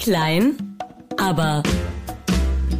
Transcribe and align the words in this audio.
Klein, 0.00 0.78
aber 1.18 1.62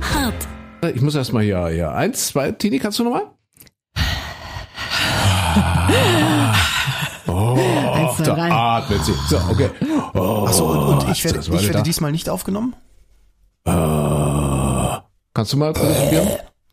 hart. 0.01 0.49
Ich 0.95 1.03
muss 1.03 1.15
erstmal 1.15 1.43
hier, 1.45 1.67
hier. 1.69 1.93
Eins, 1.93 2.29
zwei, 2.29 2.53
Tini, 2.53 2.79
kannst 2.79 2.99
du 2.99 3.05
nochmal? 3.05 3.27
Oh, 7.27 7.93
Eins, 7.95 8.17
zwei, 8.17 8.25
da 8.25 8.35
drei. 8.35 8.51
atmet 8.51 9.05
sie. 9.05 9.13
So, 9.29 9.37
okay. 9.51 9.71
Oh, 10.15 10.47
Achso, 10.47 10.71
und, 10.71 10.79
und 11.05 11.11
ich 11.13 11.23
werde, 11.25 11.39
das 11.39 11.49
war 11.51 11.57
ich 11.57 11.63
werde 11.65 11.79
da. 11.79 11.83
diesmal 11.83 12.11
nicht 12.13 12.29
aufgenommen? 12.29 12.75
Kannst 15.35 15.53
du 15.53 15.57
mal 15.59 15.73
probieren? 15.73 16.29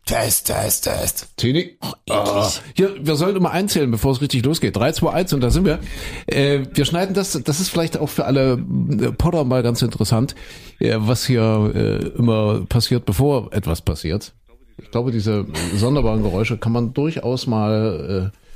Test, 0.08 0.46
Test, 0.46 0.84
Test. 0.84 1.28
Tini? 1.36 1.76
Ah, 2.08 2.48
hier, 2.74 2.94
wir 2.98 3.14
sollen 3.16 3.36
immer 3.36 3.50
einzählen, 3.50 3.90
bevor 3.90 4.12
es 4.12 4.22
richtig 4.22 4.42
losgeht. 4.42 4.74
3, 4.74 4.92
2, 4.92 5.12
1 5.12 5.32
und 5.34 5.42
da 5.42 5.50
sind 5.50 5.66
wir. 5.66 5.80
Äh, 6.26 6.60
wir 6.72 6.86
schneiden 6.86 7.12
das, 7.12 7.32
das 7.44 7.60
ist 7.60 7.68
vielleicht 7.68 7.98
auch 7.98 8.08
für 8.08 8.24
alle 8.24 8.52
äh, 8.52 9.12
Potter 9.12 9.44
mal 9.44 9.62
ganz 9.62 9.82
interessant, 9.82 10.34
äh, 10.78 10.94
was 10.96 11.26
hier 11.26 11.72
äh, 11.74 12.18
immer 12.18 12.64
passiert, 12.70 13.04
bevor 13.04 13.52
etwas 13.52 13.82
passiert. 13.82 14.32
Ich 14.78 14.90
glaube, 14.90 15.12
diese 15.12 15.44
sonderbaren 15.74 16.22
Geräusche 16.22 16.56
kann 16.56 16.72
man 16.72 16.94
durchaus 16.94 17.46
mal 17.46 18.32
äh, 18.32 18.47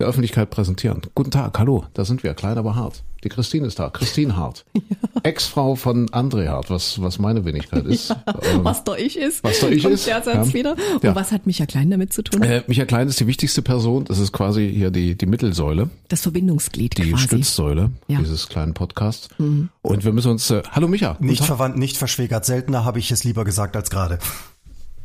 der 0.00 0.08
Öffentlichkeit 0.08 0.50
präsentieren. 0.50 1.02
Guten 1.14 1.30
Tag, 1.30 1.58
hallo, 1.58 1.84
da 1.94 2.04
sind 2.04 2.22
wir, 2.22 2.34
klein 2.34 2.58
aber 2.58 2.74
hart. 2.74 3.02
Die 3.22 3.28
Christine 3.28 3.66
ist 3.66 3.78
da, 3.78 3.90
Christine 3.90 4.34
Hart. 4.34 4.64
Ex-Frau 5.22 5.74
von 5.74 6.08
André 6.08 6.48
Hart, 6.48 6.70
was, 6.70 7.02
was 7.02 7.18
meine 7.18 7.44
Wenigkeit 7.44 7.84
ist. 7.84 8.10
Ähm, 8.10 8.64
Was 8.64 8.82
doch 8.82 8.96
ich 8.96 9.18
ist. 9.18 9.44
Was 9.44 9.60
doch 9.60 9.68
ich 9.68 9.84
ist, 9.84 10.06
Der 10.06 10.22
Satz 10.22 10.48
ja. 10.48 10.54
wieder. 10.54 10.72
Und 10.94 11.04
Ja. 11.04 11.14
was 11.14 11.30
hat 11.30 11.46
Micha 11.46 11.66
Klein 11.66 11.90
damit 11.90 12.14
zu 12.14 12.22
tun? 12.22 12.42
Äh, 12.42 12.62
Michael 12.66 12.86
Klein 12.86 13.08
ist 13.08 13.20
die 13.20 13.26
wichtigste 13.26 13.60
Person. 13.60 14.06
Das 14.06 14.18
ist 14.18 14.32
quasi 14.32 14.72
hier 14.74 14.90
die, 14.90 15.16
die 15.16 15.26
Mittelsäule, 15.26 15.90
Das 16.08 16.22
Verbindungsglied 16.22 16.96
die 16.96 17.10
quasi. 17.10 17.24
Stützsäule 17.24 17.90
Ja. 18.08 18.18
Mhm. 18.20 18.24
dieses 18.24 18.48
kleinen 18.48 18.72
Podcasts. 18.72 19.28
Und 19.38 20.04
wir 20.04 20.12
müssen 20.12 20.30
uns, 20.30 20.50
äh, 20.50 20.62
hallo 20.70 20.88
Micha. 20.88 21.18
Nicht 21.20 21.44
verwandt, 21.44 21.76
nicht 21.76 21.98
verschwägert. 21.98 22.46
Seltener 22.46 22.86
habe 22.86 22.98
ich 23.00 23.10
es 23.10 23.22
lieber 23.24 23.44
gesagt 23.44 23.76
als 23.76 23.90
gerade. 23.90 24.18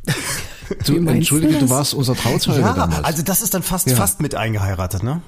du, 0.86 0.96
entschuldige, 1.08 1.54
du 1.54 1.60
du 1.66 1.70
warst 1.70 1.94
unser 1.94 2.14
Trauzeuge 2.14 2.60
Ja, 2.60 2.72
damals. 2.74 3.04
also 3.04 3.22
das 3.22 3.42
ist 3.42 3.54
dann 3.54 3.62
fast, 3.62 3.88
Ja. 3.88 3.96
fast 3.96 4.20
mit 4.20 4.34
eingeheiratet, 4.34 5.02
ne? 5.02 5.22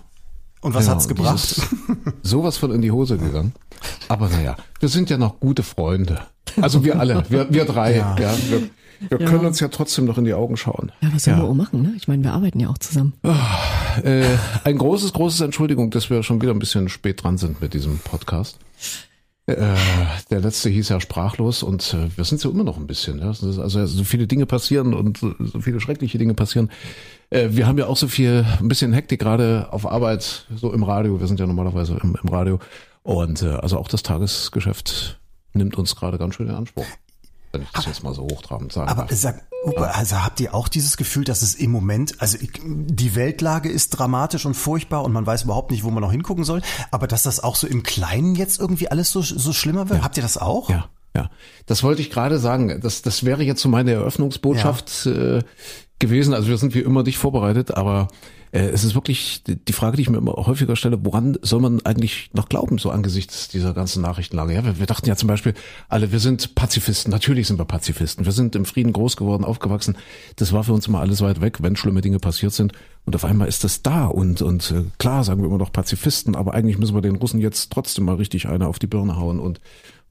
Und 0.61 0.75
was 0.75 0.87
Ja, 0.87 0.93
hat's 0.93 1.07
gebracht? 1.09 1.61
Sowas 2.23 2.57
von 2.57 2.73
in 2.73 2.83
die 2.83 2.91
Hose 2.91 3.17
gegangen. 3.17 3.53
Aber 4.09 4.29
naja, 4.29 4.57
wir 4.81 4.89
sind 4.89 5.09
ja 5.11 5.17
noch 5.17 5.39
gute 5.39 5.63
Freunde. 5.63 6.21
Also 6.61 6.83
wir 6.85 6.99
alle, 6.99 7.25
wir, 7.29 7.53
wir 7.53 7.65
drei. 7.65 7.97
Ja. 7.97 8.17
Ja. 8.19 8.35
wir 8.49 8.71
wir 9.09 9.19
können 9.19 9.47
uns 9.47 9.61
ja 9.61 9.69
trotzdem 9.69 10.07
noch 10.07 10.19
in 10.19 10.25
die 10.25 10.35
Augen 10.35 10.57
schauen. 10.57 10.91
Ja, 11.01 11.11
was 11.15 11.23
sollen 11.23 11.37
wir 11.37 11.45
auch 11.45 11.55
machen, 11.55 11.83
ne? 11.83 11.93
Ich 11.97 12.09
meine, 12.09 12.25
wir 12.25 12.33
arbeiten 12.33 12.59
ja 12.59 12.69
auch 12.69 12.79
zusammen. 12.79 13.13
Äh, 14.03 14.25
ein 14.65 14.77
großes, 14.79 15.13
großes 15.13 15.41
Entschuldigung, 15.41 15.93
dass 15.93 16.11
wir 16.11 16.25
schon 16.25 16.43
wieder 16.43 16.53
ein 16.53 16.59
bisschen 16.59 16.89
spät 16.89 17.23
dran 17.23 17.39
sind 17.39 17.61
mit 17.61 17.75
diesem 17.75 17.99
Podcast. 18.01 18.59
Äh, 19.49 19.77
der 20.31 20.41
letzte 20.41 20.69
hieß 20.69 20.91
ja 20.91 21.01
sprachlos 21.01 21.63
und 21.63 21.95
äh, 21.95 22.15
wir 22.15 22.25
sind 22.25 22.39
so 22.39 22.51
immer 22.51 22.65
noch 22.65 22.77
ein 22.77 22.87
bisschen. 22.87 23.23
Also 23.23 23.87
so 23.87 24.05
viele 24.05 24.27
Dinge 24.27 24.45
passieren 24.45 24.93
und 24.93 25.17
so 25.17 25.35
so 25.39 25.61
viele 25.63 25.81
schreckliche 25.81 26.19
Dinge 26.19 26.35
passieren. 26.35 26.71
Äh, 27.31 27.49
wir 27.53 27.67
haben 27.67 27.79
ja 27.79 27.87
auch 27.87 27.97
so 27.97 28.09
viel, 28.09 28.45
ein 28.61 28.69
bisschen 28.69 28.93
Hektik 28.93 29.21
gerade 29.21 29.69
auf 29.71 29.91
Arbeit, 29.91 30.45
so 30.55 30.71
im 30.75 30.83
Radio. 30.83 31.19
Wir 31.19 31.27
sind 31.27 31.41
ja 31.41 31.47
normalerweise 31.47 31.99
im, 32.03 32.15
im 32.23 32.29
Radio. 32.29 32.59
Und 33.03 33.41
äh, 33.43 33.49
also 33.49 33.79
auch 33.79 33.89
das 33.89 34.03
Tagesgeschäft 34.03 35.19
nimmt 35.55 35.79
uns 35.79 35.97
gerade 35.97 36.19
ganz 36.19 36.35
schön 36.35 36.49
in 36.49 36.55
Anspruch. 36.55 36.87
Wenn 37.59 37.65
ich 37.65 37.73
das 37.73 37.87
jetzt 37.87 38.03
mal 38.05 38.15
so 38.15 38.23
hochtrabend 38.23 38.73
sagen 38.73 38.89
Aber 38.89 39.07
sag, 39.11 39.43
also 39.77 40.23
habt 40.23 40.41
ihr 40.41 40.55
auch 40.55 40.69
dieses 40.69 40.97
Gefühl, 40.97 41.25
dass 41.25 41.43
es 41.43 41.55
im 41.55 41.71
Moment, 41.71 42.21
also 42.21 42.39
die 42.65 43.15
Weltlage 43.15 43.69
ist 43.69 43.91
dramatisch 43.91 44.47
und 44.47 44.55
furchtbar 44.55 45.05
und 45.05 45.13
man 45.13 45.27
weiß 45.27 45.43
überhaupt 45.43 45.71
nicht, 45.71 45.83
wo 45.83 45.91
man 45.91 46.03
noch 46.03 46.13
hingucken 46.13 46.45
soll, 46.45 46.63
aber 46.91 47.07
dass 47.07 47.25
das 47.25 47.41
auch 47.43 47.57
so 47.57 47.67
im 47.67 47.83
Kleinen 47.83 48.35
jetzt 48.35 48.61
irgendwie 48.61 48.89
alles 48.91 49.11
so, 49.11 49.23
so 49.23 49.53
schlimmer 49.53 49.89
wird? 49.89 50.03
Habt 50.03 50.17
ihr 50.17 50.23
das 50.23 50.39
auch? 50.39 50.71
Ja, 50.71 50.89
ja. 51.17 51.31
Das 51.67 51.83
wollte 51.83 52.01
ich 52.01 52.11
gerade 52.11 52.39
sagen. 52.39 52.81
Das, 52.81 53.03
das 53.03 53.25
wäre 53.25 53.43
jetzt 53.43 53.61
so 53.61 53.69
meine 53.69 53.93
Eröffnungsbotschaft 53.93 55.07
äh, 55.07 55.43
gewesen. 55.99 56.35
Also 56.35 56.49
wir 56.49 56.59
sind 56.59 56.75
wie 56.75 56.81
immer 56.81 57.03
nicht 57.03 57.19
vorbereitet, 57.19 57.73
aber 57.73 58.09
es 58.51 58.85
ist 58.85 58.95
wirklich 58.95 59.43
die 59.45 59.57
die 59.57 59.73
Frage, 59.73 59.97
die 59.97 60.03
ich 60.03 60.11
mir 60.11 60.19
immer 60.19 60.33
häufiger 60.33 60.77
stelle, 60.77 61.05
woran 61.05 61.37
soll 61.43 61.61
man 61.61 61.85
eigentlich 61.85 62.31
noch 62.33 62.49
glauben, 62.49 62.79
so 62.79 62.91
angesichts 62.91 63.49
dieser 63.49 63.75
ganzen 63.75 64.03
Nachrichtenlage? 64.03 64.55
Ja, 64.55 64.65
wir, 64.65 64.79
wir 64.79 64.87
dachten 64.87 65.09
ja 65.09 65.17
zum 65.17 65.29
Beispiel 65.29 65.55
alle, 65.89 66.13
wir 66.13 66.21
sind 66.21 66.55
Pazifisten. 66.55 67.11
Natürlich 67.11 67.47
sind 67.47 67.59
wir 67.59 67.65
Pazifisten. 67.65 68.25
Wir 68.25 68.33
sind 68.33 68.57
im 68.57 68.65
Frieden 68.65 68.93
groß 68.93 69.17
geworden, 69.17 69.45
aufgewachsen. 69.45 69.97
Das 70.37 70.53
war 70.53 70.65
für 70.65 70.73
uns 70.73 70.87
immer 70.87 71.01
alles 71.01 71.21
weit 71.21 71.41
weg, 71.41 71.59
wenn 71.63 71.77
schlimme 71.77 72.01
Dinge 72.01 72.19
passiert 72.19 72.53
sind. 72.53 72.73
Und 73.05 73.15
auf 73.15 73.25
einmal 73.25 73.49
ist 73.49 73.65
das 73.65 73.83
da. 73.83 74.07
Und, 74.07 74.43
und 74.43 74.71
äh, 74.71 74.85
klar 74.99 75.25
sagen 75.25 75.41
wir 75.41 75.47
immer 75.47 75.59
noch 75.59 75.73
Pazifisten, 75.73 76.37
aber 76.37 76.55
eigentlich 76.55 76.79
müssen 76.79 76.95
wir 76.95 77.03
den 77.03 77.17
Russen 77.17 77.41
jetzt 77.41 77.73
trotzdem 77.73 78.05
mal 78.05 78.17
richtig 78.17 78.49
eine 78.49 78.69
auf 78.69 78.79
die 78.79 78.87
Birne 78.87 79.17
hauen 79.17 79.41
und 79.41 79.61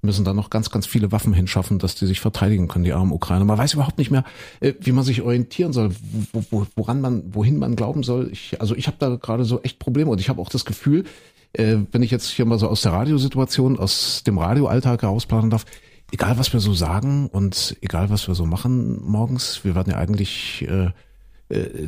müssen 0.01 0.25
da 0.25 0.33
noch 0.33 0.49
ganz, 0.49 0.69
ganz 0.69 0.85
viele 0.85 1.11
Waffen 1.11 1.33
hinschaffen, 1.33 1.79
dass 1.79 1.95
die 1.95 2.05
sich 2.05 2.19
verteidigen 2.19 2.67
können, 2.67 2.85
die 2.85 2.93
armen 2.93 3.11
Ukrainer. 3.11 3.45
Man 3.45 3.57
weiß 3.57 3.73
überhaupt 3.73 3.97
nicht 3.97 4.11
mehr, 4.11 4.23
äh, 4.59 4.73
wie 4.79 4.91
man 4.91 5.03
sich 5.03 5.21
orientieren 5.21 5.73
soll, 5.73 5.91
wo, 6.33 6.43
wo, 6.51 6.67
woran 6.75 7.01
man, 7.01 7.33
wohin 7.33 7.57
man 7.57 7.75
glauben 7.75 8.03
soll. 8.03 8.29
Ich, 8.31 8.59
also 8.61 8.75
ich 8.75 8.87
habe 8.87 8.97
da 8.99 9.15
gerade 9.15 9.45
so 9.45 9.61
echt 9.61 9.79
Probleme 9.79 10.11
und 10.11 10.19
ich 10.19 10.29
habe 10.29 10.41
auch 10.41 10.49
das 10.49 10.65
Gefühl, 10.65 11.05
äh, 11.53 11.77
wenn 11.91 12.03
ich 12.03 12.11
jetzt 12.11 12.29
hier 12.29 12.45
mal 12.45 12.59
so 12.59 12.67
aus 12.67 12.81
der 12.81 12.93
Radiosituation, 12.93 13.79
aus 13.79 14.23
dem 14.25 14.37
Radioalltag 14.37 15.01
herausplanen 15.01 15.49
darf, 15.49 15.65
egal 16.11 16.37
was 16.37 16.53
wir 16.53 16.59
so 16.59 16.73
sagen 16.73 17.27
und 17.27 17.75
egal 17.81 18.09
was 18.09 18.27
wir 18.27 18.35
so 18.35 18.45
machen 18.45 19.01
morgens, 19.03 19.63
wir 19.63 19.75
werden 19.75 19.91
ja 19.91 19.97
eigentlich 19.97 20.67
äh, 20.67 20.91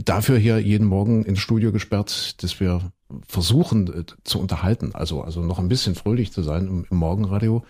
dafür 0.04 0.38
hier 0.38 0.60
jeden 0.60 0.88
Morgen 0.88 1.24
ins 1.24 1.40
Studio 1.40 1.74
gesperrt, 1.74 2.42
dass 2.42 2.60
wir 2.62 2.92
versuchen 3.28 4.06
zu 4.24 4.40
unterhalten, 4.40 4.92
also 4.94 5.22
also 5.22 5.42
noch 5.42 5.60
ein 5.60 5.68
bisschen 5.68 5.96
fröhlich 5.96 6.32
zu 6.32 6.44
sein 6.44 6.68
im, 6.68 6.86
im 6.90 6.98
Morgenradio. 6.98 7.64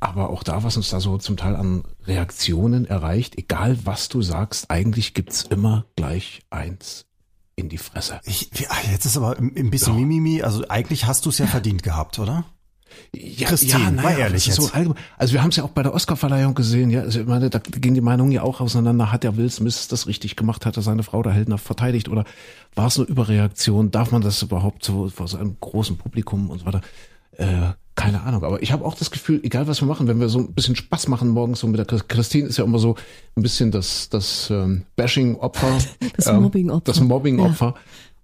Aber 0.00 0.30
auch 0.30 0.42
da, 0.42 0.62
was 0.62 0.76
uns 0.76 0.90
da 0.90 1.00
so 1.00 1.18
zum 1.18 1.36
Teil 1.36 1.56
an 1.56 1.82
Reaktionen 2.06 2.86
erreicht, 2.86 3.36
egal 3.36 3.78
was 3.84 4.08
du 4.08 4.22
sagst, 4.22 4.70
eigentlich 4.70 5.14
gibt's 5.14 5.42
immer 5.42 5.86
gleich 5.96 6.42
eins 6.50 7.06
in 7.56 7.68
die 7.68 7.78
Fresse. 7.78 8.20
Ich, 8.24 8.50
ja, 8.58 8.68
jetzt 8.92 9.04
ist 9.04 9.16
aber 9.16 9.36
ein 9.38 9.70
bisschen 9.70 9.96
Mimimi, 9.96 10.42
also 10.42 10.68
eigentlich 10.68 11.06
hast 11.06 11.26
du 11.26 11.30
es 11.30 11.38
ja 11.38 11.46
verdient 11.46 11.82
gehabt, 11.82 12.20
oder? 12.20 12.44
Ja, 13.14 13.48
Christine, 13.48 13.92
naja, 13.92 14.02
mal 14.02 14.18
ehrlich 14.18 14.44
so 14.44 14.62
jetzt. 14.62 14.74
allgemein. 14.74 14.98
Also 15.16 15.32
wir 15.34 15.42
haben 15.42 15.50
es 15.50 15.56
ja 15.56 15.64
auch 15.64 15.70
bei 15.70 15.82
der 15.82 15.94
Oscarverleihung 15.94 16.54
gesehen, 16.54 16.90
ja. 16.90 17.00
Also 17.02 17.20
ich 17.20 17.26
meine, 17.26 17.50
da 17.50 17.58
gehen 17.58 17.94
die 17.94 18.00
Meinungen 18.00 18.32
ja 18.32 18.42
auch 18.42 18.60
auseinander. 18.60 19.12
Hat 19.12 19.24
der 19.24 19.36
Will 19.36 19.50
Smith 19.50 19.88
das 19.88 20.06
richtig 20.06 20.36
gemacht? 20.36 20.66
Hat 20.66 20.76
er 20.76 20.82
seine 20.82 21.02
Frau 21.02 21.22
da 21.22 21.30
heldenhaft 21.30 21.64
verteidigt? 21.64 22.08
Oder 22.08 22.24
war 22.74 22.86
es 22.86 22.98
eine 22.98 23.06
Überreaktion? 23.06 23.90
Darf 23.90 24.10
man 24.10 24.22
das 24.22 24.42
überhaupt 24.42 24.84
so 24.84 25.08
vor 25.08 25.28
so 25.28 25.36
einem 25.38 25.56
großen 25.60 25.96
Publikum 25.96 26.50
und 26.50 26.60
so 26.60 26.66
weiter? 26.66 26.80
Äh, 27.32 27.72
keine 27.98 28.22
Ahnung. 28.22 28.44
Aber 28.44 28.62
ich 28.62 28.72
habe 28.72 28.84
auch 28.84 28.94
das 28.94 29.10
Gefühl, 29.10 29.40
egal 29.42 29.66
was 29.66 29.82
wir 29.82 29.86
machen, 29.88 30.06
wenn 30.08 30.20
wir 30.20 30.28
so 30.28 30.38
ein 30.38 30.52
bisschen 30.54 30.76
Spaß 30.76 31.08
machen 31.08 31.28
morgens 31.28 31.60
so 31.60 31.66
mit 31.66 31.78
der 31.78 31.84
Chris- 31.84 32.06
Christine 32.08 32.46
ist 32.48 32.56
ja 32.56 32.64
immer 32.64 32.78
so 32.78 32.94
ein 33.36 33.42
bisschen 33.42 33.70
das, 33.72 34.08
das 34.08 34.48
ähm, 34.50 34.84
Bashing-Opfer. 34.96 35.78
Das 36.16 36.26
ähm, 36.28 36.42
Mobbing-Opfer. 36.42 36.84
Das 36.84 37.00
Mobbing-Opfer. 37.00 37.74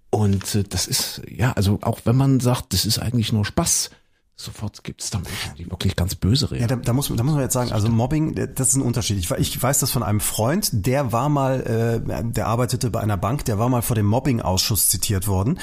Und 0.09 0.55
äh, 0.55 0.63
das 0.63 0.87
ist, 0.87 1.21
ja, 1.29 1.51
also 1.53 1.77
auch 1.81 1.99
wenn 2.05 2.15
man 2.15 2.39
sagt, 2.39 2.73
das 2.73 2.85
ist 2.85 2.99
eigentlich 2.99 3.33
nur 3.33 3.43
Spaß, 3.45 3.89
sofort 4.37 4.83
gibt 4.83 5.01
es 5.01 5.09
da 5.11 5.19
Menschen, 5.19 5.55
die 5.57 5.69
wirklich 5.71 5.95
ganz 5.95 6.15
böse 6.15 6.45
Ja, 6.45 6.51
reagieren. 6.51 6.81
da, 6.81 6.85
da, 6.87 6.93
muss, 6.93 7.07
da 7.15 7.23
muss 7.23 7.33
man 7.33 7.41
jetzt 7.43 7.53
sagen, 7.53 7.71
also 7.71 7.87
Mobbing, 7.89 8.35
äh, 8.35 8.53
das 8.53 8.69
ist 8.69 8.75
ein 8.75 8.81
Unterschied. 8.81 9.17
Ich, 9.17 9.31
ich 9.31 9.61
weiß 9.63 9.79
das 9.79 9.91
von 9.91 10.03
einem 10.03 10.19
Freund, 10.19 10.69
der 10.73 11.11
war 11.13 11.29
mal, 11.29 11.61
äh, 12.05 12.23
der 12.33 12.47
arbeitete 12.47 12.89
bei 12.89 12.99
einer 12.99 13.15
Bank, 13.17 13.45
der 13.45 13.59
war 13.59 13.69
mal 13.69 13.81
vor 13.81 13.95
dem 13.95 14.05
Mobbing-Ausschuss 14.07 14.89
zitiert 14.89 15.27
worden, 15.27 15.59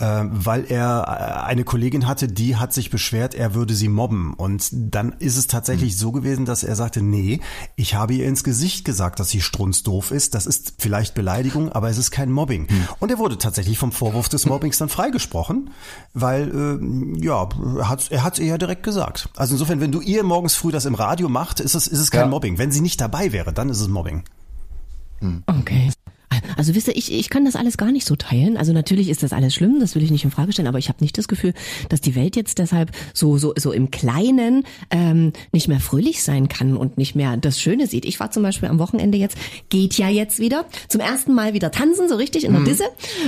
äh, 0.00 0.24
weil 0.24 0.64
er 0.68 1.04
äh, 1.06 1.46
eine 1.46 1.62
Kollegin 1.64 2.08
hatte, 2.08 2.26
die 2.26 2.56
hat 2.56 2.72
sich 2.72 2.90
beschwert, 2.90 3.34
er 3.34 3.54
würde 3.54 3.74
sie 3.74 3.88
mobben. 3.88 4.34
Und 4.34 4.68
dann 4.72 5.12
ist 5.20 5.36
es 5.36 5.46
tatsächlich 5.46 5.96
so 5.96 6.10
gewesen, 6.10 6.44
dass 6.46 6.64
er 6.64 6.74
sagte, 6.74 7.02
nee, 7.02 7.40
ich 7.76 7.94
habe 7.94 8.14
ihr 8.14 8.26
ins 8.26 8.42
Gesicht 8.42 8.84
gesagt, 8.84 9.20
dass 9.20 9.28
sie 9.30 9.40
strunzdoof 9.40 10.10
ist. 10.10 10.34
Das 10.34 10.46
ist 10.46 10.74
vielleicht 10.78 11.14
Beleidigung, 11.14 11.70
aber 11.70 11.90
es 11.90 11.98
ist 11.98 12.10
kein 12.10 12.32
Mobbing. 12.32 12.66
Und 12.98 13.10
er 13.10 13.18
wurde 13.18 13.38
tatsächlich 13.38 13.78
vom 13.78 13.92
Vorwurf 13.92 14.28
des 14.28 14.46
Mobbings 14.46 14.78
dann 14.78 14.88
freigesprochen, 14.88 15.70
weil, 16.12 16.80
äh, 17.20 17.24
ja, 17.24 17.48
hat 17.82 18.10
er 18.16 18.22
hat's 18.24 18.38
ihr 18.38 18.46
ja 18.46 18.56
direkt 18.58 18.82
gesagt. 18.82 19.28
Also 19.36 19.54
insofern, 19.54 19.80
wenn 19.80 19.92
du 19.92 20.00
ihr 20.00 20.22
morgens 20.22 20.54
früh 20.56 20.72
das 20.72 20.86
im 20.86 20.94
Radio 20.94 21.28
macht, 21.28 21.60
ist 21.60 21.74
es, 21.74 21.86
ist 21.86 22.00
es 22.00 22.10
kein 22.10 22.22
Ja. 22.22 22.26
Mobbing. 22.28 22.56
Wenn 22.56 22.72
sie 22.72 22.80
nicht 22.80 22.98
dabei 23.00 23.32
wäre, 23.32 23.52
dann 23.52 23.68
ist 23.68 23.78
es 23.80 23.88
Mobbing. 23.88 24.24
Okay. 25.46 25.90
Also 26.56 26.74
wisst 26.74 26.88
ihr, 26.88 26.96
ich, 26.96 27.12
ich 27.12 27.30
kann 27.30 27.44
das 27.44 27.56
alles 27.56 27.76
gar 27.76 27.92
nicht 27.92 28.06
so 28.06 28.16
teilen. 28.16 28.56
Also 28.56 28.72
natürlich 28.72 29.08
ist 29.08 29.22
das 29.22 29.32
alles 29.32 29.54
schlimm, 29.54 29.78
das 29.80 29.94
will 29.94 30.02
ich 30.02 30.10
nicht 30.10 30.24
in 30.24 30.30
Frage 30.30 30.52
stellen, 30.52 30.68
aber 30.68 30.78
ich 30.78 30.88
habe 30.88 31.02
nicht 31.02 31.18
das 31.18 31.28
Gefühl, 31.28 31.52
dass 31.88 32.00
die 32.00 32.14
Welt 32.14 32.36
jetzt 32.36 32.58
deshalb 32.58 32.90
so 33.12 33.38
so 33.38 33.52
so 33.56 33.72
im 33.72 33.90
Kleinen 33.90 34.64
ähm, 34.90 35.32
nicht 35.52 35.68
mehr 35.68 35.80
fröhlich 35.80 36.22
sein 36.22 36.48
kann 36.48 36.76
und 36.76 36.98
nicht 36.98 37.14
mehr 37.14 37.36
das 37.36 37.60
Schöne 37.60 37.86
sieht. 37.86 38.04
Ich 38.04 38.18
war 38.20 38.30
zum 38.30 38.42
Beispiel 38.42 38.68
am 38.68 38.78
Wochenende 38.78 39.18
jetzt, 39.18 39.36
geht 39.68 39.98
ja 39.98 40.08
jetzt 40.08 40.38
wieder, 40.38 40.66
zum 40.88 41.00
ersten 41.00 41.34
Mal 41.34 41.54
wieder 41.54 41.70
tanzen, 41.70 42.08
so 42.08 42.16
richtig 42.16 42.44
in 42.44 42.52
der 42.52 42.62
Disse. 42.62 42.84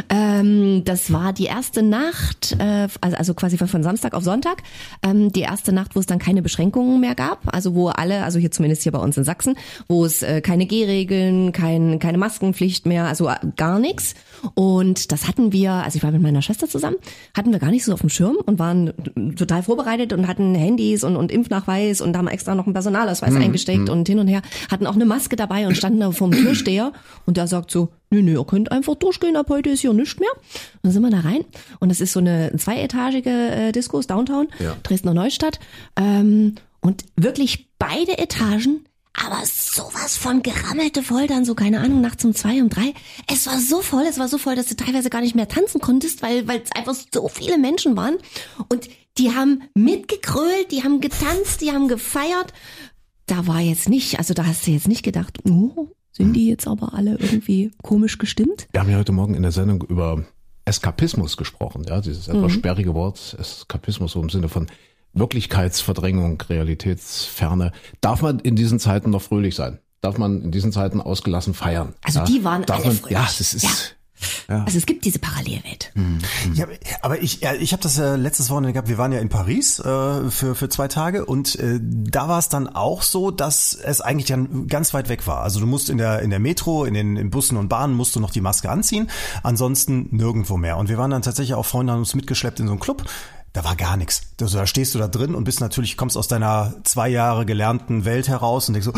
Ähm, 0.09 0.83
das 0.85 1.13
war 1.13 1.33
die 1.33 1.47
erste 1.47 1.83
Nacht, 1.83 2.57
äh, 2.59 2.89
also, 3.01 3.17
also 3.17 3.35
quasi 3.35 3.57
von, 3.59 3.69
von 3.69 3.83
Samstag 3.83 4.15
auf 4.15 4.25
Sonntag, 4.25 4.63
ähm, 5.03 5.33
die 5.33 5.41
erste 5.41 5.73
Nacht, 5.73 5.95
wo 5.95 6.01
es 6.01 6.07
dann 6.07 6.19
keine 6.19 6.43
Beschränkungen 6.43 7.01
mehr 7.01 7.15
gab, 7.15 7.55
also 7.55 7.75
wo 7.75 7.89
alle, 7.89 8.25
also 8.25 8.39
hier 8.39 8.51
zumindest 8.51 8.83
hier 8.83 8.93
bei 8.93 8.99
uns 8.99 9.17
in 9.17 9.25
Sachsen, 9.25 9.57
wo 9.89 10.05
es 10.05 10.23
äh, 10.23 10.41
keine 10.41 10.67
G-Regeln, 10.67 11.53
kein, 11.53 11.99
keine 11.99 12.19
Maskenpflicht 12.19 12.87
mehr, 12.89 13.07
also 13.07 13.31
gar 13.57 13.79
nichts. 13.79 14.15
Und 14.55 15.13
das 15.13 15.29
hatten 15.29 15.53
wir, 15.53 15.73
also 15.73 15.97
ich 15.97 16.03
war 16.03 16.11
mit 16.11 16.23
meiner 16.23 16.43
Schwester 16.43 16.69
zusammen, 16.69 16.97
hatten 17.37 17.53
wir 17.53 17.59
gar 17.59 17.71
nicht 17.71 17.85
so 17.85 17.93
auf 17.93 18.01
dem 18.01 18.09
Schirm 18.09 18.37
und 18.47 18.59
waren 18.59 18.93
total 19.37 19.63
vorbereitet 19.63 20.13
und 20.13 20.27
hatten 20.27 20.55
Handys 20.55 21.05
und, 21.05 21.17
und 21.17 21.31
Impfnachweis 21.31 22.01
und 22.01 22.17
haben 22.17 22.29
extra 22.29 22.55
noch 22.55 22.67
einen 22.67 22.73
Personalausweis 22.73 23.35
mhm. 23.35 23.43
eingesteckt 23.43 23.87
mhm. 23.87 23.91
und 23.91 24.09
hin 24.09 24.19
und 24.19 24.29
her, 24.29 24.43
hatten 24.71 24.87
auch 24.87 24.95
eine 24.95 25.07
Maske 25.07 25.37
dabei 25.37 25.67
und 25.67 25.77
standen 25.77 26.01
da 26.01 26.11
vor 26.11 26.31
dem 26.31 26.43
Türsteher 26.43 26.93
und 27.27 27.37
der 27.37 27.47
sagt 27.47 27.71
so, 27.71 27.91
nö, 28.11 28.23
nö, 28.23 28.33
ihr 28.33 28.45
könnt 28.45 28.73
einfach 28.73 28.95
durchgehen, 28.95 29.37
ab 29.37 29.47
heute 29.51 29.71
ist 29.71 29.81
hier 29.81 29.93
nichts 29.93 30.19
mehr. 30.19 30.31
Und 30.33 30.81
dann 30.83 30.93
sind 30.93 31.03
wir 31.03 31.11
da 31.11 31.21
rein 31.21 31.45
und 31.81 31.91
das 31.91 32.01
ist 32.01 32.13
so 32.13 32.21
eine 32.21 32.53
zweietagige 32.57 33.31
äh, 33.31 33.73
Diskos, 33.73 34.07
Downtown, 34.07 34.49
ja. 34.59 34.77
Dresdner 34.83 35.15
Neustadt. 35.15 35.59
Ähm, 35.97 36.55
und 36.81 37.05
wirklich 37.17 37.69
beide 37.79 38.19
Etagen 38.19 38.85
aber 39.25 39.43
sowas 39.45 40.17
von 40.17 40.43
gerammelte 40.43 41.03
voll, 41.03 41.27
dann 41.27 41.45
so, 41.45 41.55
keine 41.55 41.81
Ahnung, 41.81 42.01
nachts 42.01 42.25
um 42.25 42.35
zwei, 42.35 42.63
um 42.63 42.69
drei. 42.69 42.95
Es 43.27 43.47
war 43.47 43.59
so 43.59 43.81
voll, 43.83 44.05
es 44.09 44.19
war 44.19 44.29
so 44.29 44.39
voll, 44.39 44.57
dass 44.57 44.67
du 44.67 44.77
teilweise 44.77 45.11
gar 45.11 45.21
nicht 45.21 45.35
mehr 45.35 45.49
tanzen 45.49 45.81
konntest, 45.81 46.23
weil 46.23 46.47
weil 46.47 46.63
es 46.63 46.73
einfach 46.73 46.95
so 47.13 47.29
viele 47.29 47.59
Menschen 47.59 47.97
waren. 47.97 48.17
Und 48.69 48.89
die 49.19 49.35
haben 49.35 49.63
mitgekrölt, 49.75 50.71
die 50.71 50.85
haben 50.85 51.01
getanzt, 51.01 51.61
die 51.61 51.73
haben 51.73 51.89
gefeiert. 51.89 52.53
Da 53.27 53.47
war 53.47 53.61
jetzt 53.61 53.89
nicht, 53.89 54.19
also 54.19 54.35
da 54.35 54.47
hast 54.47 54.67
du 54.67 54.71
jetzt 54.71 54.89
nicht 54.89 55.03
gedacht, 55.03 55.39
oh, 55.49 55.89
sind 56.13 56.33
die 56.33 56.49
jetzt 56.49 56.67
aber 56.67 56.95
alle 56.95 57.17
irgendwie 57.19 57.71
komisch 57.83 58.19
gestimmt? 58.19 58.67
Wir 58.73 58.81
haben 58.81 58.91
ja 58.91 58.99
heute 58.99 59.13
Morgen 59.13 59.35
in 59.35 59.43
der 59.43 59.53
Sendung 59.53 59.83
über 59.83 60.25
Eskapismus 60.65 61.37
gesprochen, 61.37 61.85
ja, 61.89 62.01
dieses 62.01 62.29
etwas 62.29 62.53
mhm. 62.53 62.57
sperrige 62.57 62.95
Wort, 62.95 63.37
Eskapismus 63.39 64.13
so 64.13 64.21
im 64.21 64.29
Sinne 64.29 64.49
von 64.49 64.67
Wirklichkeitsverdrängung, 65.13 66.41
Realitätsferne. 66.41 67.73
Darf 68.01 68.23
man 68.23 68.39
in 68.41 68.57
diesen 68.57 68.79
Zeiten 68.79 69.11
noch 69.11 69.23
fröhlich 69.23 69.55
sein? 69.55 69.79
Darf 70.01 70.19
man 70.19 70.43
in 70.43 70.53
diesen 70.53 70.73
Zeiten 70.73 71.01
ausgelassen 71.01 71.55
feiern? 71.55 71.95
Also 72.03 72.21
ja? 72.21 72.25
die 72.25 72.45
waren 72.45 72.65
Darf 72.65 72.79
alle 72.79 72.89
man, 72.89 72.97
fröhlich. 72.97 73.19
Ja, 73.19 73.27
es 73.29 73.55
ist, 73.55 73.65
ja. 73.65 73.71
Ja. 74.49 74.65
Also 74.65 74.79
es 74.79 74.87
gibt 74.87 75.05
diese 75.05 75.19
Parallelwelt. 75.19 75.93
Mhm. 75.95 76.19
Ja, 76.55 76.67
aber 77.03 77.23
ich, 77.23 77.41
ja, 77.41 77.55
ich 77.55 77.73
habe 77.73 77.83
das 77.83 77.99
äh, 77.99 78.17
letztes 78.17 78.51
Wochenende 78.51 78.73
gehabt. 78.73 78.89
Wir 78.89 78.99
waren 78.99 79.13
ja 79.13 79.21
in 79.21 79.29
Paris 79.29 79.79
äh, 79.79 80.31
für 80.31 80.55
für 80.55 80.69
zwei 80.69 80.89
Tage 80.89 81.25
und 81.25 81.57
äh, 81.57 81.79
da 81.81 82.29
war 82.29 82.39
es 82.39 82.49
dann 82.49 82.67
auch 82.67 83.03
so, 83.03 83.31
dass 83.31 83.75
es 83.75 84.01
eigentlich 84.01 84.27
dann 84.27 84.67
ganz 84.67 84.95
weit 84.95 85.09
weg 85.09 85.27
war. 85.27 85.43
Also 85.43 85.61
du 85.61 85.67
musst 85.67 85.91
in 85.91 85.99
der 85.99 86.21
in 86.21 86.31
der 86.31 86.39
Metro, 86.41 86.85
in 86.85 86.95
den 86.95 87.17
in 87.17 87.31
Bussen 87.31 87.57
und 87.57 87.69
Bahnen 87.69 87.95
musst 87.95 88.17
du 88.17 88.21
noch 88.21 88.31
die 88.31 88.41
Maske 88.41 88.71
anziehen, 88.71 89.09
ansonsten 89.43 90.09
nirgendwo 90.11 90.57
mehr. 90.57 90.79
Und 90.79 90.89
wir 90.89 90.99
waren 90.99 91.11
dann 91.11 91.23
tatsächlich 91.23 91.55
auch 91.55 91.67
Freunde 91.67 91.93
haben 91.93 92.01
uns 92.01 92.15
mitgeschleppt 92.15 92.61
in 92.61 92.67
so 92.67 92.73
einen 92.73 92.81
Club 92.81 93.05
da 93.59 93.65
war 93.65 93.75
gar 93.75 93.97
nichts. 93.97 94.23
Da 94.37 94.67
stehst 94.69 94.95
du 94.95 95.01
da 95.01 95.09
drin 95.09 95.35
und 95.35 95.43
bist 95.43 95.61
natürlich, 95.61 95.97
kommst 95.97 96.17
aus 96.17 96.29
deiner 96.29 96.75
zwei 96.85 97.09
Jahre 97.09 97.45
gelernten 97.45 98.05
Welt 98.05 98.29
heraus 98.29 98.69
und 98.69 98.75
denkst 98.75 98.87
so, 98.87 98.93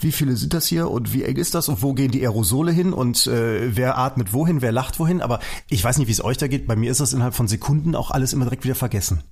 wie 0.00 0.12
viele 0.12 0.36
sind 0.36 0.52
das 0.52 0.66
hier 0.66 0.90
und 0.90 1.14
wie 1.14 1.22
eng 1.22 1.36
ist 1.36 1.54
das 1.54 1.70
und 1.70 1.82
wo 1.82 1.94
gehen 1.94 2.10
die 2.10 2.20
Aerosole 2.20 2.72
hin 2.72 2.92
und 2.92 3.26
äh, 3.26 3.74
wer 3.74 3.96
atmet 3.96 4.34
wohin, 4.34 4.60
wer 4.60 4.70
lacht 4.70 4.98
wohin. 4.98 5.22
Aber 5.22 5.40
ich 5.70 5.82
weiß 5.82 5.96
nicht, 5.96 6.08
wie 6.08 6.12
es 6.12 6.22
euch 6.22 6.36
da 6.36 6.46
geht. 6.46 6.66
Bei 6.66 6.76
mir 6.76 6.90
ist 6.90 7.00
das 7.00 7.14
innerhalb 7.14 7.34
von 7.34 7.48
Sekunden 7.48 7.96
auch 7.96 8.10
alles 8.10 8.34
immer 8.34 8.44
direkt 8.44 8.64
wieder 8.64 8.74
vergessen. 8.74 9.22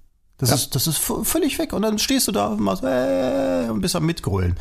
Das, 0.43 0.51
ja. 0.51 0.57
ist, 0.57 0.75
das 0.75 0.89
ist 0.89 0.99
völlig 0.99 1.61
weg. 1.61 1.73
Und 1.73 1.83
dann 1.83 2.01
stehst 2.01 2.27
du 2.27 2.33
da 2.33 2.49
und, 2.49 2.59
machst, 2.59 2.83
äh, 2.83 3.71
und 3.71 3.81
bist 3.81 3.95
am 3.95 4.05
Mitgrölen. 4.05 4.57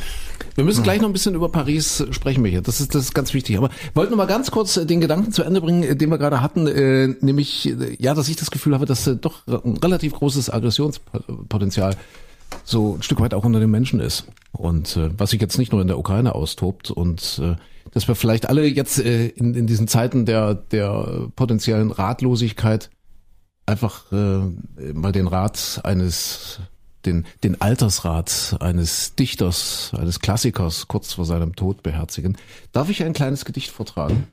Wir 0.54 0.64
müssen 0.64 0.84
gleich 0.84 1.02
noch 1.02 1.10
ein 1.10 1.14
bisschen 1.14 1.34
über 1.34 1.50
Paris 1.50 2.06
sprechen 2.12 2.46
hier. 2.46 2.62
Das 2.62 2.80
ist, 2.80 2.94
das 2.94 3.06
ist 3.06 3.16
ganz 3.16 3.34
wichtig. 3.34 3.58
Aber 3.58 3.72
wollten 3.96 4.12
noch 4.12 4.18
mal 4.18 4.28
ganz 4.28 4.52
kurz 4.52 4.76
den 4.76 5.02
Gedanken 5.02 5.32
zu 5.32 5.42
Ende 5.42 5.60
bringen, 5.60 5.98
den 5.98 6.10
wir 6.12 6.20
gerade 6.20 6.40
hatten, 6.40 6.68
äh, 6.68 7.08
nämlich, 7.22 7.76
ja, 7.98 8.14
dass 8.14 8.30
ich 8.30 8.36
das 8.36 8.52
Gefühl 8.52 8.76
habe, 8.76 8.86
dass 8.86 9.08
äh, 9.08 9.16
doch 9.16 9.48
ein 9.48 9.78
relativ 9.78 10.14
großes 10.14 10.52
Aggressionspotenzial 10.52 11.96
so 12.64 12.98
ein 12.98 13.02
Stück 13.02 13.20
weit 13.20 13.34
auch 13.34 13.44
unter 13.44 13.60
den 13.60 13.72
Menschen 13.72 14.00
ist. 14.00 14.28
Und 14.52 14.96
äh, 14.98 15.10
was 15.18 15.32
sich 15.32 15.42
jetzt 15.42 15.58
nicht 15.58 15.72
nur 15.72 15.82
in 15.82 15.88
der 15.88 15.98
Ukraine 15.98 16.36
austobt 16.36 16.92
und 16.92 17.42
äh, 17.42 17.56
dass 17.90 18.08
wir 18.08 18.14
vielleicht 18.14 18.50
alle 18.50 18.68
jetzt 18.68 19.00
äh, 19.00 19.30
in, 19.30 19.56
in 19.56 19.66
diesen 19.66 19.88
Zeiten 19.88 20.28
der, 20.28 20.54
der 20.54 21.28
potenziellen 21.36 21.90
Ratlosigkeit 21.90 22.92
einfach 23.72 24.12
äh, 24.12 24.94
mal 24.94 25.12
den 25.12 25.28
Rat 25.28 25.82
eines, 25.84 26.60
den, 27.06 27.26
den 27.44 27.60
Altersrat 27.62 28.58
eines 28.60 29.16
Dichters, 29.16 29.92
eines 29.98 30.20
Klassikers 30.20 30.88
kurz 30.88 31.14
vor 31.14 31.26
seinem 31.26 31.56
Tod 31.56 31.82
beherzigen. 31.82 32.38
Darf 32.72 32.90
ich 32.90 33.04
ein 33.04 33.14
kleines 33.14 33.46
Gedicht 33.46 33.72
vortragen? 33.72 34.28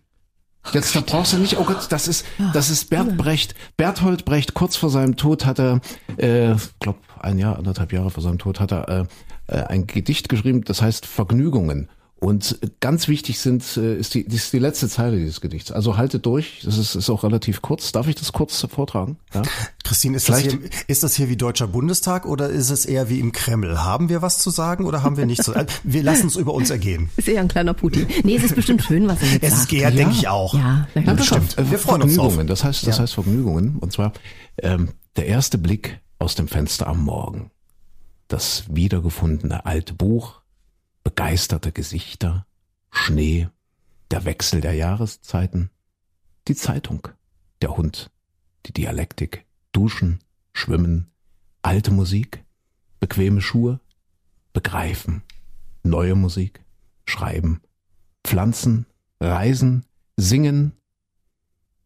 Jetzt 0.73 0.95
da 0.95 1.01
brauchst 1.01 1.33
du 1.33 1.39
nicht, 1.39 1.59
oh 1.59 1.65
Gott, 1.65 1.87
das 1.91 2.09
ist, 2.09 2.27
das 2.53 2.69
ist 2.69 2.91
Bert 2.91 3.17
Brecht. 3.17 3.55
Berthold 3.79 4.27
Brecht, 4.27 4.53
kurz 4.53 4.77
vor 4.77 4.91
seinem 4.91 5.17
Tod 5.17 5.47
hat 5.47 5.59
er, 5.59 5.81
äh, 6.19 6.57
glaub, 6.81 6.99
ein 7.21 7.39
Jahr, 7.39 7.57
anderthalb 7.57 7.93
Jahre 7.93 8.11
vor 8.11 8.23
seinem 8.23 8.39
Tod 8.39 8.61
hat 8.61 8.73
er 8.73 8.89
äh, 8.89 9.05
äh 9.47 9.63
ein 9.65 9.87
Gedicht 9.87 10.29
geschrieben, 10.29 10.65
das 10.65 10.83
heißt 10.83 11.07
Vergnügungen. 11.07 11.89
Und 12.21 12.59
ganz 12.81 13.07
wichtig 13.07 13.39
sind, 13.39 13.77
äh, 13.77 13.97
ist 13.97 14.15
die, 14.15 14.23
ist 14.23 14.53
die 14.53 14.59
letzte 14.59 14.89
Zeile 14.89 15.17
dieses 15.17 15.41
Gedichts. 15.41 15.71
Also 15.71 15.97
haltet 15.97 16.27
durch, 16.27 16.63
das 16.65 16.77
ist, 16.77 16.97
ist 16.97 17.11
auch 17.11 17.23
relativ 17.23 17.63
kurz. 17.63 17.93
Darf 17.93 18.09
ich 18.09 18.17
das 18.17 18.33
kurz 18.33 18.67
vortragen? 18.69 19.19
Ja? 19.35 19.43
Christine, 19.85 20.17
ist 20.17 20.29
das, 20.29 20.41
hier, 20.41 20.59
ist 20.89 21.05
das 21.05 21.15
hier 21.15 21.29
wie 21.29 21.37
Deutscher 21.37 21.69
Bundestag 21.69 22.27
oder 22.27 22.49
ist 22.49 22.71
es 22.71 22.87
eher 22.87 23.09
wie 23.09 23.21
im 23.21 23.31
Kreml? 23.31 23.79
Haben 23.79 24.09
wir 24.09 24.21
was 24.21 24.41
zu 24.41 24.51
sagen 24.51 24.85
oder 24.85 25.05
haben 25.05 25.17
wir 25.17 25.27
nichts 25.27 25.45
zu 25.45 25.53
sagen? 25.53 25.69
Wir 25.85 26.03
lassen 26.03 26.27
es 26.27 26.35
über 26.35 26.55
uns 26.55 26.71
ergehen. 26.71 27.09
Ist 27.17 27.29
eher 27.29 27.41
ein 27.41 27.49
kleiner 27.49 27.75
Putin. 27.75 28.09
Nee, 28.25 28.37
es 28.37 28.45
ist 28.45 28.57
bestimmt 28.57 28.83
schön, 28.83 29.07
was 29.07 29.23
er 29.23 29.29
jetzt 29.29 29.45
es 29.45 29.51
sagt. 29.51 29.63
Es 29.63 29.73
ist 29.73 29.73
eher, 29.73 29.91
ja. 29.91 29.97
denke 29.97 30.15
ich 30.15 30.29
auch. 30.29 30.55
Ja, 30.55 30.89
ja 30.95 31.15
bestimmt. 31.15 31.57
Wir 31.71 31.79
freuen 31.79 32.03
uns 32.03 32.17
drauf. 32.17 32.37
Das 32.47 32.65
heißt, 32.65 32.87
das 32.87 32.97
ja. 32.97 33.03
heißt 33.03 33.15
Vergnügungen. 33.15 33.77
Und 33.79 33.93
zwar 33.93 34.13
ähm, 34.59 34.91
der 35.17 35.27
erste 35.27 35.57
Blick 35.57 36.01
aus 36.19 36.35
dem 36.35 36.49
Fenster 36.49 36.89
am 36.89 37.05
Morgen. 37.05 37.51
Das 38.27 38.65
wiedergefundene 38.69 39.65
alte 39.65 39.95
Buch, 39.95 40.43
begeisterte 41.09 41.73
Gesichter, 41.73 42.47
Schnee, 42.91 43.49
der 44.11 44.27
Wechsel 44.27 44.61
der 44.61 44.75
Jahreszeiten, 44.75 45.71
die 46.49 46.55
Zeitung, 46.55 47.09
der 47.63 47.79
Hund, 47.79 48.11
die 48.67 48.75
Dialektik, 48.75 49.47
Duschen, 49.73 50.19
Schwimmen, 50.53 51.11
alte 51.63 51.93
Musik, 51.93 52.45
bequeme 53.01 53.41
Schuhe, 53.41 53.81
begreifen, 54.53 55.23
neue 55.83 56.15
Musik, 56.15 56.63
schreiben, 57.07 57.63
pflanzen, 58.23 58.85
reisen, 59.19 59.87
singen, 60.19 60.73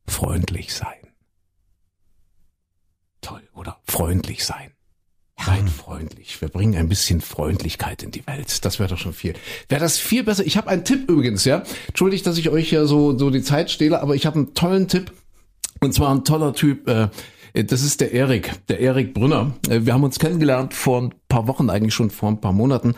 freundlich 0.04 0.74
sein. 0.74 1.14
Toll, 3.20 3.48
oder? 3.52 3.80
Freundlich 3.84 4.44
sein. 4.44 4.71
Seid 5.44 5.68
freundlich. 5.70 6.40
Wir 6.40 6.48
bringen 6.48 6.76
ein 6.76 6.88
bisschen 6.88 7.20
Freundlichkeit 7.20 8.02
in 8.02 8.10
die 8.10 8.26
Welt. 8.26 8.64
Das 8.64 8.78
wäre 8.78 8.88
doch 8.88 8.98
schon 8.98 9.12
viel. 9.12 9.34
Wäre 9.68 9.80
das 9.80 9.98
viel 9.98 10.22
besser. 10.24 10.46
Ich 10.46 10.56
habe 10.56 10.68
einen 10.68 10.84
Tipp 10.84 11.10
übrigens, 11.10 11.44
ja. 11.44 11.62
Entschuldigt, 11.88 12.26
dass 12.26 12.38
ich 12.38 12.50
euch 12.50 12.70
ja 12.70 12.86
so, 12.86 13.18
so 13.18 13.30
die 13.30 13.42
Zeit 13.42 13.70
stehle, 13.70 14.00
aber 14.00 14.14
ich 14.14 14.26
habe 14.26 14.36
einen 14.36 14.54
tollen 14.54 14.88
Tipp. 14.88 15.12
Und 15.80 15.94
zwar 15.94 16.14
ein 16.14 16.24
toller 16.24 16.52
Typ. 16.54 16.88
Äh, 16.88 17.08
das 17.54 17.82
ist 17.82 18.00
der 18.00 18.12
Erik, 18.12 18.66
der 18.68 18.80
Erik 18.80 19.14
Brünner. 19.14 19.52
Äh, 19.68 19.80
wir 19.82 19.92
haben 19.94 20.04
uns 20.04 20.18
kennengelernt 20.18 20.74
vor 20.74 21.02
ein 21.02 21.14
paar 21.28 21.48
Wochen, 21.48 21.70
eigentlich 21.70 21.94
schon 21.94 22.10
vor 22.10 22.30
ein 22.30 22.40
paar 22.40 22.52
Monaten. 22.52 22.94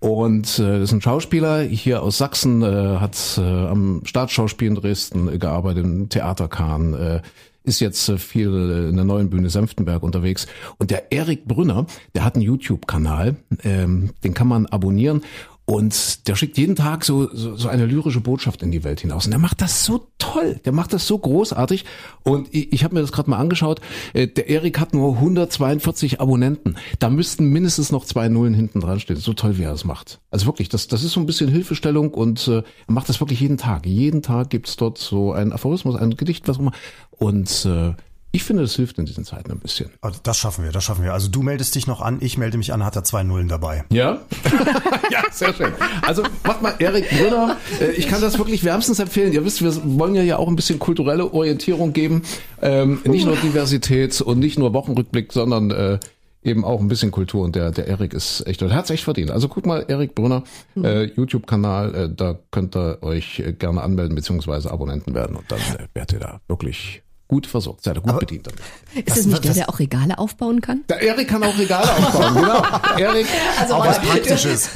Und 0.00 0.58
äh, 0.58 0.80
das 0.80 0.90
ist 0.90 0.92
ein 0.92 1.00
Schauspieler 1.00 1.60
hier 1.62 2.02
aus 2.02 2.18
Sachsen, 2.18 2.62
äh, 2.62 2.98
hat 2.98 3.38
äh, 3.38 3.42
am 3.42 4.02
Staatsschauspiel 4.04 4.68
in 4.68 4.74
Dresden 4.74 5.38
gearbeitet, 5.38 5.84
im 5.84 6.08
Theaterkahn, 6.08 6.94
äh, 6.94 7.22
ist 7.64 7.80
jetzt 7.80 8.08
äh, 8.08 8.18
viel 8.18 8.48
äh, 8.48 8.88
in 8.88 8.96
der 8.96 9.04
neuen 9.04 9.30
Bühne 9.30 9.50
Senftenberg 9.50 10.02
unterwegs. 10.02 10.46
Und 10.78 10.90
der 10.90 11.12
Erik 11.12 11.44
Brünner, 11.46 11.86
der 12.14 12.24
hat 12.24 12.34
einen 12.34 12.44
YouTube-Kanal, 12.44 13.36
ähm, 13.64 14.10
den 14.24 14.34
kann 14.34 14.48
man 14.48 14.66
abonnieren. 14.66 15.22
Und 15.64 16.26
der 16.26 16.34
schickt 16.34 16.58
jeden 16.58 16.74
Tag 16.74 17.04
so, 17.04 17.28
so, 17.32 17.54
so 17.54 17.68
eine 17.68 17.86
lyrische 17.86 18.20
Botschaft 18.20 18.62
in 18.62 18.72
die 18.72 18.82
Welt 18.82 19.00
hinaus. 19.00 19.26
Und 19.26 19.30
der 19.30 19.38
macht 19.38 19.60
das 19.60 19.84
so 19.84 20.08
toll, 20.18 20.60
der 20.64 20.72
macht 20.72 20.92
das 20.92 21.06
so 21.06 21.16
großartig. 21.16 21.84
Und 22.24 22.52
ich, 22.52 22.72
ich 22.72 22.84
habe 22.84 22.94
mir 22.94 23.00
das 23.00 23.12
gerade 23.12 23.30
mal 23.30 23.38
angeschaut. 23.38 23.80
Äh, 24.12 24.26
der 24.26 24.48
Erik 24.48 24.80
hat 24.80 24.92
nur 24.92 25.14
142 25.14 26.20
Abonnenten. 26.20 26.76
Da 26.98 27.10
müssten 27.10 27.46
mindestens 27.46 27.92
noch 27.92 28.04
zwei 28.04 28.28
Nullen 28.28 28.54
hinten 28.54 28.80
dran 28.80 28.98
stehen. 28.98 29.16
So 29.16 29.34
toll, 29.34 29.56
wie 29.56 29.62
er 29.62 29.70
das 29.70 29.84
macht. 29.84 30.20
Also 30.30 30.46
wirklich, 30.46 30.68
das, 30.68 30.88
das 30.88 31.04
ist 31.04 31.12
so 31.12 31.20
ein 31.20 31.26
bisschen 31.26 31.48
Hilfestellung 31.48 32.12
und 32.12 32.48
äh, 32.48 32.58
er 32.58 32.64
macht 32.92 33.08
das 33.08 33.20
wirklich 33.20 33.40
jeden 33.40 33.56
Tag. 33.56 33.86
Jeden 33.86 34.22
Tag 34.22 34.50
gibt's 34.50 34.76
dort 34.76 34.98
so 34.98 35.32
ein 35.32 35.52
Aphorismus, 35.52 35.94
ein 35.94 36.16
Gedicht, 36.16 36.48
was 36.48 36.56
auch 36.56 36.60
immer. 36.60 36.72
Und 37.18 37.66
äh, 37.66 37.92
ich 38.34 38.44
finde, 38.44 38.62
das 38.62 38.74
hilft 38.74 38.98
in 38.98 39.04
diesen 39.04 39.26
Zeiten 39.26 39.52
ein 39.52 39.58
bisschen. 39.58 39.90
Also 40.00 40.18
das 40.22 40.38
schaffen 40.38 40.64
wir, 40.64 40.72
das 40.72 40.82
schaffen 40.84 41.04
wir. 41.04 41.12
Also 41.12 41.28
du 41.28 41.42
meldest 41.42 41.74
dich 41.74 41.86
noch 41.86 42.00
an, 42.00 42.16
ich 42.20 42.38
melde 42.38 42.56
mich 42.56 42.72
an, 42.72 42.82
hat 42.82 42.96
er 42.96 43.04
zwei 43.04 43.22
Nullen 43.22 43.46
dabei. 43.46 43.84
Ja? 43.92 44.22
ja, 45.10 45.22
sehr 45.30 45.52
schön. 45.52 45.72
Also 46.00 46.22
macht 46.42 46.62
mal 46.62 46.74
Erik 46.78 47.10
Brünner. 47.10 47.58
Äh, 47.78 47.90
ich 47.92 48.08
kann 48.08 48.22
das 48.22 48.38
wirklich 48.38 48.64
wärmstens 48.64 48.98
empfehlen. 48.98 49.34
Ihr 49.34 49.44
wisst, 49.44 49.62
wir 49.62 49.72
wollen 49.98 50.14
ja 50.14 50.38
auch 50.38 50.48
ein 50.48 50.56
bisschen 50.56 50.78
kulturelle 50.78 51.30
Orientierung 51.32 51.92
geben. 51.92 52.22
Ähm, 52.62 53.00
nicht 53.04 53.26
nur 53.26 53.36
Diversität 53.36 54.18
und 54.22 54.38
nicht 54.38 54.58
nur 54.58 54.72
Wochenrückblick, 54.72 55.30
sondern 55.30 55.70
äh, 55.70 55.98
eben 56.42 56.64
auch 56.64 56.80
ein 56.80 56.88
bisschen 56.88 57.10
Kultur. 57.10 57.44
Und 57.44 57.54
der, 57.54 57.70
der 57.70 57.86
Erik 57.86 58.14
ist 58.14 58.46
echt, 58.46 58.62
der 58.62 58.74
hat 58.74 58.90
echt 58.90 59.04
verdient. 59.04 59.30
Also 59.30 59.48
guck 59.48 59.66
mal, 59.66 59.84
Erik 59.88 60.14
Brunner, 60.14 60.42
mhm. 60.74 60.84
äh, 60.86 61.04
YouTube-Kanal, 61.04 61.94
äh, 61.94 62.08
da 62.08 62.38
könnt 62.50 62.74
ihr 62.76 63.02
euch 63.02 63.40
äh, 63.40 63.52
gerne 63.52 63.82
anmelden 63.82 64.14
beziehungsweise 64.14 64.70
Abonnenten 64.70 65.14
werden 65.14 65.36
und 65.36 65.52
dann 65.52 65.60
äh, 65.60 65.86
werdet 65.92 66.14
ihr 66.14 66.20
da 66.20 66.40
wirklich 66.48 67.02
gut 67.32 67.46
versorgt, 67.46 67.82
seid 67.82 67.96
gut 68.02 68.10
Aber 68.10 68.18
bedient 68.18 68.46
damit. 68.46 69.08
Ist 69.08 69.16
das 69.16 69.24
nicht 69.24 69.42
der, 69.42 69.54
der 69.54 69.70
auch 69.70 69.78
Regale 69.78 70.18
aufbauen 70.18 70.60
kann? 70.60 70.82
Der 70.90 71.00
Erik 71.00 71.28
kann 71.28 71.42
auch 71.42 71.56
Regale 71.56 71.90
aufbauen, 71.90 72.34
genau. 72.34 72.62
Erik, 72.98 73.26
also 73.58 73.74
auch 73.76 73.86
was 73.86 74.00
Praktisches. 74.00 74.68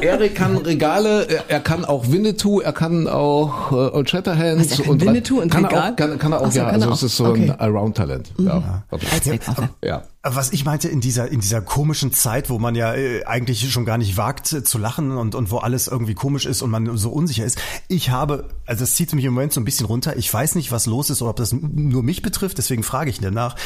Erik 0.00 0.34
kann 0.34 0.56
Regale, 0.56 1.28
er, 1.28 1.44
er, 1.48 1.60
kann 1.60 1.84
auch 1.84 2.10
Winnetou, 2.10 2.58
er 2.58 2.72
kann 2.72 3.06
auch 3.06 3.70
äh, 3.70 3.74
Old 3.76 4.10
Shatterhands 4.10 4.72
Was, 4.72 4.78
er 4.80 4.84
kann 4.86 4.92
und 4.92 5.04
Winnetou 5.04 5.40
und 5.40 5.52
kann 5.52 5.64
er 5.66 5.70
Regal? 5.70 5.92
auch, 5.92 5.96
kann, 5.96 6.18
kann 6.18 6.32
er 6.32 6.40
auch, 6.40 6.50
so, 6.50 6.58
ja, 6.58 6.64
kann 6.64 6.74
also 6.74 6.88
er 6.88 6.92
es 6.94 7.02
ist 7.04 7.16
so 7.16 7.26
Okay. 7.26 7.44
ein 7.44 7.60
Allround-Talent. 7.60 8.32
Ja, 8.38 8.82
wirklich. 8.90 9.12
Als 9.12 9.30
Wegwaffe. 9.30 9.68
ja. 9.84 10.02
Was 10.22 10.52
ich 10.52 10.66
meinte 10.66 10.88
in 10.88 11.00
dieser 11.00 11.30
in 11.30 11.40
dieser 11.40 11.62
komischen 11.62 12.12
Zeit, 12.12 12.50
wo 12.50 12.58
man 12.58 12.74
ja 12.74 12.94
äh, 12.94 13.24
eigentlich 13.24 13.72
schon 13.72 13.86
gar 13.86 13.96
nicht 13.96 14.18
wagt 14.18 14.52
äh, 14.52 14.62
zu 14.62 14.76
lachen 14.76 15.12
und 15.12 15.34
und 15.34 15.50
wo 15.50 15.58
alles 15.58 15.88
irgendwie 15.88 16.12
komisch 16.12 16.44
ist 16.44 16.60
und 16.60 16.70
man 16.70 16.94
so 16.98 17.10
unsicher 17.10 17.46
ist. 17.46 17.58
Ich 17.88 18.10
habe, 18.10 18.48
also 18.66 18.80
das 18.80 18.94
zieht 18.94 19.14
mich 19.14 19.24
im 19.24 19.32
Moment 19.32 19.54
so 19.54 19.62
ein 19.62 19.64
bisschen 19.64 19.86
runter. 19.86 20.16
Ich 20.18 20.32
weiß 20.32 20.56
nicht, 20.56 20.72
was 20.72 20.84
los 20.84 21.08
ist 21.08 21.22
oder 21.22 21.30
ob 21.30 21.36
das 21.36 21.52
nur 21.52 22.02
mich 22.02 22.20
betrifft. 22.20 22.58
Deswegen 22.58 22.82
frage 22.82 23.08
ich 23.08 23.20
danach. 23.20 23.56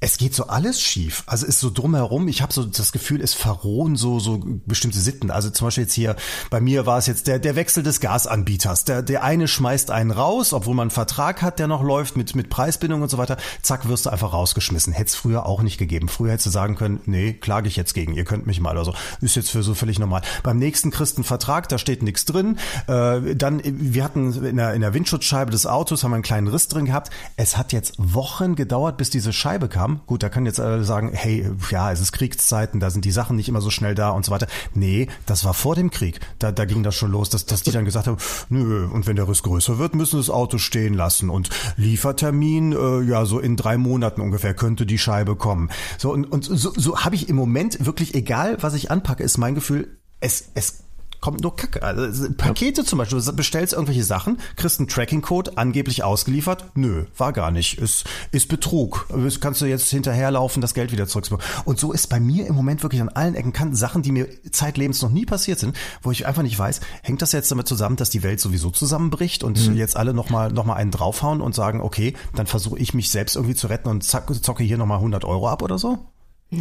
Es 0.00 0.16
geht 0.16 0.32
so 0.32 0.46
alles 0.46 0.80
schief. 0.80 1.24
Also 1.26 1.44
ist 1.44 1.58
so 1.58 1.70
drumherum. 1.70 2.28
Ich 2.28 2.40
habe 2.40 2.52
so 2.52 2.64
das 2.64 2.92
Gefühl, 2.92 3.20
es 3.20 3.34
verrohen 3.34 3.96
so 3.96 4.20
so 4.20 4.40
bestimmte 4.64 5.00
Sitten. 5.00 5.32
Also 5.32 5.50
zum 5.50 5.66
Beispiel 5.66 5.84
jetzt 5.84 5.94
hier 5.94 6.14
bei 6.50 6.60
mir 6.60 6.86
war 6.86 6.98
es 6.98 7.06
jetzt 7.06 7.26
der 7.26 7.40
der 7.40 7.56
Wechsel 7.56 7.82
des 7.82 7.98
Gasanbieters. 7.98 8.84
Der 8.84 9.02
der 9.02 9.24
eine 9.24 9.48
schmeißt 9.48 9.90
einen 9.90 10.12
raus, 10.12 10.52
obwohl 10.52 10.74
man 10.74 10.84
einen 10.84 10.90
Vertrag 10.92 11.42
hat, 11.42 11.58
der 11.58 11.66
noch 11.66 11.82
läuft 11.82 12.16
mit 12.16 12.36
mit 12.36 12.48
Preisbindung 12.48 13.02
und 13.02 13.10
so 13.10 13.18
weiter. 13.18 13.38
Zack, 13.62 13.88
wirst 13.88 14.06
du 14.06 14.10
einfach 14.10 14.32
rausgeschmissen. 14.32 14.92
Hätte 14.92 15.08
es 15.08 15.14
früher 15.16 15.46
auch 15.46 15.62
nicht 15.62 15.78
gegeben. 15.78 16.08
Früher 16.08 16.32
hättest 16.32 16.46
du 16.46 16.50
sagen 16.50 16.76
können, 16.76 17.00
nee, 17.06 17.32
klage 17.32 17.66
ich 17.66 17.74
jetzt 17.74 17.92
gegen. 17.92 18.14
Ihr 18.14 18.24
könnt 18.24 18.46
mich 18.46 18.60
mal 18.60 18.76
oder 18.76 18.84
so. 18.84 18.94
Ist 19.20 19.34
jetzt 19.34 19.50
für 19.50 19.64
so 19.64 19.74
völlig 19.74 19.98
normal. 19.98 20.22
Beim 20.44 20.58
nächsten 20.58 20.92
kriegst 20.92 21.18
Vertrag, 21.24 21.68
da 21.68 21.78
steht 21.78 22.02
nichts 22.02 22.24
drin. 22.24 22.58
Äh, 22.86 23.34
dann 23.34 23.60
wir 23.64 24.04
hatten 24.04 24.32
in 24.44 24.56
der 24.56 24.74
in 24.74 24.80
der 24.80 24.94
Windschutzscheibe 24.94 25.50
des 25.50 25.66
Autos 25.66 26.04
haben 26.04 26.12
wir 26.12 26.16
einen 26.16 26.22
kleinen 26.22 26.46
Riss 26.46 26.68
drin 26.68 26.84
gehabt. 26.84 27.10
Es 27.36 27.56
hat 27.56 27.72
jetzt 27.72 27.94
Wochen 27.98 28.54
gedauert, 28.54 28.96
bis 28.96 29.10
diese 29.10 29.32
Scheibe 29.32 29.68
kam. 29.68 29.87
Gut, 30.06 30.22
da 30.22 30.28
können 30.28 30.46
jetzt 30.46 30.60
alle 30.60 30.84
sagen, 30.84 31.10
hey, 31.12 31.50
ja, 31.70 31.92
es 31.92 32.00
ist 32.00 32.12
Kriegszeiten, 32.12 32.80
da 32.80 32.90
sind 32.90 33.04
die 33.04 33.10
Sachen 33.10 33.36
nicht 33.36 33.48
immer 33.48 33.60
so 33.60 33.70
schnell 33.70 33.94
da 33.94 34.10
und 34.10 34.24
so 34.24 34.32
weiter. 34.32 34.46
Nee, 34.74 35.08
das 35.26 35.44
war 35.44 35.54
vor 35.54 35.74
dem 35.74 35.90
Krieg. 35.90 36.20
Da, 36.38 36.52
da 36.52 36.64
ging 36.64 36.82
das 36.82 36.94
schon 36.94 37.10
los, 37.10 37.30
dass, 37.30 37.46
dass 37.46 37.62
die 37.62 37.70
dann 37.70 37.84
gesagt 37.84 38.06
haben, 38.06 38.18
nö, 38.48 38.86
und 38.86 39.06
wenn 39.06 39.16
der 39.16 39.28
Riss 39.28 39.42
größer 39.42 39.78
wird, 39.78 39.94
müssen 39.94 40.18
das 40.18 40.30
Auto 40.30 40.58
stehen 40.58 40.94
lassen. 40.94 41.30
Und 41.30 41.50
Liefertermin, 41.76 42.72
äh, 42.72 43.00
ja, 43.02 43.24
so 43.24 43.38
in 43.38 43.56
drei 43.56 43.76
Monaten 43.78 44.20
ungefähr 44.20 44.54
könnte 44.54 44.86
die 44.86 44.98
Scheibe 44.98 45.36
kommen. 45.36 45.70
So, 45.98 46.12
und, 46.12 46.24
und 46.24 46.44
so, 46.44 46.72
so 46.74 46.98
habe 47.04 47.14
ich 47.14 47.28
im 47.28 47.36
Moment 47.36 47.84
wirklich, 47.84 48.14
egal 48.14 48.58
was 48.60 48.74
ich 48.74 48.90
anpacke, 48.90 49.22
ist 49.22 49.38
mein 49.38 49.54
Gefühl, 49.54 49.98
es, 50.20 50.50
es 50.54 50.84
kommt 51.20 51.42
nur 51.42 51.56
Kacke. 51.56 51.82
Also 51.82 52.28
Pakete 52.32 52.84
zum 52.84 52.98
Beispiel, 52.98 53.20
du 53.20 53.32
bestellst 53.32 53.72
irgendwelche 53.72 54.04
Sachen, 54.04 54.38
kriegst 54.56 54.78
einen 54.80 54.88
Tracking-Code 54.88 55.56
angeblich 55.56 56.04
ausgeliefert. 56.04 56.64
Nö, 56.74 57.04
war 57.16 57.32
gar 57.32 57.50
nicht. 57.50 57.78
Ist, 57.78 58.04
ist 58.32 58.48
Betrug. 58.48 59.06
Das 59.08 59.40
kannst 59.40 59.60
du 59.60 59.66
jetzt 59.66 59.88
hinterherlaufen, 59.90 60.60
das 60.60 60.74
Geld 60.74 60.92
wieder 60.92 61.06
zurückbekommen. 61.06 61.44
Und 61.64 61.78
so 61.78 61.92
ist 61.92 62.08
bei 62.08 62.20
mir 62.20 62.46
im 62.46 62.54
Moment 62.54 62.82
wirklich 62.82 63.00
an 63.00 63.08
allen 63.08 63.34
Ecken 63.34 63.52
Kanten 63.52 63.76
Sachen, 63.76 64.02
die 64.02 64.12
mir 64.12 64.28
zeitlebens 64.50 65.02
noch 65.02 65.10
nie 65.10 65.26
passiert 65.26 65.58
sind, 65.58 65.76
wo 66.02 66.10
ich 66.10 66.26
einfach 66.26 66.42
nicht 66.42 66.58
weiß, 66.58 66.80
hängt 67.02 67.22
das 67.22 67.32
jetzt 67.32 67.50
damit 67.50 67.68
zusammen, 67.68 67.96
dass 67.96 68.10
die 68.10 68.22
Welt 68.22 68.40
sowieso 68.40 68.70
zusammenbricht 68.70 69.44
und 69.44 69.58
jetzt 69.74 69.96
alle 69.96 70.14
nochmal 70.14 70.52
noch 70.52 70.64
mal 70.64 70.74
einen 70.74 70.90
draufhauen 70.90 71.40
und 71.40 71.54
sagen, 71.54 71.80
okay, 71.80 72.14
dann 72.34 72.46
versuche 72.46 72.78
ich 72.78 72.94
mich 72.94 73.10
selbst 73.10 73.36
irgendwie 73.36 73.54
zu 73.54 73.66
retten 73.66 73.88
und 73.88 74.04
zack, 74.04 74.28
zocke 74.42 74.62
hier 74.62 74.78
nochmal 74.78 74.98
100 74.98 75.24
Euro 75.24 75.48
ab 75.48 75.62
oder 75.62 75.78
so? 75.78 75.98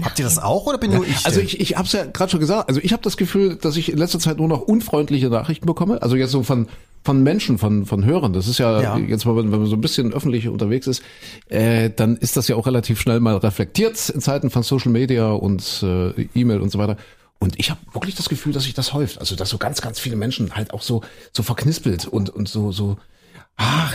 Habt 0.01 0.19
ihr 0.19 0.25
das 0.25 0.37
auch 0.37 0.65
oder 0.65 0.77
bin 0.77 0.91
nur 0.91 1.07
ich? 1.07 1.25
Also 1.25 1.39
ich, 1.39 1.61
ich 1.61 1.77
habe 1.77 1.85
es 1.85 1.93
ja 1.93 2.03
gerade 2.05 2.29
schon 2.29 2.41
gesagt. 2.41 2.67
Also 2.67 2.81
ich 2.83 2.91
habe 2.91 3.01
das 3.03 3.15
Gefühl, 3.15 3.55
dass 3.55 3.77
ich 3.77 3.89
in 3.89 3.97
letzter 3.97 4.19
Zeit 4.19 4.37
nur 4.37 4.49
noch 4.49 4.61
unfreundliche 4.61 5.29
Nachrichten 5.29 5.65
bekomme. 5.65 6.01
Also 6.01 6.15
jetzt 6.17 6.31
so 6.31 6.43
von 6.43 6.67
von 7.05 7.23
Menschen, 7.23 7.57
von 7.57 7.85
von 7.85 8.03
Hörern. 8.03 8.33
Das 8.33 8.49
ist 8.49 8.57
ja, 8.57 8.81
Ja. 8.81 8.97
jetzt, 8.97 9.25
wenn 9.25 9.35
man, 9.35 9.51
wenn 9.53 9.59
man 9.61 9.69
so 9.69 9.77
ein 9.77 9.81
bisschen 9.81 10.11
öffentlich 10.11 10.49
unterwegs 10.49 10.87
ist, 10.87 11.01
äh, 11.47 11.89
dann 11.89 12.17
ist 12.17 12.35
das 12.35 12.49
ja 12.49 12.57
auch 12.57 12.67
relativ 12.67 12.99
schnell 12.99 13.21
mal 13.21 13.37
reflektiert 13.37 14.09
in 14.09 14.19
Zeiten 14.19 14.49
von 14.49 14.61
Social 14.63 14.91
Media 14.91 15.31
und 15.31 15.81
äh, 15.83 16.09
E-Mail 16.35 16.59
und 16.59 16.69
so 16.69 16.79
weiter. 16.79 16.97
Und 17.39 17.57
ich 17.57 17.69
habe 17.69 17.79
wirklich 17.93 18.15
das 18.15 18.27
Gefühl, 18.27 18.51
dass 18.51 18.63
sich 18.63 18.73
das 18.73 18.93
häuft. 18.93 19.19
Also 19.19 19.37
dass 19.37 19.47
so 19.49 19.57
ganz, 19.57 19.79
ganz 19.79 19.99
viele 19.99 20.17
Menschen 20.17 20.53
halt 20.55 20.73
auch 20.73 20.81
so 20.81 21.01
so 21.31 21.43
verknispelt 21.43 22.05
und 22.07 22.29
und 22.29 22.49
so 22.49 22.73
so 22.73 22.97
ach, 23.55 23.93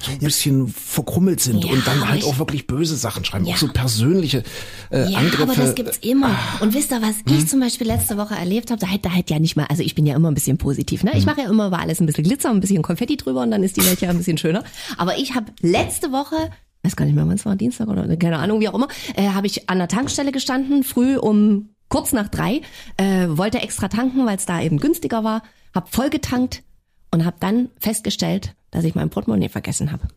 so 0.00 0.10
ein 0.12 0.18
bisschen 0.18 0.68
verkrummelt 0.68 1.40
sind 1.40 1.64
Ja, 1.64 1.72
und 1.72 1.86
dann 1.86 2.08
halt 2.08 2.24
auch 2.24 2.38
wirklich 2.38 2.66
böse 2.66 2.96
Sachen 2.96 3.24
schreiben, 3.24 3.44
Ja. 3.46 3.54
auch 3.54 3.58
so 3.58 3.68
persönliche 3.68 4.42
äh, 4.90 5.10
Ja, 5.10 5.18
Angriffe. 5.18 5.42
aber 5.42 5.54
das 5.54 5.74
gibt's 5.74 5.98
immer. 5.98 6.36
Und 6.60 6.74
wisst 6.74 6.90
ihr, 6.92 7.00
was 7.02 7.16
ich 7.26 7.46
zum 7.48 7.60
Beispiel 7.60 7.86
letzte 7.86 8.16
Woche 8.16 8.34
erlebt 8.34 8.70
habe? 8.70 8.80
Da 8.80 8.86
hätte 8.86 9.08
da 9.08 9.10
hätte 9.10 9.34
ja 9.34 9.40
nicht 9.40 9.56
mal, 9.56 9.66
also 9.68 9.82
ich 9.82 9.94
bin 9.94 10.06
ja 10.06 10.14
immer 10.16 10.30
ein 10.30 10.34
bisschen 10.34 10.58
positiv, 10.58 11.02
ne? 11.04 11.12
Ich 11.16 11.26
mache 11.26 11.42
ja 11.42 11.50
immer 11.50 11.66
über 11.66 11.78
alles 11.80 12.00
ein 12.00 12.06
bisschen 12.06 12.24
Glitzer, 12.24 12.50
ein 12.50 12.60
bisschen 12.60 12.82
Konfetti 12.82 13.16
drüber 13.16 13.42
und 13.42 13.50
dann 13.50 13.62
ist 13.62 13.76
die 13.76 13.84
Welt 13.84 14.00
ja 14.00 14.10
ein 14.10 14.18
bisschen 14.18 14.38
schöner. 14.38 14.64
Aber 14.96 15.18
ich 15.18 15.34
habe 15.34 15.46
letzte 15.60 16.12
Woche, 16.12 16.50
weiß 16.82 16.96
gar 16.96 17.04
nicht 17.04 17.14
mehr, 17.14 17.26
wann 17.26 17.36
es 17.36 17.44
war, 17.44 17.56
Dienstag 17.56 17.88
oder 17.88 18.16
keine 18.16 18.38
Ahnung, 18.38 18.60
wie 18.60 18.68
auch 18.68 18.74
immer, 18.74 18.88
äh, 19.16 19.28
habe 19.30 19.46
ich 19.46 19.68
an 19.68 19.78
der 19.78 19.88
Tankstelle 19.88 20.32
gestanden, 20.32 20.84
früh 20.84 21.16
um 21.16 21.70
kurz 21.88 22.12
nach 22.12 22.28
drei, 22.28 22.62
äh, 22.96 23.26
wollte 23.28 23.58
extra 23.60 23.88
tanken, 23.88 24.24
weil 24.26 24.36
es 24.36 24.46
da 24.46 24.60
eben 24.62 24.78
günstiger 24.78 25.24
war, 25.24 25.42
hab 25.74 25.94
voll 25.94 26.08
getankt 26.10 26.62
und 27.10 27.24
habe 27.26 27.36
dann 27.40 27.68
festgestellt, 27.78 28.54
dass 28.72 28.82
ich 28.84 28.96
mein 28.96 29.10
Portemonnaie 29.10 29.48
vergessen 29.48 29.92
habe. 29.92 30.08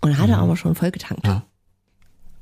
Und 0.00 0.18
hatte 0.18 0.36
aber 0.36 0.56
schon 0.56 0.76
voll 0.76 0.92
getankt. 0.92 1.26
Ja. 1.26 1.42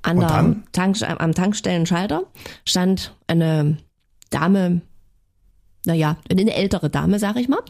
An 0.03 0.21
der? 0.21 0.57
Tank, 0.73 0.97
am 1.03 1.33
Tankstellenschalter 1.33 2.25
stand 2.65 3.15
eine 3.27 3.79
Dame, 4.31 4.83
naja, 5.85 6.17
eine 6.31 6.53
ältere 6.55 6.91
Dame, 6.91 7.19
sag 7.19 7.37
ich 7.37 7.49
mal. 7.49 7.61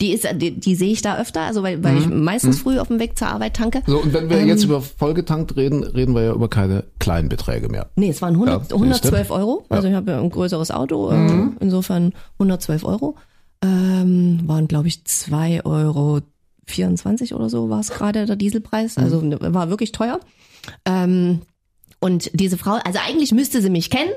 Die 0.00 0.12
ist, 0.12 0.26
die, 0.36 0.58
die 0.58 0.74
sehe 0.74 0.92
ich 0.92 1.02
da 1.02 1.18
öfter, 1.18 1.42
also 1.42 1.62
weil, 1.62 1.82
weil 1.84 1.98
ich 1.98 2.06
meistens 2.08 2.58
früh 2.60 2.78
auf 2.78 2.88
dem 2.88 2.98
Weg 3.00 3.18
zur 3.18 3.28
Arbeit 3.28 3.54
tanke. 3.56 3.82
So, 3.86 3.98
und 4.02 4.12
wenn 4.14 4.28
wir 4.30 4.38
Ähm, 4.38 4.48
jetzt 4.48 4.64
über 4.64 4.80
vollgetankt 4.80 5.56
reden, 5.56 5.84
reden 5.84 6.14
wir 6.14 6.22
ja 6.22 6.32
über 6.32 6.48
keine 6.48 6.84
kleinen 6.98 7.28
Beträge 7.28 7.68
mehr. 7.68 7.90
Nee, 7.96 8.08
es 8.10 8.20
waren 8.22 8.34
100, 8.34 8.54
Ja, 8.54 8.60
siehste. 8.60 8.74
112 8.74 9.30
Euro. 9.30 9.64
Also 9.68 9.88
ich 9.88 9.94
habe 9.94 10.10
ja 10.10 10.20
ein 10.20 10.30
größeres 10.30 10.70
Auto, 10.70 11.10
äh, 11.10 11.50
insofern 11.60 12.12
112 12.38 12.84
Euro. 12.84 13.16
Ähm, 13.62 14.40
waren, 14.44 14.68
glaube 14.68 14.88
ich, 14.88 15.04
2 15.04 15.64
Euro 15.64 16.20
24 16.66 17.34
oder 17.34 17.48
so 17.48 17.68
war 17.70 17.80
es 17.80 17.90
gerade 17.90 18.26
der 18.26 18.36
Dieselpreis. 18.36 18.98
Also 18.98 19.22
war 19.22 19.70
wirklich 19.70 19.92
teuer. 19.92 20.20
Ähm, 20.84 21.42
und 22.00 22.30
diese 22.34 22.58
Frau, 22.58 22.78
also 22.84 22.98
eigentlich 23.06 23.32
müsste 23.32 23.62
sie 23.62 23.70
mich 23.70 23.90
kennen, 23.90 24.10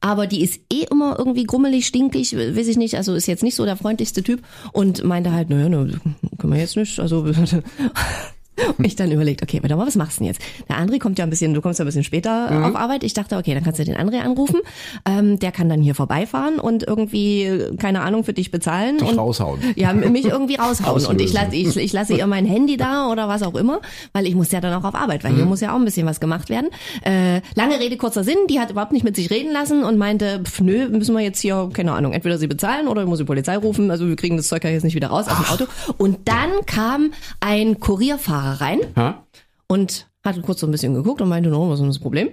aber 0.00 0.26
die 0.26 0.42
ist 0.42 0.60
eh 0.72 0.84
immer 0.90 1.18
irgendwie 1.18 1.44
grummelig, 1.44 1.86
stinkig, 1.86 2.36
weiß 2.36 2.68
ich 2.68 2.76
nicht. 2.76 2.96
Also 2.96 3.14
ist 3.14 3.26
jetzt 3.26 3.42
nicht 3.42 3.54
so 3.54 3.64
der 3.64 3.76
freundlichste 3.76 4.22
Typ 4.22 4.42
und 4.72 5.04
meinte 5.04 5.32
halt, 5.32 5.50
naja, 5.50 5.68
ne, 5.68 6.00
können 6.38 6.52
wir 6.52 6.60
jetzt 6.60 6.76
nicht. 6.76 7.00
Also 7.00 7.26
Und 8.78 8.84
ich 8.84 8.96
dann 8.96 9.10
überlegt, 9.12 9.42
okay, 9.42 9.58
warte 9.62 9.76
mal, 9.76 9.86
was 9.86 9.96
machst 9.96 10.18
du 10.18 10.24
denn 10.24 10.32
jetzt? 10.32 10.40
Der 10.68 10.76
André 10.78 10.98
kommt 10.98 11.18
ja 11.18 11.24
ein 11.24 11.30
bisschen, 11.30 11.52
du 11.54 11.60
kommst 11.60 11.78
ja 11.78 11.84
ein 11.84 11.86
bisschen 11.86 12.04
später 12.04 12.50
Mhm. 12.50 12.64
auf 12.64 12.76
Arbeit. 12.76 13.04
Ich 13.04 13.12
dachte, 13.14 13.36
okay, 13.36 13.54
dann 13.54 13.62
kannst 13.64 13.78
du 13.80 13.84
den 13.84 13.96
André 13.96 14.20
anrufen. 14.20 14.60
Ähm, 15.06 15.38
der 15.38 15.52
kann 15.52 15.68
dann 15.68 15.80
hier 15.82 15.94
vorbeifahren 15.94 16.58
und 16.58 16.82
irgendwie, 16.86 17.50
keine 17.78 18.00
Ahnung, 18.02 18.24
für 18.24 18.32
dich 18.32 18.50
bezahlen. 18.50 18.98
Dich 18.98 19.08
und, 19.10 19.18
raushauen. 19.18 19.60
Ja, 19.76 19.92
mich 19.92 20.24
irgendwie 20.26 20.56
raushauen. 20.56 21.04
und 21.06 21.20
ich 21.20 21.28
Auslösen. 21.28 21.34
lasse, 21.34 21.56
ich, 21.56 21.76
ich 21.76 21.92
lasse 21.92 22.14
ihr 22.16 22.26
mein 22.26 22.46
Handy 22.46 22.76
da 22.76 23.08
oder 23.10 23.28
was 23.28 23.42
auch 23.42 23.54
immer, 23.54 23.80
weil 24.12 24.26
ich 24.26 24.34
muss 24.34 24.50
ja 24.52 24.60
dann 24.60 24.72
auch 24.74 24.84
auf 24.84 24.94
Arbeit, 24.94 25.22
weil 25.24 25.34
hier 25.34 25.44
Mhm. 25.44 25.50
muss 25.50 25.60
ja 25.60 25.72
auch 25.72 25.76
ein 25.78 25.84
bisschen 25.84 26.06
was 26.06 26.20
gemacht 26.20 26.48
werden. 26.48 26.68
Äh, 27.02 27.40
lange 27.54 27.78
Rede, 27.78 27.96
kurzer 27.96 28.24
Sinn, 28.24 28.36
die 28.48 28.58
hat 28.60 28.70
überhaupt 28.70 28.92
nicht 28.92 29.04
mit 29.04 29.16
sich 29.16 29.30
reden 29.30 29.52
lassen 29.52 29.84
und 29.84 29.98
meinte, 29.98 30.40
pf, 30.44 30.60
nö, 30.60 30.88
müssen 30.88 31.14
wir 31.14 31.22
jetzt 31.22 31.40
hier, 31.40 31.68
keine 31.72 31.92
Ahnung, 31.92 32.12
entweder 32.12 32.38
sie 32.38 32.46
bezahlen 32.46 32.88
oder 32.88 33.02
ich 33.02 33.08
muss 33.08 33.18
die 33.18 33.24
Polizei 33.24 33.56
rufen. 33.58 33.90
Also 33.90 34.06
wir 34.08 34.16
kriegen 34.16 34.36
das 34.36 34.48
Zeug 34.48 34.64
ja 34.64 34.70
jetzt 34.70 34.84
nicht 34.84 34.94
wieder 34.94 35.08
raus 35.08 35.26
aus 35.28 35.36
dem 35.36 35.46
Auto. 35.52 35.64
Und 35.98 36.18
dann 36.26 36.50
kam 36.66 37.12
ein 37.40 37.80
Kurierfahrer 37.80 38.45
rein 38.52 38.80
Ha? 38.96 39.24
und 39.68 40.08
hat 40.24 40.40
kurz 40.42 40.60
so 40.60 40.66
ein 40.66 40.72
bisschen 40.72 40.94
geguckt 40.94 41.20
und 41.20 41.28
meinte, 41.28 41.50
no, 41.50 41.70
was 41.70 41.80
ist 41.80 41.86
das 41.86 41.98
Problem? 41.98 42.30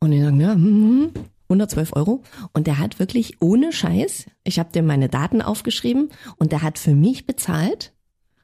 Und 0.00 0.12
ich 0.12 0.22
sagte, 0.22 0.40
ja, 0.40 0.52
hm, 0.52 1.12
hm, 1.14 1.24
112 1.50 1.94
Euro. 1.94 2.22
Und 2.52 2.66
der 2.66 2.78
hat 2.78 2.98
wirklich 2.98 3.40
ohne 3.40 3.72
Scheiß, 3.72 4.26
ich 4.44 4.58
habe 4.58 4.72
dem 4.72 4.86
meine 4.86 5.08
Daten 5.08 5.42
aufgeschrieben 5.42 6.10
und 6.38 6.52
der 6.52 6.62
hat 6.62 6.78
für 6.78 6.94
mich 6.94 7.26
bezahlt, 7.26 7.92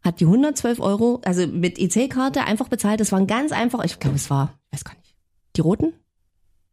hat 0.03 0.21
die 0.21 0.27
112 0.27 0.81
Euro, 0.81 1.21
also 1.25 1.47
mit 1.47 1.79
IC-Karte 1.79 2.45
einfach 2.45 2.69
bezahlt. 2.69 3.01
Das 3.01 3.13
waren 3.13 3.27
ganz 3.27 3.53
einfach, 3.53 3.85
ich 3.85 3.99
glaube, 3.99 4.17
es 4.17 4.29
war, 4.29 4.55
ich 4.67 4.79
weiß 4.79 4.85
gar 4.85 4.95
nicht, 4.97 5.15
die 5.57 5.61
roten? 5.63 5.95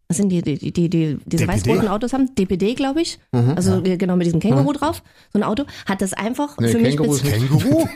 Was 0.10 0.18
sind 0.18 0.30
die, 0.30 0.42
die, 0.42 0.58
die, 0.58 0.72
die, 0.72 0.90
die 0.90 1.18
diese 1.26 1.48
weiß-roten 1.48 1.88
Autos 1.88 2.14
haben? 2.14 2.36
DPD, 2.36 2.74
glaube 2.76 3.02
ich. 3.02 3.20
also 3.32 3.82
genau 3.82 4.16
mit 4.16 4.28
diesem 4.28 4.40
Känguru 4.40 4.74
drauf. 4.74 5.02
So 5.32 5.40
ein 5.40 5.44
Auto. 5.44 5.64
Hat 5.88 6.02
das 6.02 6.14
einfach 6.14 6.58
Nee, 6.60 6.68
für 6.68 6.78
mich 6.78 6.98
Känguru 6.98 7.16
ist 7.16 7.24
bezahlt. 7.24 7.42
nicht. 7.42 7.62
Känguru? 7.64 7.88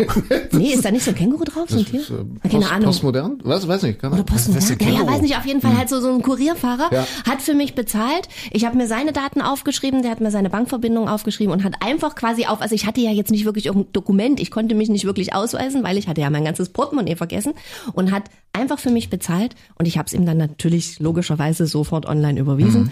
Nee, 0.58 0.74
ist 0.74 0.84
da 0.86 0.92
nicht 0.92 1.04
so 1.04 1.12
ein 1.12 1.16
Känguru 1.16 1.44
drauf? 1.44 1.66
So 1.70 1.78
ein 1.80 1.86
Tier? 1.86 2.00
Ist, 2.00 2.10
äh, 2.10 2.14
keine 2.50 2.60
post, 2.64 2.72
Ahnung. 2.72 2.86
Postmodern? 2.86 3.38
Was? 3.44 3.68
Weiß 3.68 3.84
nicht. 3.84 4.00
Keine 4.00 4.14
Oder 4.22 4.36
ist 4.36 4.48
ja? 4.48 4.76
denn 4.76 4.88
Naja, 4.94 5.08
weiß 5.08 5.22
nicht, 5.22 5.38
auf 5.38 5.46
jeden 5.46 5.62
Fall 5.62 5.78
halt 5.78 5.90
so, 5.90 6.00
so 6.00 6.12
ein 6.14 6.22
Kurierfahrer 6.22 6.90
Ja. 6.92 7.06
hat 7.30 7.42
für 7.42 7.54
mich 7.54 7.76
bezahlt. 7.76 8.30
Ich 8.52 8.66
habe 8.66 8.78
mir 8.78 8.88
seine 8.88 9.12
Daten 9.12 9.42
aufgeschrieben, 9.42 10.02
der 10.02 10.12
hat 10.12 10.22
mir 10.22 10.32
seine 10.32 10.50
Bankverbindung 10.50 11.08
aufgeschrieben 11.10 11.54
und 11.54 11.64
hat 11.64 11.74
einfach 11.82 12.16
quasi 12.16 12.46
auf, 12.46 12.62
also 12.62 12.74
ich 12.74 12.86
hatte 12.88 13.02
ja 13.02 13.12
jetzt 13.12 13.32
nicht 13.32 13.46
wirklich 13.46 13.66
irgendein 13.68 13.92
Dokument, 13.94 14.40
ich 14.40 14.50
konnte 14.50 14.74
mich 14.76 14.90
nicht 14.90 15.06
wirklich 15.06 15.36
ausweisen, 15.36 15.84
weil 15.84 15.98
ich 15.98 16.08
hatte 16.08 16.22
ja 16.22 16.30
mein 16.30 16.46
ganzes 16.46 16.70
Portemonnaie 16.70 17.16
vergessen 17.16 17.54
und 17.94 18.12
hat 18.12 18.24
einfach 18.54 18.80
für 18.80 18.92
mich 18.92 19.10
bezahlt 19.10 19.56
und 19.78 19.86
ich 19.86 19.98
habe 19.98 20.08
es 20.08 20.14
ihm 20.14 20.26
dann 20.26 20.38
natürlich 20.38 21.00
logischerweise 21.00 21.68
sofort 21.68 22.06
online 22.06 22.40
überwiesen. 22.40 22.92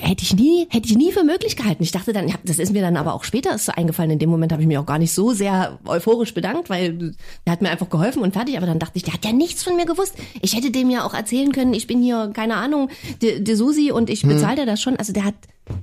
Hätte 0.00 0.24
ich 0.24 0.34
nie, 0.34 0.66
hätte 0.70 0.88
ich 0.88 0.96
nie 0.96 1.12
für 1.12 1.24
möglich 1.24 1.56
gehalten. 1.56 1.82
Ich 1.82 1.92
dachte 1.92 2.12
dann, 2.12 2.28
ja, 2.28 2.34
das 2.44 2.58
ist 2.58 2.72
mir 2.72 2.82
dann 2.82 2.96
aber 2.96 3.14
auch 3.14 3.24
später 3.24 3.56
so 3.58 3.72
eingefallen. 3.72 4.10
In 4.10 4.18
dem 4.18 4.30
Moment 4.30 4.52
habe 4.52 4.62
ich 4.62 4.68
mich 4.68 4.78
auch 4.78 4.86
gar 4.86 4.98
nicht 4.98 5.12
so 5.12 5.32
sehr 5.32 5.78
euphorisch 5.86 6.34
bedankt, 6.34 6.70
weil 6.70 7.14
er 7.44 7.52
hat 7.52 7.62
mir 7.62 7.70
einfach 7.70 7.88
geholfen 7.90 8.22
und 8.22 8.32
fertig. 8.32 8.56
Aber 8.56 8.66
dann 8.66 8.78
dachte 8.78 8.96
ich, 8.96 9.04
der 9.04 9.14
hat 9.14 9.24
ja 9.24 9.32
nichts 9.32 9.62
von 9.62 9.76
mir 9.76 9.86
gewusst. 9.86 10.16
Ich 10.42 10.56
hätte 10.56 10.70
dem 10.70 10.90
ja 10.90 11.04
auch 11.04 11.14
erzählen 11.14 11.52
können, 11.52 11.74
ich 11.74 11.86
bin 11.86 12.02
hier, 12.02 12.30
keine 12.34 12.56
Ahnung, 12.56 12.88
de, 13.22 13.40
de 13.40 13.54
Susi 13.54 13.92
und 13.92 14.10
ich 14.10 14.22
bezahle 14.22 14.56
dir 14.56 14.66
das 14.66 14.80
schon. 14.80 14.96
Also 14.96 15.12
der 15.12 15.24
hat 15.24 15.34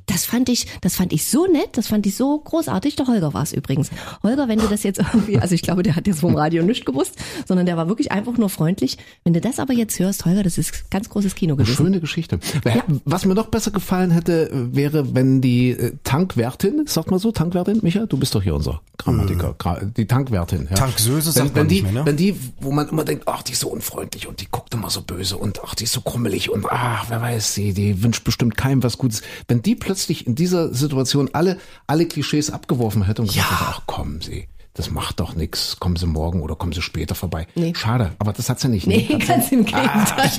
Das 0.05 0.25
fand 0.25 0.49
ich, 0.49 0.67
das 0.81 0.95
fand 0.95 1.11
ich 1.11 1.25
so 1.25 1.47
nett, 1.47 1.69
das 1.73 1.87
fand 1.87 2.05
ich 2.05 2.15
so 2.15 2.37
großartig. 2.39 2.95
Der 2.97 3.07
Holger 3.07 3.33
war 3.33 3.43
es 3.43 3.53
übrigens. 3.53 3.89
Holger, 4.21 4.47
wenn 4.47 4.59
du 4.59 4.67
das 4.67 4.83
jetzt 4.83 4.99
irgendwie, 4.99 5.39
also 5.39 5.55
ich 5.55 5.63
glaube, 5.63 5.81
der 5.83 5.95
hat 5.95 6.05
jetzt 6.05 6.19
vom 6.19 6.35
Radio 6.35 6.63
nichts 6.63 6.85
gewusst, 6.85 7.15
sondern 7.47 7.65
der 7.65 7.77
war 7.77 7.87
wirklich 7.87 8.11
einfach 8.11 8.37
nur 8.37 8.49
freundlich. 8.49 8.97
Wenn 9.23 9.33
du 9.33 9.41
das 9.41 9.59
aber 9.59 9.73
jetzt 9.73 9.97
hörst, 9.99 10.25
Holger, 10.25 10.43
das 10.43 10.57
ist 10.57 10.91
ganz 10.91 11.09
großes 11.09 11.33
Kino 11.35 11.55
gewesen. 11.55 11.75
Schöne 11.75 11.99
Geschichte. 11.99 12.39
Ja. 12.65 12.83
Was 13.05 13.25
mir 13.25 13.33
noch 13.33 13.47
besser 13.47 13.71
gefallen 13.71 14.11
hätte, 14.11 14.49
wäre, 14.53 15.15
wenn 15.15 15.41
die 15.41 15.71
äh, 15.71 15.93
Tankwärtin, 16.03 16.85
sagt 16.85 17.09
mal 17.09 17.19
so, 17.19 17.31
Tankwärtin, 17.31 17.79
Micha, 17.81 18.05
du 18.05 18.17
bist 18.17 18.35
doch 18.35 18.43
hier 18.43 18.55
unser 18.55 18.81
Grammatiker, 18.97 19.55
hm. 19.63 19.93
die 19.95 20.05
Tankwärtin. 20.05 20.67
Ja. 20.69 20.75
Tanksöse 20.75 21.31
sagt 21.31 21.55
wenn, 21.55 21.63
man 21.63 21.67
die, 21.67 21.81
mehr, 21.81 21.91
ne? 21.91 22.05
Wenn 22.05 22.17
die, 22.17 22.35
wo 22.59 22.71
man 22.71 22.87
immer 22.87 23.03
denkt, 23.03 23.27
ach, 23.27 23.41
die 23.41 23.53
ist 23.53 23.61
so 23.61 23.69
unfreundlich 23.69 24.27
und 24.27 24.41
die 24.41 24.47
guckt 24.49 24.73
immer 24.73 24.89
so 24.89 25.01
böse 25.01 25.37
und 25.37 25.59
ach, 25.63 25.73
die 25.73 25.85
ist 25.85 25.93
so 25.93 26.01
krummelig 26.01 26.51
und 26.51 26.65
ach, 26.69 27.05
wer 27.09 27.21
weiß, 27.21 27.55
die, 27.55 27.73
die 27.73 28.03
wünscht 28.03 28.23
bestimmt 28.23 28.57
keinem 28.57 28.83
was 28.83 28.97
Gutes. 28.97 29.21
Wenn 29.47 29.61
die 29.61 29.70
plötzlich 29.75 30.27
in 30.27 30.35
dieser 30.35 30.73
Situation 30.73 31.29
alle, 31.33 31.57
alle 31.87 32.05
Klischees 32.07 32.49
abgeworfen 32.49 33.03
hätte 33.03 33.21
und 33.21 33.29
gesagt 33.29 33.49
hätte, 33.51 33.61
ach 33.63 33.85
kommen 33.87 34.21
Sie, 34.21 34.47
das 34.73 34.89
macht 34.89 35.19
doch 35.19 35.35
nichts. 35.35 35.77
Kommen 35.79 35.97
Sie 35.97 36.05
morgen 36.05 36.41
oder 36.41 36.55
kommen 36.55 36.71
Sie 36.71 36.81
später 36.81 37.13
vorbei. 37.13 37.47
Nee. 37.55 37.73
Schade, 37.75 38.13
aber 38.19 38.31
das 38.31 38.49
hat 38.49 38.59
sie 38.59 38.69
nicht. 38.69 38.87
Nee, 38.87 39.03
ganz 39.27 39.51
im 39.51 39.65
Gegenteil. 39.65 39.85
Ah, 39.85 40.29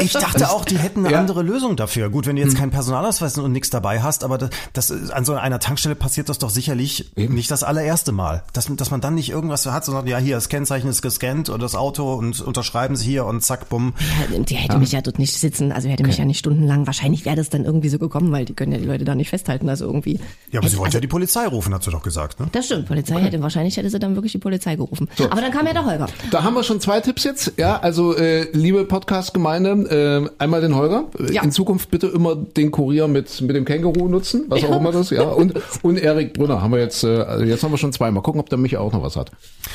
ich 0.00 0.12
dachte 0.12 0.50
auch, 0.50 0.64
die 0.64 0.78
hätten 0.78 1.00
eine 1.04 1.12
ja. 1.12 1.20
andere 1.20 1.42
Lösung 1.42 1.76
dafür. 1.76 2.08
Gut, 2.08 2.26
wenn 2.26 2.36
du 2.36 2.42
jetzt 2.42 2.52
hm. 2.52 2.60
keinen 2.60 2.70
Personalausweis 2.70 3.36
und 3.38 3.52
nichts 3.52 3.70
dabei 3.70 4.02
hast, 4.02 4.24
aber 4.24 4.38
das, 4.38 4.50
das 4.72 5.10
an 5.10 5.24
so 5.24 5.34
einer 5.34 5.60
Tankstelle 5.60 5.94
passiert 5.94 6.28
das 6.28 6.38
doch 6.38 6.50
sicherlich 6.50 7.16
Eben. 7.16 7.34
nicht 7.34 7.50
das 7.50 7.62
allererste 7.62 8.12
Mal. 8.12 8.44
Dass, 8.52 8.66
dass 8.74 8.90
man 8.90 9.00
dann 9.00 9.14
nicht 9.14 9.30
irgendwas 9.30 9.66
hat, 9.66 9.84
sondern 9.84 10.06
ja, 10.06 10.18
hier, 10.18 10.36
das 10.36 10.48
Kennzeichen 10.48 10.88
ist 10.88 11.02
gescannt 11.02 11.50
oder 11.50 11.58
das 11.58 11.74
Auto 11.74 12.14
und 12.14 12.40
unterschreiben 12.40 12.96
Sie 12.96 13.04
hier 13.04 13.26
und 13.26 13.42
zack, 13.42 13.68
bumm. 13.68 13.92
Ja, 14.32 14.38
die 14.38 14.54
hätte 14.54 14.74
ja. 14.74 14.78
mich 14.78 14.92
ja 14.92 15.02
dort 15.02 15.18
nicht 15.18 15.34
sitzen, 15.34 15.70
also 15.70 15.88
hätte 15.88 16.02
okay. 16.02 16.08
mich 16.08 16.18
ja 16.18 16.24
nicht 16.24 16.38
stundenlang, 16.38 16.86
wahrscheinlich 16.86 17.24
wäre 17.24 17.36
das 17.36 17.50
dann 17.50 17.64
irgendwie 17.64 17.90
so 17.90 17.98
gekommen, 17.98 18.32
weil 18.32 18.46
die 18.46 18.54
können 18.54 18.72
ja 18.72 18.78
die 18.78 18.86
Leute 18.86 19.04
da 19.04 19.14
nicht 19.14 19.28
festhalten, 19.28 19.68
also 19.68 19.84
irgendwie. 19.84 20.18
Ja, 20.50 20.60
aber 20.60 20.68
sie 20.68 20.78
wollte 20.78 20.88
also, 20.88 20.96
ja 20.96 21.00
die 21.00 21.08
Polizei 21.08 21.46
rufen, 21.46 21.74
hat 21.74 21.84
sie 21.84 21.90
doch 21.90 22.02
gesagt, 22.02 22.40
ne? 22.40 22.48
Das 22.52 22.66
stimmt, 22.66 22.86
Polizei 22.86 23.16
okay. 23.16 23.24
hätte, 23.24 23.42
wahrscheinlich 23.42 23.81
hätte 23.82 23.90
sie 23.90 23.98
dann 23.98 24.14
wirklich 24.14 24.32
die 24.32 24.38
Polizei 24.38 24.76
gerufen. 24.76 25.08
So. 25.16 25.30
Aber 25.30 25.40
dann 25.40 25.50
kam 25.50 25.66
ja 25.66 25.72
der 25.72 25.84
Holger. 25.84 26.06
Da 26.30 26.42
haben 26.42 26.54
wir 26.54 26.62
schon 26.62 26.80
zwei 26.80 27.00
Tipps 27.00 27.24
jetzt. 27.24 27.52
Ja, 27.56 27.78
also 27.80 28.16
äh, 28.16 28.48
liebe 28.52 28.84
Podcast-Gemeinde, 28.84 30.30
äh, 30.38 30.42
einmal 30.42 30.60
den 30.60 30.74
Holger. 30.76 31.04
Ja. 31.30 31.42
In 31.42 31.52
Zukunft 31.52 31.90
bitte 31.90 32.06
immer 32.06 32.36
den 32.36 32.70
Kurier 32.70 33.08
mit 33.08 33.40
mit 33.40 33.56
dem 33.56 33.64
Känguru 33.64 34.08
nutzen, 34.08 34.44
was 34.48 34.62
ja. 34.62 34.68
auch 34.68 34.76
immer 34.76 34.92
das. 34.92 35.10
Ja 35.10 35.22
und 35.22 35.54
und 35.82 35.98
Erik 35.98 36.34
Brünner 36.34 36.62
haben 36.62 36.72
wir 36.72 36.80
jetzt. 36.80 37.02
Äh, 37.04 37.08
also 37.08 37.44
jetzt 37.44 37.62
haben 37.62 37.72
wir 37.72 37.78
schon 37.78 37.92
zwei. 37.92 38.10
Mal 38.10 38.20
gucken, 38.20 38.40
ob 38.40 38.48
der 38.48 38.58
Micha 38.58 38.78
auch 38.78 38.92
noch 38.92 39.02
was 39.02 39.16
hat, 39.16 39.32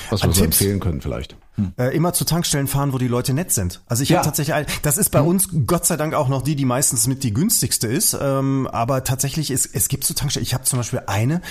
was 0.10 0.24
wir 0.24 0.32
so 0.32 0.44
empfehlen 0.44 0.80
können 0.80 1.02
vielleicht. 1.02 1.36
Hm. 1.56 1.74
Äh, 1.78 1.96
immer 1.96 2.14
zu 2.14 2.24
Tankstellen 2.24 2.68
fahren, 2.68 2.94
wo 2.94 3.00
die 3.00 3.08
Leute 3.08 3.34
nett 3.34 3.52
sind. 3.52 3.82
Also 3.88 4.04
ich 4.04 4.10
ja. 4.10 4.18
habe 4.18 4.26
tatsächlich, 4.26 4.54
ein, 4.54 4.68
das 4.84 4.98
ist 4.98 5.10
bei 5.10 5.20
hm. 5.20 5.28
uns 5.28 5.50
Gott 5.66 5.86
sei 5.86 5.98
Dank 5.98 6.14
auch 6.14 6.28
noch 6.30 6.44
die, 6.44 6.56
die 6.56 6.66
meistens 6.66 7.08
mit 7.08 7.24
die 7.24 7.34
günstigste 7.34 7.88
ist. 7.88 8.16
Ähm, 8.20 8.68
aber 8.72 9.04
tatsächlich 9.04 9.50
ist 9.50 9.70
es 9.74 9.88
gibt 9.88 10.04
so 10.04 10.14
Tankstellen. 10.14 10.44
Ich 10.44 10.54
habe 10.54 10.64
zum 10.66 10.78
Beispiel 10.78 11.02
eine, 11.08 11.42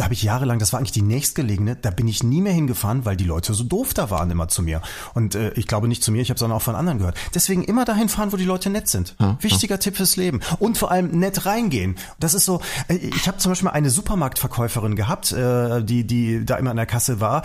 da 0.00 0.04
habe 0.04 0.14
ich 0.14 0.22
jahrelang, 0.22 0.58
das 0.58 0.72
war 0.72 0.78
eigentlich 0.78 0.92
die 0.92 1.02
nächstgelegene, 1.02 1.76
da 1.76 1.90
bin 1.90 2.08
ich 2.08 2.22
nie 2.22 2.40
mehr 2.40 2.54
hingefahren, 2.54 3.04
weil 3.04 3.18
die 3.18 3.24
Leute 3.24 3.52
so 3.52 3.64
doof 3.64 3.92
da 3.92 4.08
waren 4.08 4.30
immer 4.30 4.48
zu 4.48 4.62
mir. 4.62 4.80
Und 5.12 5.34
äh, 5.34 5.52
ich 5.56 5.66
glaube 5.66 5.88
nicht 5.88 6.02
zu 6.02 6.10
mir, 6.10 6.22
ich 6.22 6.30
habe 6.30 6.42
es 6.42 6.42
auch 6.42 6.62
von 6.62 6.74
anderen 6.74 7.00
gehört. 7.00 7.18
Deswegen 7.34 7.62
immer 7.64 7.84
dahin 7.84 8.08
fahren, 8.08 8.32
wo 8.32 8.38
die 8.38 8.46
Leute 8.46 8.70
nett 8.70 8.88
sind. 8.88 9.14
Ja, 9.18 9.36
Wichtiger 9.40 9.74
ja. 9.74 9.78
Tipp 9.78 9.96
fürs 9.96 10.16
Leben. 10.16 10.40
Und 10.58 10.78
vor 10.78 10.90
allem 10.90 11.10
nett 11.18 11.44
reingehen. 11.44 11.96
Das 12.18 12.32
ist 12.32 12.46
so, 12.46 12.62
äh, 12.88 12.94
ich 12.94 13.28
habe 13.28 13.36
zum 13.36 13.52
Beispiel 13.52 13.68
eine 13.68 13.90
Supermarktverkäuferin 13.90 14.96
gehabt, 14.96 15.32
äh, 15.32 15.84
die, 15.84 16.06
die 16.06 16.46
da 16.46 16.56
immer 16.56 16.70
an 16.70 16.78
der 16.78 16.86
Kasse 16.86 17.20
war, 17.20 17.42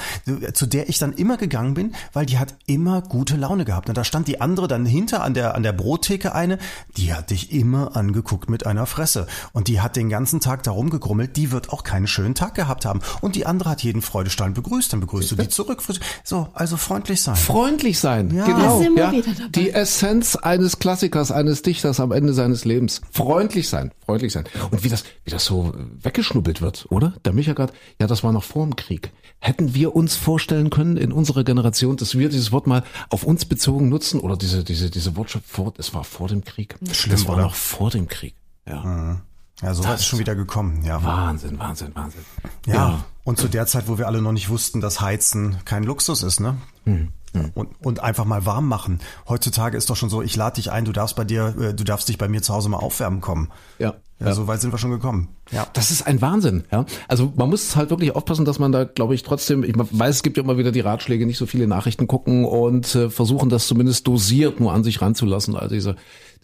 zu 0.53 0.65
der 0.65 0.87
ich 0.87 0.97
dann 0.97 1.11
immer 1.11 1.35
gegangen 1.35 1.73
bin, 1.73 1.93
weil 2.13 2.25
die 2.25 2.39
hat 2.39 2.55
immer 2.67 3.01
gute 3.01 3.35
Laune 3.35 3.65
gehabt. 3.65 3.89
Und 3.89 3.97
da 3.97 4.05
stand 4.05 4.29
die 4.29 4.39
andere 4.39 4.69
dann 4.69 4.85
hinter 4.85 5.23
an 5.25 5.33
der, 5.33 5.55
an 5.55 5.63
der 5.63 5.73
Brottheke 5.73 6.33
eine, 6.33 6.57
die 6.95 7.13
hat 7.13 7.31
dich 7.31 7.51
immer 7.51 7.97
angeguckt 7.97 8.49
mit 8.49 8.65
einer 8.65 8.85
Fresse. 8.85 9.27
Und 9.51 9.67
die 9.67 9.81
hat 9.81 9.97
den 9.97 10.07
ganzen 10.07 10.39
Tag 10.39 10.63
da 10.63 10.71
rumgegrummelt, 10.71 11.35
die 11.35 11.51
wird 11.51 11.73
auch 11.73 11.83
keinen 11.83 12.07
schönen 12.07 12.33
Tag 12.33 12.44
Tag 12.45 12.55
gehabt 12.55 12.85
haben. 12.85 13.01
Und 13.21 13.35
die 13.35 13.45
andere 13.45 13.69
hat 13.69 13.83
jeden 13.83 14.01
Freudestrahl 14.01 14.51
begrüßt, 14.51 14.93
dann 14.93 14.99
begrüßt 14.99 15.31
du 15.31 15.35
die 15.35 15.49
zurück. 15.49 15.81
So, 16.23 16.47
also 16.53 16.77
freundlich 16.77 17.21
sein. 17.21 17.35
Freundlich 17.35 17.99
sein, 17.99 18.33
ja. 18.33 18.45
genau. 18.45 18.81
Ja. 18.95 19.11
Die 19.49 19.71
Essenz 19.71 20.35
eines 20.35 20.79
Klassikers, 20.79 21.31
eines 21.31 21.61
Dichters 21.61 21.99
am 21.99 22.11
Ende 22.11 22.33
seines 22.33 22.65
Lebens. 22.65 23.01
Freundlich 23.11 23.67
sein, 23.67 23.91
freundlich 24.05 24.33
sein. 24.33 24.45
Und 24.71 24.83
wie 24.83 24.89
das, 24.89 25.03
wie 25.23 25.31
das 25.31 25.45
so 25.45 25.73
weggeschnuppelt 26.01 26.61
wird, 26.61 26.85
oder? 26.89 27.13
Der 27.25 27.33
Micha 27.33 27.53
grad, 27.53 27.73
ja, 27.99 28.07
das 28.07 28.23
war 28.23 28.31
noch 28.31 28.43
vor 28.43 28.63
dem 28.65 28.75
Krieg. 28.75 29.11
Hätten 29.39 29.73
wir 29.73 29.95
uns 29.95 30.15
vorstellen 30.15 30.69
können 30.69 30.97
in 30.97 31.11
unserer 31.11 31.43
Generation, 31.43 31.97
dass 31.97 32.17
wir 32.17 32.29
dieses 32.29 32.51
Wort 32.51 32.67
mal 32.67 32.83
auf 33.09 33.23
uns 33.23 33.45
bezogen 33.45 33.89
nutzen 33.89 34.19
oder 34.19 34.37
diese, 34.37 34.63
diese, 34.63 34.89
diese 34.89 35.15
Wortschöpfung 35.15 35.65
vor, 35.65 35.73
es 35.77 35.93
war 35.93 36.03
vor 36.03 36.27
dem 36.27 36.43
Krieg. 36.43 36.75
Schlimm, 36.91 37.11
das 37.11 37.27
war 37.27 37.35
oder? 37.35 37.43
noch 37.43 37.55
vor 37.55 37.89
dem 37.89 38.07
Krieg. 38.07 38.35
Ja. 38.67 38.83
Mhm. 38.83 39.21
Ja, 39.61 39.73
so 39.73 39.83
ist 39.83 40.05
schon 40.05 40.19
wieder 40.19 40.35
gekommen, 40.35 40.83
ja. 40.83 41.01
Wahnsinn, 41.01 41.57
Wahnsinn, 41.57 41.95
Wahnsinn. 41.95 42.25
Ja, 42.65 42.73
ja, 42.73 43.05
und 43.23 43.37
zu 43.37 43.47
der 43.47 43.67
Zeit, 43.67 43.87
wo 43.87 43.97
wir 43.97 44.07
alle 44.07 44.21
noch 44.21 44.33
nicht 44.33 44.49
wussten, 44.49 44.81
dass 44.81 44.99
Heizen 44.99 45.57
kein 45.63 45.83
Luxus 45.83 46.23
ist, 46.23 46.41
ne? 46.41 46.57
Hm, 46.83 47.13
hm. 47.31 47.51
Und, 47.53 47.69
und 47.81 47.99
einfach 48.01 48.25
mal 48.25 48.45
warm 48.45 48.67
machen. 48.67 48.99
Heutzutage 49.29 49.77
ist 49.77 49.89
doch 49.89 49.95
schon 49.95 50.09
so, 50.09 50.21
ich 50.21 50.35
lade 50.35 50.55
dich 50.55 50.71
ein, 50.71 50.83
du 50.83 50.91
darfst 50.91 51.15
bei 51.15 51.23
dir, 51.23 51.55
äh, 51.59 51.73
du 51.73 51.83
darfst 51.85 52.09
dich 52.09 52.17
bei 52.17 52.27
mir 52.27 52.41
zu 52.41 52.53
Hause 52.53 52.67
mal 52.67 52.77
aufwärmen 52.77 53.21
kommen. 53.21 53.49
Ja. 53.79 53.95
Ja, 54.19 54.27
ja. 54.27 54.33
so 54.33 54.47
weit 54.47 54.61
sind 54.61 54.71
wir 54.71 54.77
schon 54.77 54.91
gekommen. 54.91 55.29
Ja. 55.51 55.67
Das 55.73 55.91
ist 55.91 56.07
ein 56.07 56.21
Wahnsinn, 56.21 56.63
ja. 56.71 56.85
Also 57.07 57.33
man 57.35 57.49
muss 57.49 57.75
halt 57.75 57.89
wirklich 57.89 58.15
aufpassen, 58.15 58.45
dass 58.45 58.59
man 58.59 58.71
da, 58.71 58.85
glaube 58.85 59.13
ich, 59.13 59.23
trotzdem, 59.23 59.63
ich 59.63 59.73
weiß, 59.75 60.15
es 60.15 60.23
gibt 60.23 60.37
ja 60.37 60.43
immer 60.43 60.57
wieder 60.57 60.71
die 60.71 60.79
Ratschläge, 60.79 61.25
nicht 61.25 61.37
so 61.37 61.45
viele 61.45 61.67
Nachrichten 61.67 62.07
gucken 62.07 62.45
und 62.45 62.95
äh, 62.95 63.09
versuchen, 63.09 63.49
das 63.49 63.67
zumindest 63.67 64.07
dosiert 64.07 64.59
nur 64.59 64.71
an 64.71 64.83
sich 64.83 65.01
ranzulassen. 65.01 65.55
Also 65.55 65.75
diese 65.75 65.95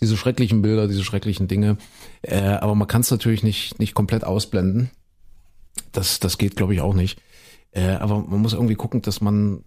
diese 0.01 0.17
schrecklichen 0.17 0.61
Bilder, 0.61 0.87
diese 0.87 1.03
schrecklichen 1.03 1.47
Dinge. 1.47 1.77
Äh, 2.23 2.39
aber 2.39 2.75
man 2.75 2.87
kann 2.87 3.01
es 3.01 3.11
natürlich 3.11 3.43
nicht, 3.43 3.79
nicht 3.79 3.93
komplett 3.93 4.23
ausblenden. 4.23 4.89
Das, 5.91 6.19
das 6.19 6.37
geht, 6.37 6.55
glaube 6.55 6.73
ich, 6.73 6.81
auch 6.81 6.95
nicht. 6.95 7.21
Äh, 7.71 7.91
aber 7.91 8.19
man 8.19 8.41
muss 8.41 8.53
irgendwie 8.53 8.75
gucken, 8.75 9.01
dass 9.01 9.21
man 9.21 9.63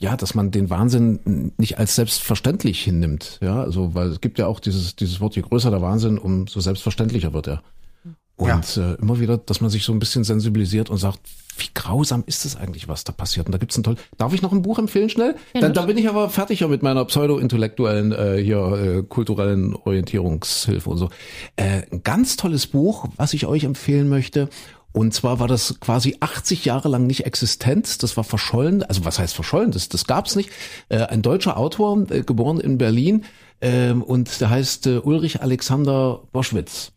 ja, 0.00 0.16
dass 0.16 0.34
man 0.34 0.50
den 0.50 0.70
Wahnsinn 0.70 1.52
nicht 1.56 1.78
als 1.78 1.96
selbstverständlich 1.96 2.82
hinnimmt. 2.82 3.38
Ja, 3.42 3.60
also, 3.62 3.94
weil 3.94 4.08
es 4.08 4.20
gibt 4.20 4.38
ja 4.38 4.46
auch 4.46 4.60
dieses, 4.60 4.94
dieses 4.94 5.20
Wort, 5.20 5.34
je 5.34 5.42
größer 5.42 5.70
der 5.70 5.82
Wahnsinn, 5.82 6.18
umso 6.18 6.60
selbstverständlicher 6.60 7.32
wird 7.32 7.48
er. 7.48 7.62
Und 8.36 8.76
ja. 8.76 8.92
äh, 8.92 8.94
immer 9.00 9.18
wieder, 9.18 9.36
dass 9.36 9.60
man 9.60 9.68
sich 9.68 9.82
so 9.82 9.92
ein 9.92 9.98
bisschen 9.98 10.22
sensibilisiert 10.22 10.90
und 10.90 10.98
sagt, 10.98 11.18
wie 11.56 11.70
grausam 11.74 12.22
ist 12.26 12.44
es 12.44 12.54
eigentlich, 12.54 12.86
was 12.86 13.02
da 13.02 13.12
passiert? 13.12 13.46
Und 13.46 13.52
da 13.52 13.58
gibt's 13.58 13.76
ein 13.76 13.82
toll. 13.82 13.96
Darf 14.16 14.32
ich 14.32 14.42
noch 14.42 14.52
ein 14.52 14.62
Buch 14.62 14.78
empfehlen 14.78 15.08
schnell? 15.08 15.34
Ja, 15.54 15.60
dann, 15.60 15.74
dann 15.74 15.88
bin 15.88 15.98
ich 15.98 16.08
aber 16.08 16.30
fertig 16.30 16.64
mit 16.68 16.84
meiner 16.84 17.04
pseudo-intellektuellen 17.04 18.12
äh, 18.12 18.40
hier 18.40 18.58
äh, 18.58 19.02
kulturellen 19.02 19.74
Orientierungshilfe 19.74 20.88
und 20.88 20.98
so. 20.98 21.10
Äh, 21.56 21.82
ein 21.90 22.04
ganz 22.04 22.36
tolles 22.36 22.68
Buch, 22.68 23.08
was 23.16 23.34
ich 23.34 23.46
euch 23.46 23.64
empfehlen 23.64 24.08
möchte. 24.08 24.48
Und 24.98 25.14
zwar 25.14 25.38
war 25.38 25.46
das 25.46 25.78
quasi 25.78 26.16
80 26.18 26.64
Jahre 26.64 26.88
lang 26.88 27.06
nicht 27.06 27.24
existent. 27.24 28.02
Das 28.02 28.16
war 28.16 28.24
verschollen. 28.24 28.82
Also 28.82 29.04
was 29.04 29.20
heißt 29.20 29.32
verschollen? 29.32 29.70
Das, 29.70 29.88
das 29.88 30.08
gab's 30.08 30.34
nicht. 30.34 30.50
Äh, 30.88 31.04
ein 31.04 31.22
deutscher 31.22 31.56
Autor, 31.56 32.10
äh, 32.10 32.22
geboren 32.22 32.58
in 32.58 32.78
Berlin, 32.78 33.24
äh, 33.60 33.92
und 33.92 34.40
der 34.40 34.50
heißt 34.50 34.88
äh, 34.88 34.98
Ulrich 34.98 35.40
Alexander 35.40 36.22
Boschwitz. 36.32 36.90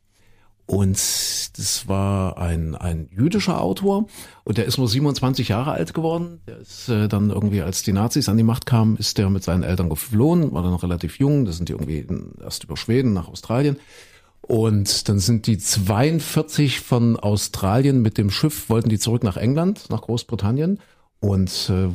Und 0.65 0.95
das 0.95 1.87
war 1.87 2.39
ein, 2.39 2.73
ein 2.73 3.07
jüdischer 3.11 3.61
Autor 3.61 4.07
und 4.45 4.57
der 4.57 4.65
ist 4.65 4.79
nur 4.79 4.87
27 4.87 5.49
Jahre 5.49 5.73
alt 5.73 5.93
geworden. 5.93 6.41
Der 6.47 6.57
ist 6.57 6.89
dann 6.89 7.29
irgendwie, 7.29 7.61
als 7.61 7.83
die 7.83 7.93
Nazis 7.93 8.29
an 8.29 8.37
die 8.37 8.43
Macht 8.43 8.65
kamen, 8.65 8.97
ist 8.97 9.19
der 9.19 9.29
mit 9.29 9.43
seinen 9.43 9.61
Eltern 9.61 9.89
geflohen, 9.89 10.53
war 10.53 10.63
dann 10.63 10.71
noch 10.71 10.81
relativ 10.81 11.19
jung. 11.19 11.45
Da 11.45 11.51
sind 11.51 11.69
die 11.69 11.73
irgendwie 11.73 12.07
erst 12.41 12.63
über 12.63 12.77
Schweden 12.77 13.13
nach 13.13 13.27
Australien. 13.27 13.77
Und 14.51 15.07
dann 15.07 15.19
sind 15.19 15.47
die 15.47 15.57
42 15.57 16.81
von 16.81 17.15
Australien 17.15 18.01
mit 18.01 18.17
dem 18.17 18.29
Schiff, 18.29 18.69
wollten 18.69 18.89
die 18.89 18.99
zurück 18.99 19.23
nach 19.23 19.37
England, 19.37 19.89
nach 19.89 20.01
Großbritannien. 20.01 20.81
Und 21.21 21.69
äh, 21.69 21.87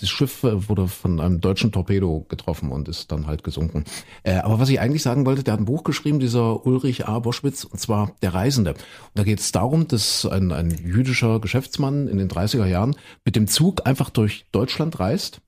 das 0.00 0.08
Schiff 0.08 0.42
äh, 0.42 0.70
wurde 0.70 0.88
von 0.88 1.20
einem 1.20 1.42
deutschen 1.42 1.70
Torpedo 1.70 2.24
getroffen 2.26 2.72
und 2.72 2.88
ist 2.88 3.12
dann 3.12 3.26
halt 3.26 3.44
gesunken. 3.44 3.84
Äh, 4.22 4.36
aber 4.36 4.58
was 4.58 4.70
ich 4.70 4.80
eigentlich 4.80 5.02
sagen 5.02 5.26
wollte, 5.26 5.44
der 5.44 5.52
hat 5.52 5.60
ein 5.60 5.66
Buch 5.66 5.84
geschrieben, 5.84 6.18
dieser 6.18 6.64
Ulrich 6.64 7.06
A. 7.06 7.18
Boschwitz, 7.18 7.64
und 7.64 7.78
zwar 7.78 8.12
Der 8.22 8.32
Reisende. 8.32 8.70
Und 8.70 8.80
da 9.12 9.22
geht 9.22 9.40
es 9.40 9.52
darum, 9.52 9.86
dass 9.86 10.24
ein, 10.24 10.50
ein 10.50 10.70
jüdischer 10.70 11.40
Geschäftsmann 11.40 12.08
in 12.08 12.16
den 12.16 12.30
30er 12.30 12.64
Jahren 12.64 12.96
mit 13.26 13.36
dem 13.36 13.48
Zug 13.48 13.86
einfach 13.86 14.08
durch 14.08 14.46
Deutschland 14.50 14.98
reist 14.98 15.42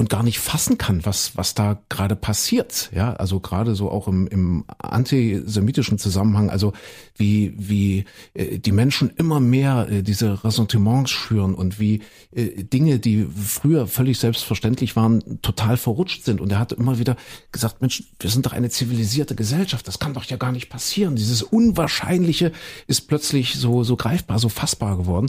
und 0.00 0.08
gar 0.08 0.22
nicht 0.22 0.38
fassen 0.38 0.78
kann, 0.78 1.04
was, 1.04 1.36
was 1.36 1.54
da 1.54 1.82
gerade 1.88 2.14
passiert. 2.14 2.88
Ja, 2.94 3.14
also 3.14 3.40
gerade 3.40 3.74
so 3.74 3.90
auch 3.90 4.06
im, 4.06 4.28
im 4.28 4.64
antisemitischen 4.78 5.98
Zusammenhang, 5.98 6.50
also 6.50 6.72
wie, 7.16 7.52
wie 7.58 8.04
äh, 8.32 8.60
die 8.60 8.70
Menschen 8.70 9.10
immer 9.16 9.40
mehr 9.40 9.88
äh, 9.90 10.02
diese 10.04 10.44
Ressentiments 10.44 11.10
schüren 11.10 11.52
und 11.52 11.80
wie 11.80 12.02
äh, 12.30 12.62
Dinge, 12.62 13.00
die 13.00 13.26
früher 13.26 13.88
völlig 13.88 14.20
selbstverständlich 14.20 14.94
waren, 14.94 15.42
total 15.42 15.76
verrutscht 15.76 16.24
sind. 16.24 16.40
Und 16.40 16.52
er 16.52 16.60
hat 16.60 16.70
immer 16.70 17.00
wieder 17.00 17.16
gesagt, 17.50 17.80
Mensch, 17.80 18.04
wir 18.20 18.30
sind 18.30 18.46
doch 18.46 18.52
eine 18.52 18.70
zivilisierte 18.70 19.34
Gesellschaft, 19.34 19.88
das 19.88 19.98
kann 19.98 20.14
doch 20.14 20.24
ja 20.24 20.36
gar 20.36 20.52
nicht 20.52 20.68
passieren. 20.68 21.16
Dieses 21.16 21.42
Unwahrscheinliche 21.42 22.52
ist 22.86 23.08
plötzlich 23.08 23.56
so, 23.56 23.82
so 23.82 23.96
greifbar, 23.96 24.38
so 24.38 24.48
fassbar 24.48 24.96
geworden. 24.96 25.28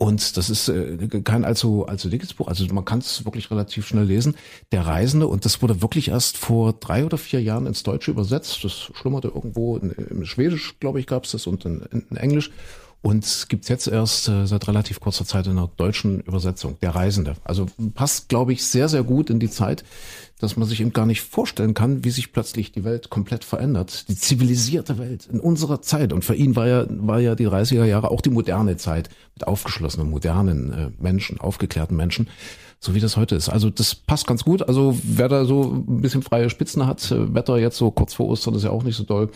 Und 0.00 0.38
das 0.38 0.48
ist 0.48 0.70
äh, 0.70 0.96
kein 1.24 1.44
allzu, 1.44 1.84
allzu 1.86 2.08
dickes 2.08 2.32
Buch. 2.32 2.48
Also 2.48 2.64
man 2.72 2.86
kann 2.86 3.00
es 3.00 3.26
wirklich 3.26 3.50
relativ 3.50 3.86
schnell 3.86 4.04
lesen. 4.04 4.34
Der 4.72 4.86
Reisende, 4.86 5.26
und 5.26 5.44
das 5.44 5.60
wurde 5.60 5.82
wirklich 5.82 6.08
erst 6.08 6.38
vor 6.38 6.72
drei 6.72 7.04
oder 7.04 7.18
vier 7.18 7.42
Jahren 7.42 7.66
ins 7.66 7.82
Deutsche 7.82 8.10
übersetzt. 8.10 8.64
Das 8.64 8.72
schlummerte 8.72 9.28
irgendwo 9.28 9.76
in, 9.76 9.90
im 9.90 10.24
Schwedisch, 10.24 10.78
glaube 10.80 11.00
ich, 11.00 11.06
gab 11.06 11.24
es 11.24 11.32
das 11.32 11.46
und 11.46 11.66
in, 11.66 11.82
in 11.92 12.16
Englisch. 12.16 12.50
Und 13.02 13.46
gibt's 13.48 13.68
jetzt 13.68 13.88
erst 13.88 14.28
äh, 14.28 14.46
seit 14.46 14.68
relativ 14.68 15.00
kurzer 15.00 15.24
Zeit 15.24 15.46
in 15.46 15.56
der 15.56 15.70
deutschen 15.76 16.20
Übersetzung, 16.20 16.76
der 16.82 16.94
Reisende. 16.94 17.34
Also 17.44 17.66
passt, 17.94 18.28
glaube 18.28 18.52
ich, 18.52 18.62
sehr, 18.64 18.90
sehr 18.90 19.04
gut 19.04 19.30
in 19.30 19.40
die 19.40 19.48
Zeit, 19.48 19.84
dass 20.38 20.56
man 20.56 20.68
sich 20.68 20.80
eben 20.82 20.92
gar 20.92 21.06
nicht 21.06 21.22
vorstellen 21.22 21.72
kann, 21.72 22.04
wie 22.04 22.10
sich 22.10 22.32
plötzlich 22.32 22.72
die 22.72 22.84
Welt 22.84 23.08
komplett 23.08 23.44
verändert. 23.44 24.08
Die 24.08 24.16
zivilisierte 24.16 24.98
Welt 24.98 25.28
in 25.32 25.40
unserer 25.40 25.80
Zeit. 25.80 26.12
Und 26.12 26.26
für 26.26 26.34
ihn 26.34 26.56
war 26.56 26.66
ja, 26.66 26.86
war 26.88 27.20
ja 27.20 27.34
die 27.34 27.48
30er 27.48 27.84
Jahre 27.84 28.10
auch 28.10 28.20
die 28.20 28.30
moderne 28.30 28.76
Zeit 28.76 29.08
mit 29.34 29.46
aufgeschlossenen, 29.46 30.10
modernen 30.10 30.72
äh, 30.72 30.90
Menschen, 31.02 31.40
aufgeklärten 31.40 31.96
Menschen 31.96 32.28
so 32.82 32.94
wie 32.94 33.00
das 33.00 33.18
heute 33.18 33.34
ist. 33.34 33.50
Also 33.50 33.68
das 33.68 33.94
passt 33.94 34.26
ganz 34.26 34.42
gut. 34.42 34.66
Also 34.66 34.98
wer 35.02 35.28
da 35.28 35.44
so 35.44 35.84
ein 35.86 36.00
bisschen 36.00 36.22
freie 36.22 36.48
Spitzen 36.48 36.86
hat, 36.86 37.10
äh, 37.10 37.34
Wetter 37.34 37.58
jetzt 37.58 37.76
so 37.76 37.90
kurz 37.90 38.14
vor 38.14 38.28
Ostern 38.28 38.54
ist 38.54 38.64
ja 38.64 38.70
auch 38.70 38.82
nicht 38.82 38.96
so 38.96 39.04
doll, 39.04 39.30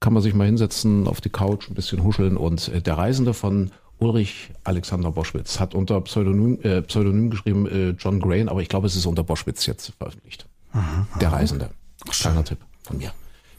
kann 0.00 0.12
man 0.12 0.22
sich 0.22 0.34
mal 0.34 0.46
hinsetzen 0.46 1.06
auf 1.08 1.20
die 1.20 1.30
Couch, 1.30 1.68
ein 1.68 1.74
bisschen 1.74 2.02
huscheln 2.04 2.36
und 2.36 2.68
äh, 2.68 2.80
der 2.80 2.98
Reisende 2.98 3.34
von 3.34 3.70
Ulrich 3.98 4.50
Alexander 4.64 5.10
Boschwitz 5.10 5.58
hat 5.58 5.74
unter 5.74 6.00
Pseudonym, 6.02 6.60
äh, 6.62 6.82
Pseudonym 6.82 7.30
geschrieben 7.30 7.66
äh, 7.66 7.90
John 7.98 8.20
Grain, 8.20 8.48
aber 8.48 8.62
ich 8.62 8.68
glaube, 8.68 8.86
es 8.86 8.94
ist 8.94 9.06
unter 9.06 9.24
Boschwitz 9.24 9.66
jetzt 9.66 9.92
veröffentlicht. 9.98 10.46
Aha, 10.72 11.06
der 11.20 11.32
Reisende. 11.32 11.70
Kleiner 12.08 12.44
Tipp 12.44 12.58
von 12.82 12.98
mir. 12.98 13.12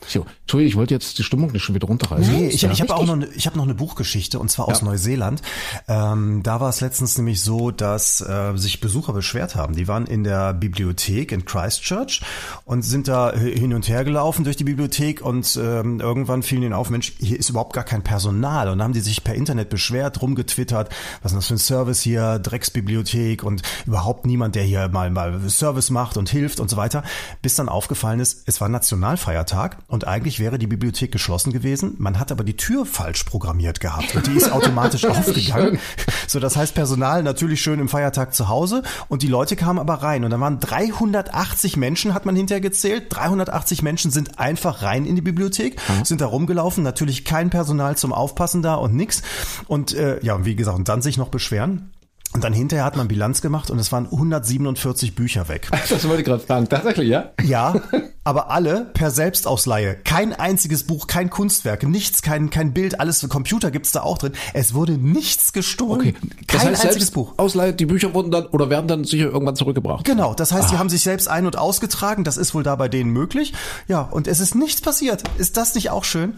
So, 0.09 0.25
Entschuldigung, 0.41 0.69
ich 0.69 0.75
wollte 0.75 0.93
jetzt 0.95 1.19
die 1.19 1.23
Stimmung 1.23 1.51
nicht 1.51 1.63
schon 1.63 1.75
wieder 1.75 1.87
runterreißen. 1.87 2.33
Nee, 2.33 2.47
ich, 2.47 2.63
ja, 2.63 2.71
ich 2.71 2.81
habe 2.81 2.95
auch 2.95 3.05
noch, 3.05 3.13
eine, 3.13 3.27
ich 3.27 3.45
habe 3.45 3.57
noch 3.57 3.65
eine 3.65 3.75
Buchgeschichte 3.75 4.39
und 4.39 4.49
zwar 4.49 4.67
aus 4.67 4.81
ja. 4.81 4.87
Neuseeland. 4.87 5.41
Ähm, 5.87 6.41
da 6.41 6.59
war 6.59 6.69
es 6.69 6.81
letztens 6.81 7.17
nämlich 7.17 7.41
so, 7.41 7.69
dass 7.69 8.21
äh, 8.21 8.53
sich 8.55 8.81
Besucher 8.81 9.13
beschwert 9.13 9.55
haben. 9.55 9.75
Die 9.75 9.87
waren 9.87 10.07
in 10.07 10.23
der 10.23 10.53
Bibliothek 10.53 11.31
in 11.31 11.45
Christchurch 11.45 12.21
und 12.65 12.81
sind 12.81 13.07
da 13.07 13.33
hin 13.33 13.73
und 13.73 13.87
her 13.87 14.03
gelaufen 14.03 14.43
durch 14.43 14.57
die 14.57 14.63
Bibliothek 14.63 15.21
und 15.21 15.59
ähm, 15.61 15.99
irgendwann 15.99 16.41
fiel 16.41 16.63
ihnen 16.63 16.73
auf, 16.73 16.89
Mensch, 16.89 17.13
hier 17.19 17.37
ist 17.37 17.49
überhaupt 17.49 17.73
gar 17.73 17.83
kein 17.83 18.03
Personal. 18.03 18.69
Und 18.69 18.79
dann 18.79 18.85
haben 18.85 18.93
die 18.93 19.01
sich 19.01 19.23
per 19.23 19.35
Internet 19.35 19.69
beschwert, 19.69 20.21
rumgetwittert, 20.21 20.89
was 21.21 21.33
ist 21.33 21.37
das 21.37 21.47
für 21.47 21.53
ein 21.53 21.59
Service 21.59 22.01
hier, 22.01 22.39
Drecksbibliothek 22.39 23.43
und 23.43 23.61
überhaupt 23.85 24.25
niemand, 24.25 24.55
der 24.55 24.63
hier 24.63 24.87
mal 24.89 25.11
mal 25.11 25.39
Service 25.49 25.91
macht 25.91 26.17
und 26.17 26.29
hilft 26.29 26.59
und 26.59 26.69
so 26.69 26.77
weiter. 26.77 27.03
Bis 27.41 27.55
dann 27.55 27.69
aufgefallen 27.69 28.19
ist, 28.19 28.43
es 28.47 28.59
war 28.59 28.69
Nationalfeiertag 28.69 29.77
und 29.87 29.98
eigentlich 30.07 30.39
wäre 30.39 30.57
die 30.57 30.67
Bibliothek 30.67 31.11
geschlossen 31.11 31.51
gewesen. 31.51 31.95
Man 31.97 32.19
hat 32.19 32.31
aber 32.31 32.43
die 32.43 32.55
Tür 32.55 32.85
falsch 32.85 33.23
programmiert 33.23 33.79
gehabt 33.79 34.15
und 34.15 34.27
die 34.27 34.33
ist 34.33 34.51
automatisch 34.51 35.05
aufgegangen. 35.05 35.79
So, 36.27 36.39
das 36.39 36.55
heißt 36.55 36.75
Personal 36.75 37.23
natürlich 37.23 37.61
schön 37.61 37.79
im 37.79 37.89
Feiertag 37.89 38.33
zu 38.33 38.49
Hause 38.49 38.83
und 39.07 39.21
die 39.21 39.27
Leute 39.27 39.55
kamen 39.55 39.79
aber 39.79 39.95
rein 39.95 40.23
und 40.23 40.31
da 40.31 40.39
waren 40.39 40.59
380 40.59 41.77
Menschen, 41.77 42.13
hat 42.13 42.25
man 42.25 42.35
hinterher 42.35 42.61
gezählt. 42.61 43.05
380 43.09 43.81
Menschen 43.81 44.11
sind 44.11 44.39
einfach 44.39 44.81
rein 44.81 45.05
in 45.05 45.15
die 45.15 45.21
Bibliothek, 45.21 45.77
mhm. 45.89 46.05
sind 46.05 46.21
da 46.21 46.27
rumgelaufen, 46.27 46.83
natürlich 46.83 47.25
kein 47.25 47.49
Personal 47.49 47.97
zum 47.97 48.13
Aufpassen 48.13 48.61
da 48.61 48.75
und 48.75 48.95
nix. 48.95 49.21
Und 49.67 49.93
äh, 49.93 50.23
ja, 50.23 50.45
wie 50.45 50.55
gesagt, 50.55 50.77
und 50.77 50.89
dann 50.89 51.01
sich 51.01 51.17
noch 51.17 51.29
beschweren. 51.29 51.91
Und 52.33 52.43
dann 52.43 52.53
hinterher 52.53 52.85
hat 52.85 52.95
man 52.95 53.07
Bilanz 53.07 53.41
gemacht 53.41 53.71
und 53.71 53.79
es 53.79 53.91
waren 53.91 54.05
147 54.05 55.15
Bücher 55.15 55.47
weg. 55.47 55.67
Das 55.89 56.07
wollte 56.07 56.21
ich 56.21 56.27
gerade 56.27 56.45
sagen. 56.45 56.69
Tatsächlich, 56.69 57.09
ja? 57.09 57.31
Ja, 57.43 57.73
aber 58.29 58.51
alle 58.51 58.85
per 58.93 59.09
Selbstausleihe. 59.09 59.95
Kein 60.03 60.33
einziges 60.33 60.83
Buch, 60.83 61.07
kein 61.07 61.31
Kunstwerk, 61.31 61.81
nichts, 61.81 62.21
kein, 62.21 62.51
kein 62.51 62.75
Bild, 62.75 62.99
alles 62.99 63.21
für 63.21 63.27
Computer 63.27 63.71
gibt's 63.71 63.91
da 63.91 64.03
auch 64.03 64.19
drin. 64.19 64.33
Es 64.53 64.75
wurde 64.75 64.99
nichts 64.99 65.51
gestohlen. 65.51 65.99
Okay. 65.99 66.15
Das 66.45 66.61
kein 66.61 66.71
heißt, 66.73 66.85
einziges 66.85 67.09
Buch. 67.09 67.33
Ausleihe, 67.37 67.73
die 67.73 67.87
Bücher 67.87 68.13
wurden 68.13 68.29
dann 68.29 68.45
oder 68.45 68.69
werden 68.69 68.87
dann 68.87 69.03
sicher 69.03 69.31
irgendwann 69.31 69.55
zurückgebracht. 69.55 70.05
Genau, 70.05 70.35
das 70.35 70.51
heißt, 70.51 70.67
ah. 70.67 70.71
die 70.71 70.77
haben 70.77 70.89
sich 70.89 71.01
selbst 71.01 71.27
ein- 71.27 71.47
und 71.47 71.57
ausgetragen. 71.57 72.23
Das 72.23 72.37
ist 72.37 72.53
wohl 72.53 72.61
da 72.61 72.75
bei 72.75 72.87
denen 72.87 73.09
möglich. 73.09 73.53
Ja, 73.87 74.01
und 74.01 74.27
es 74.27 74.39
ist 74.39 74.53
nichts 74.53 74.79
passiert. 74.79 75.23
Ist 75.39 75.57
das 75.57 75.73
nicht 75.73 75.89
auch 75.89 76.03
schön? 76.03 76.35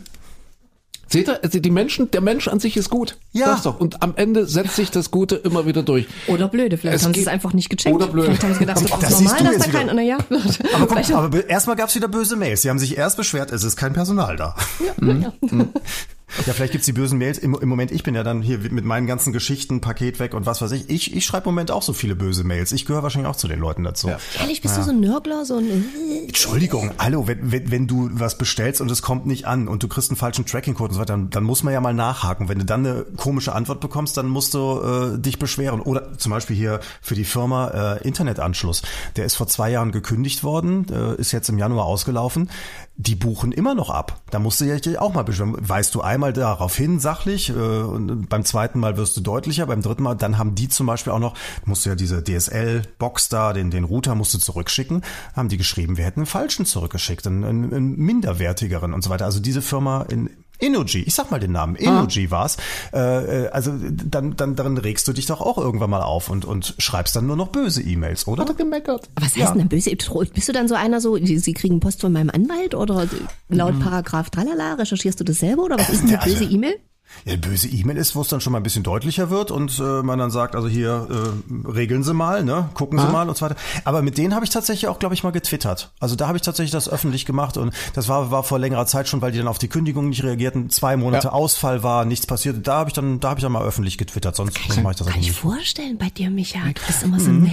Seht 1.12 1.28
ihr, 1.28 1.44
also 1.44 1.60
die 1.60 1.70
Menschen, 1.70 2.10
der 2.12 2.22
Mensch 2.22 2.48
an 2.48 2.60
sich 2.60 2.78
ist 2.78 2.90
gut. 2.90 3.18
Ja. 3.34 3.48
Sag's 3.48 3.64
doch. 3.64 3.80
Und 3.80 4.02
am 4.02 4.14
Ende 4.16 4.46
setzt 4.46 4.76
sich 4.76 4.92
das 4.92 5.12
Gute 5.12 5.36
immer 5.36 5.66
wieder 5.66 5.84
durch. 5.84 6.08
Oder 6.28 6.48
blöde, 6.48 6.78
vielleicht 6.78 6.98
es 6.98 7.06
haben 7.06 7.14
sie 7.14 7.22
es 7.22 7.28
einfach 7.28 7.54
nicht 7.54 7.70
gecheckt. 7.70 7.94
Oder 7.94 8.08
blöde. 8.08 8.28
Vielleicht 8.28 8.44
haben 8.44 8.54
sie 8.54 8.60
gedacht, 8.60 8.82
das, 8.82 9.00
das 9.00 9.12
ist 9.12 9.22
normal, 9.22 9.44
dass 9.44 9.66
da 9.66 9.72
kein, 9.72 9.90
na 9.94 10.02
ja. 10.02 10.18
Aber, 10.74 10.88
komm, 10.88 11.16
aber 11.16 11.50
erstmal 11.50 11.76
gab's 11.76 11.96
wieder 11.96 12.08
böse 12.08 12.36
Mails. 12.36 12.62
Sie 12.62 12.70
haben 12.70 12.80
sich 12.80 12.98
erst 12.98 13.18
beschwert, 13.18 13.52
es 13.52 13.64
ist 13.64 13.76
kein 13.76 13.94
Personal 13.94 14.36
da. 14.36 14.56
Ja, 14.80 14.94
mhm. 15.14 15.22
ja. 15.22 15.34
Ja, 16.46 16.54
vielleicht 16.54 16.72
gibt's 16.72 16.86
die 16.86 16.94
bösen 16.94 17.18
Mails. 17.18 17.38
Im, 17.38 17.54
Im, 17.56 17.70
Moment, 17.70 17.92
ich 17.92 18.04
bin 18.04 18.16
ja 18.16 18.24
dann 18.24 18.42
hier 18.42 18.60
mit 18.60 18.86
meinen 18.86 19.08
ganzen 19.08 19.34
Geschichten, 19.34 19.82
Paket 19.82 20.20
weg 20.20 20.34
und 20.34 20.46
was 20.46 20.62
weiß 20.62 20.72
ich. 20.72 20.90
Ich, 20.90 21.16
ich 21.16 21.26
schreibe 21.26 21.50
im 21.50 21.56
Moment 21.56 21.72
auch 21.72 21.84
so 21.84 21.94
viele 21.94 22.16
böse 22.16 22.44
Mails. 22.44 22.72
Ich 22.72 22.86
gehöre 22.86 23.04
wahrscheinlich 23.04 23.30
auch 23.30 23.36
zu 23.36 23.48
den 23.48 23.60
Leuten 23.60 23.84
dazu. 23.84 24.10
Ja. 24.10 24.18
Ehrlich, 24.40 24.62
bist 24.62 24.76
ja. 24.76 24.82
du 24.82 24.86
so 24.86 24.92
ein 24.92 25.00
Nörgler? 25.00 25.46
So 25.46 25.58
ein 25.58 25.86
Entschuldigung, 26.28 26.92
hallo, 27.00 27.28
wenn, 27.28 27.52
wenn, 27.52 27.72
wenn 27.72 27.88
du 27.88 28.10
was 28.14 28.38
bestellst 28.38 28.82
und 28.82 28.90
es 28.92 29.02
kommt 29.02 29.26
nicht 29.26 29.46
an 29.46 29.68
und 29.68 29.84
du 29.84 29.88
kriegst 29.88 30.10
einen 30.10 30.18
falschen 30.18 30.46
Tracking-Code 30.46 30.90
und 30.90 30.94
so 30.96 31.00
weiter, 31.02 31.14
dann, 31.14 31.30
dann 31.30 31.44
muss 31.44 31.64
man 31.64 31.74
ja 31.74 31.82
mal 31.82 31.94
nachhaken. 31.94 32.50
Wenn 32.50 32.60
du 32.60 32.66
dann 32.66 32.86
eine 32.86 33.06
komische 33.18 33.54
Antwort 33.54 33.80
bekommst, 33.80 34.18
dann 34.18 34.28
musst 34.28 34.54
du 34.54 34.82
äh, 34.82 35.20
dich 35.20 35.40
beschweren. 35.40 35.82
Oder 35.82 36.18
zum 36.18 36.32
Beispiel 36.32 36.56
hier 36.56 36.80
für 37.02 37.16
die 37.16 37.26
Firma 37.26 37.98
äh, 37.98 38.08
Internetanschluss. 38.08 38.82
Der 39.16 39.26
ist 39.26 39.36
vor 39.36 39.48
zwei 39.48 39.70
Jahren 39.72 39.92
gekündigt 39.92 40.44
worden, 40.44 40.86
äh, 40.92 41.16
ist 41.16 41.32
jetzt 41.32 41.50
im 41.50 41.58
Januar 41.58 41.86
ausgelaufen. 41.86 42.50
Die 42.96 43.16
buchen 43.16 43.52
immer 43.52 43.74
noch 43.74 43.90
ab. 43.90 44.22
Da 44.30 44.40
musst 44.40 44.62
du 44.62 44.66
dich 44.66 45.00
auch 45.00 45.14
mal 45.14 45.24
beschweren. 45.24 45.56
Weißt 45.58 45.96
du 45.96 46.02
einmal 46.02 46.21
darauf 46.30 46.76
hin, 46.76 47.00
sachlich. 47.00 47.50
Äh, 47.50 47.54
und 47.54 48.30
beim 48.30 48.46
zweiten 48.46 48.80
Mal 48.80 48.98
wirst 48.98 49.18
du 49.18 49.22
deutlicher, 49.22 49.66
beim 49.66 49.82
dritten 49.82 50.04
Mal, 50.04 50.16
dann 50.16 50.38
haben 50.38 50.56
die 50.56 50.70
zum 50.70 50.86
Beispiel 50.86 51.12
auch 51.12 51.20
noch, 51.20 51.34
musst 51.66 51.86
du 51.86 51.90
ja 51.90 51.96
diese 51.96 52.24
DSL-Box 52.24 53.30
da, 53.30 53.54
den, 53.54 53.72
den 53.72 53.84
Router 53.84 54.16
musst 54.16 54.34
du 54.34 54.38
zurückschicken, 54.38 55.02
haben 55.36 55.50
die 55.50 55.58
geschrieben, 55.58 55.98
wir 55.98 56.06
hätten 56.06 56.22
einen 56.22 56.28
falschen 56.28 56.66
zurückgeschickt, 56.66 57.26
einen, 57.28 57.44
einen, 57.44 57.74
einen 57.74 57.98
minderwertigeren 57.98 58.94
und 58.94 59.04
so 59.04 59.10
weiter. 59.10 59.26
Also 59.26 59.40
diese 59.40 59.62
Firma 59.62 60.04
in 60.04 60.30
Energy, 60.62 61.04
ich 61.04 61.16
sag 61.16 61.32
mal 61.32 61.40
den 61.40 61.52
Namen, 61.52 61.76
Energy 61.76 62.28
ah. 62.28 62.32
war's. 62.32 62.58
Äh, 62.94 63.46
äh, 63.46 63.48
also 63.50 63.74
dann, 63.78 64.36
dann 64.36 64.56
dann 64.56 64.78
regst 64.78 65.08
du 65.08 65.14
dich 65.14 65.26
doch 65.26 65.42
auch 65.42 65.58
irgendwann 65.58 65.90
mal 65.90 66.02
auf 66.04 66.30
und, 66.30 66.46
und 66.46 66.76
schreibst 66.78 67.16
dann 67.16 67.28
nur 67.28 67.36
noch 67.36 67.50
böse 67.50 67.82
E-Mails, 67.82 68.28
oder? 68.28 68.44
Hat 68.44 68.50
er 68.50 68.56
gemeckert. 68.56 69.10
Was 69.16 69.36
heißt 69.36 69.38
ja. 69.38 69.54
denn 69.54 69.68
böse? 69.68 69.92
Bist 70.34 70.48
du 70.48 70.54
dann 70.54 70.68
so 70.68 70.76
einer 70.76 71.02
so, 71.02 71.18
Sie 71.18 71.54
kriegen 71.54 71.80
Post 71.80 72.02
von 72.02 72.12
meinem 72.12 72.30
Anwalt 72.30 72.76
oder 72.76 73.08
laut 73.50 73.76
mhm. 73.76 73.80
Paragraph 73.80 74.30
tralala, 74.30 74.76
recherchierst 74.76 75.20
du 75.20 75.24
das 75.24 75.40
selber 75.40 75.64
oder 75.64 75.78
was 75.78 75.90
ist 75.90 76.04
denn 76.04 76.16
eine 76.16 76.24
böse 76.24 76.44
E-Mail? 76.46 76.76
Ja, 77.26 77.36
böse 77.36 77.68
E-Mail 77.68 77.98
ist, 77.98 78.16
wo 78.16 78.22
es 78.22 78.28
dann 78.30 78.42
schon 78.42 78.54
mal 78.54 78.60
ein 78.60 78.64
bisschen 78.64 78.84
deutlicher 78.84 79.30
wird 79.30 79.52
und 79.52 79.80
äh, 79.80 80.02
man 80.02 80.18
dann 80.18 80.32
sagt, 80.32 80.56
also 80.56 80.68
hier 80.68 81.08
äh, 81.10 81.70
regeln 81.70 82.04
Sie 82.04 82.14
mal, 82.14 82.44
ne, 82.44 82.70
gucken 82.74 83.00
Sie 83.00 83.06
ah. 83.06 83.12
mal 83.12 83.30
und 83.30 83.38
so 83.38 83.46
weiter. 83.46 83.56
Aber 83.84 84.02
mit 84.02 84.18
denen 84.18 84.34
habe 84.34 84.46
ich 84.46 84.52
tatsächlich 84.52 84.88
auch, 84.88 85.00
glaube 85.00 85.14
ich, 85.14 85.24
mal 85.24 85.32
getwittert. 85.32 85.92
Also 86.00 86.16
da 86.16 86.28
habe 86.28 86.38
ich 86.38 86.42
tatsächlich 86.42 86.72
das 86.72 86.90
öffentlich 86.90 87.26
gemacht 87.26 87.58
und 87.58 87.74
das 87.94 88.08
war 88.08 88.32
war 88.32 88.44
vor 88.44 88.60
längerer 88.60 88.86
Zeit 88.86 89.08
schon, 89.08 89.22
weil 89.22 89.32
die 89.32 89.38
dann 89.38 89.48
auf 89.48 89.60
die 89.60 89.68
Kündigung 89.68 90.10
nicht 90.10 90.24
reagierten, 90.24 90.70
zwei 90.70 90.98
Monate 90.98 91.28
ja. 91.28 91.34
Ausfall 91.34 91.84
war, 91.84 92.06
nichts 92.06 92.26
passiert. 92.26 92.66
Da 92.68 92.76
habe 92.78 92.90
ich 92.90 92.94
dann, 92.94 93.20
da 93.20 93.30
habe 93.30 93.40
ich 93.40 93.44
dann 93.44 93.52
mal 93.52 93.64
öffentlich 93.64 93.98
getwittert. 93.98 94.36
Sonst 94.36 94.56
kann 94.56 94.84
mache 94.84 94.94
ich 94.94 95.00
das 95.00 95.08
kann 95.08 95.20
ich 95.20 95.32
vorstellen 95.32 95.98
bei 95.98 96.10
dir, 96.10 96.30
Micha. 96.30 96.60
Du 96.60 96.82
bist 96.88 97.04
immer 97.04 97.20
so 97.20 97.30
ein 97.30 97.42
mhm. 97.42 97.52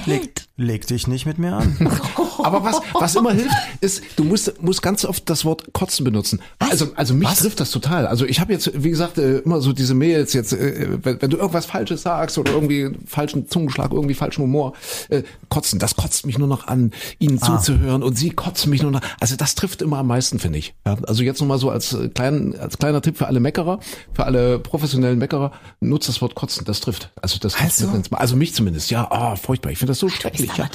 Leg, 0.61 0.88
dich 0.88 1.07
nicht 1.07 1.25
mit 1.25 1.38
mir 1.38 1.55
an. 1.55 1.77
Aber 2.42 2.64
was 2.64 2.81
was 2.92 3.14
immer 3.14 3.33
hilft, 3.33 3.55
ist, 3.81 4.03
du 4.16 4.25
musst 4.25 4.61
musst 4.61 4.83
ganz 4.83 5.05
oft 5.05 5.31
das 5.31 5.44
Wort 5.44 5.73
kotzen 5.73 6.05
benutzen. 6.05 6.40
Also 6.59 6.88
also 6.97 7.14
mich 7.14 7.29
was? 7.29 7.38
trifft 7.38 7.61
das 7.61 7.71
total. 7.71 8.09
Also 8.09 8.27
ich 8.27 8.40
habe 8.40 8.53
jetzt, 8.53 8.71
wie 8.75 8.90
gesagt, 8.90 9.18
äh, 9.18 9.38
immer 9.38 9.61
so 9.61 9.73
diese 9.73 9.94
Mails 9.94 10.33
jetzt, 10.33 10.53
äh, 10.53 10.99
wenn, 11.03 11.23
wenn, 11.23 11.31
du 11.31 11.37
irgendwas 11.37 11.66
Falsches 11.66 12.03
sagst 12.03 12.38
oder 12.38 12.53
irgendwie 12.53 12.90
falschen 13.07 13.49
Zungenschlag, 13.49 13.92
irgendwie 13.92 14.14
falschen 14.14 14.42
Humor, 14.42 14.73
äh, 15.11 15.23
kotzen, 15.49 15.79
das 15.79 15.94
kotzt 15.94 16.27
mich 16.27 16.38
nur 16.38 16.49
noch 16.49 16.66
an, 16.66 16.90
ihnen 17.21 17.38
ah. 17.40 17.47
zuzuhören 17.47 18.03
und 18.03 18.18
sie 18.18 18.31
kotzen 18.31 18.71
mich 18.71 18.83
nur 18.83 18.90
noch. 18.90 19.01
Also 19.21 19.37
das 19.37 19.55
trifft 19.55 19.81
immer 19.81 19.99
am 19.99 20.09
meisten, 20.09 20.40
finde 20.40 20.59
ich. 20.59 20.75
Ja, 20.85 20.97
also 21.07 21.23
jetzt 21.23 21.40
nochmal 21.40 21.59
so 21.59 21.71
als, 21.71 21.92
äh, 21.92 22.09
klein, 22.09 22.57
als 22.59 22.79
kleiner 22.79 23.01
Tipp 23.01 23.16
für 23.16 23.29
alle 23.29 23.38
Meckerer, 23.38 23.79
für 24.12 24.25
alle 24.25 24.59
professionellen 24.59 25.18
Meckerer, 25.18 25.53
nutzt 25.79 26.09
das 26.09 26.21
Wort 26.21 26.35
kotzen, 26.35 26.64
das 26.64 26.81
trifft. 26.81 27.12
Also 27.23 27.38
das 27.38 27.55
also, 27.55 27.87
trifft 27.87 28.12
also 28.12 28.35
mich 28.35 28.55
zumindest, 28.55 28.90
ja, 28.90 29.09
ah, 29.09 29.37
furchtbar. 29.37 29.71
Ich 29.71 29.79
finde 29.79 29.92
das 29.92 30.01
so 30.01 30.09
schrecklich. 30.09 30.47
Ja. 30.56 30.68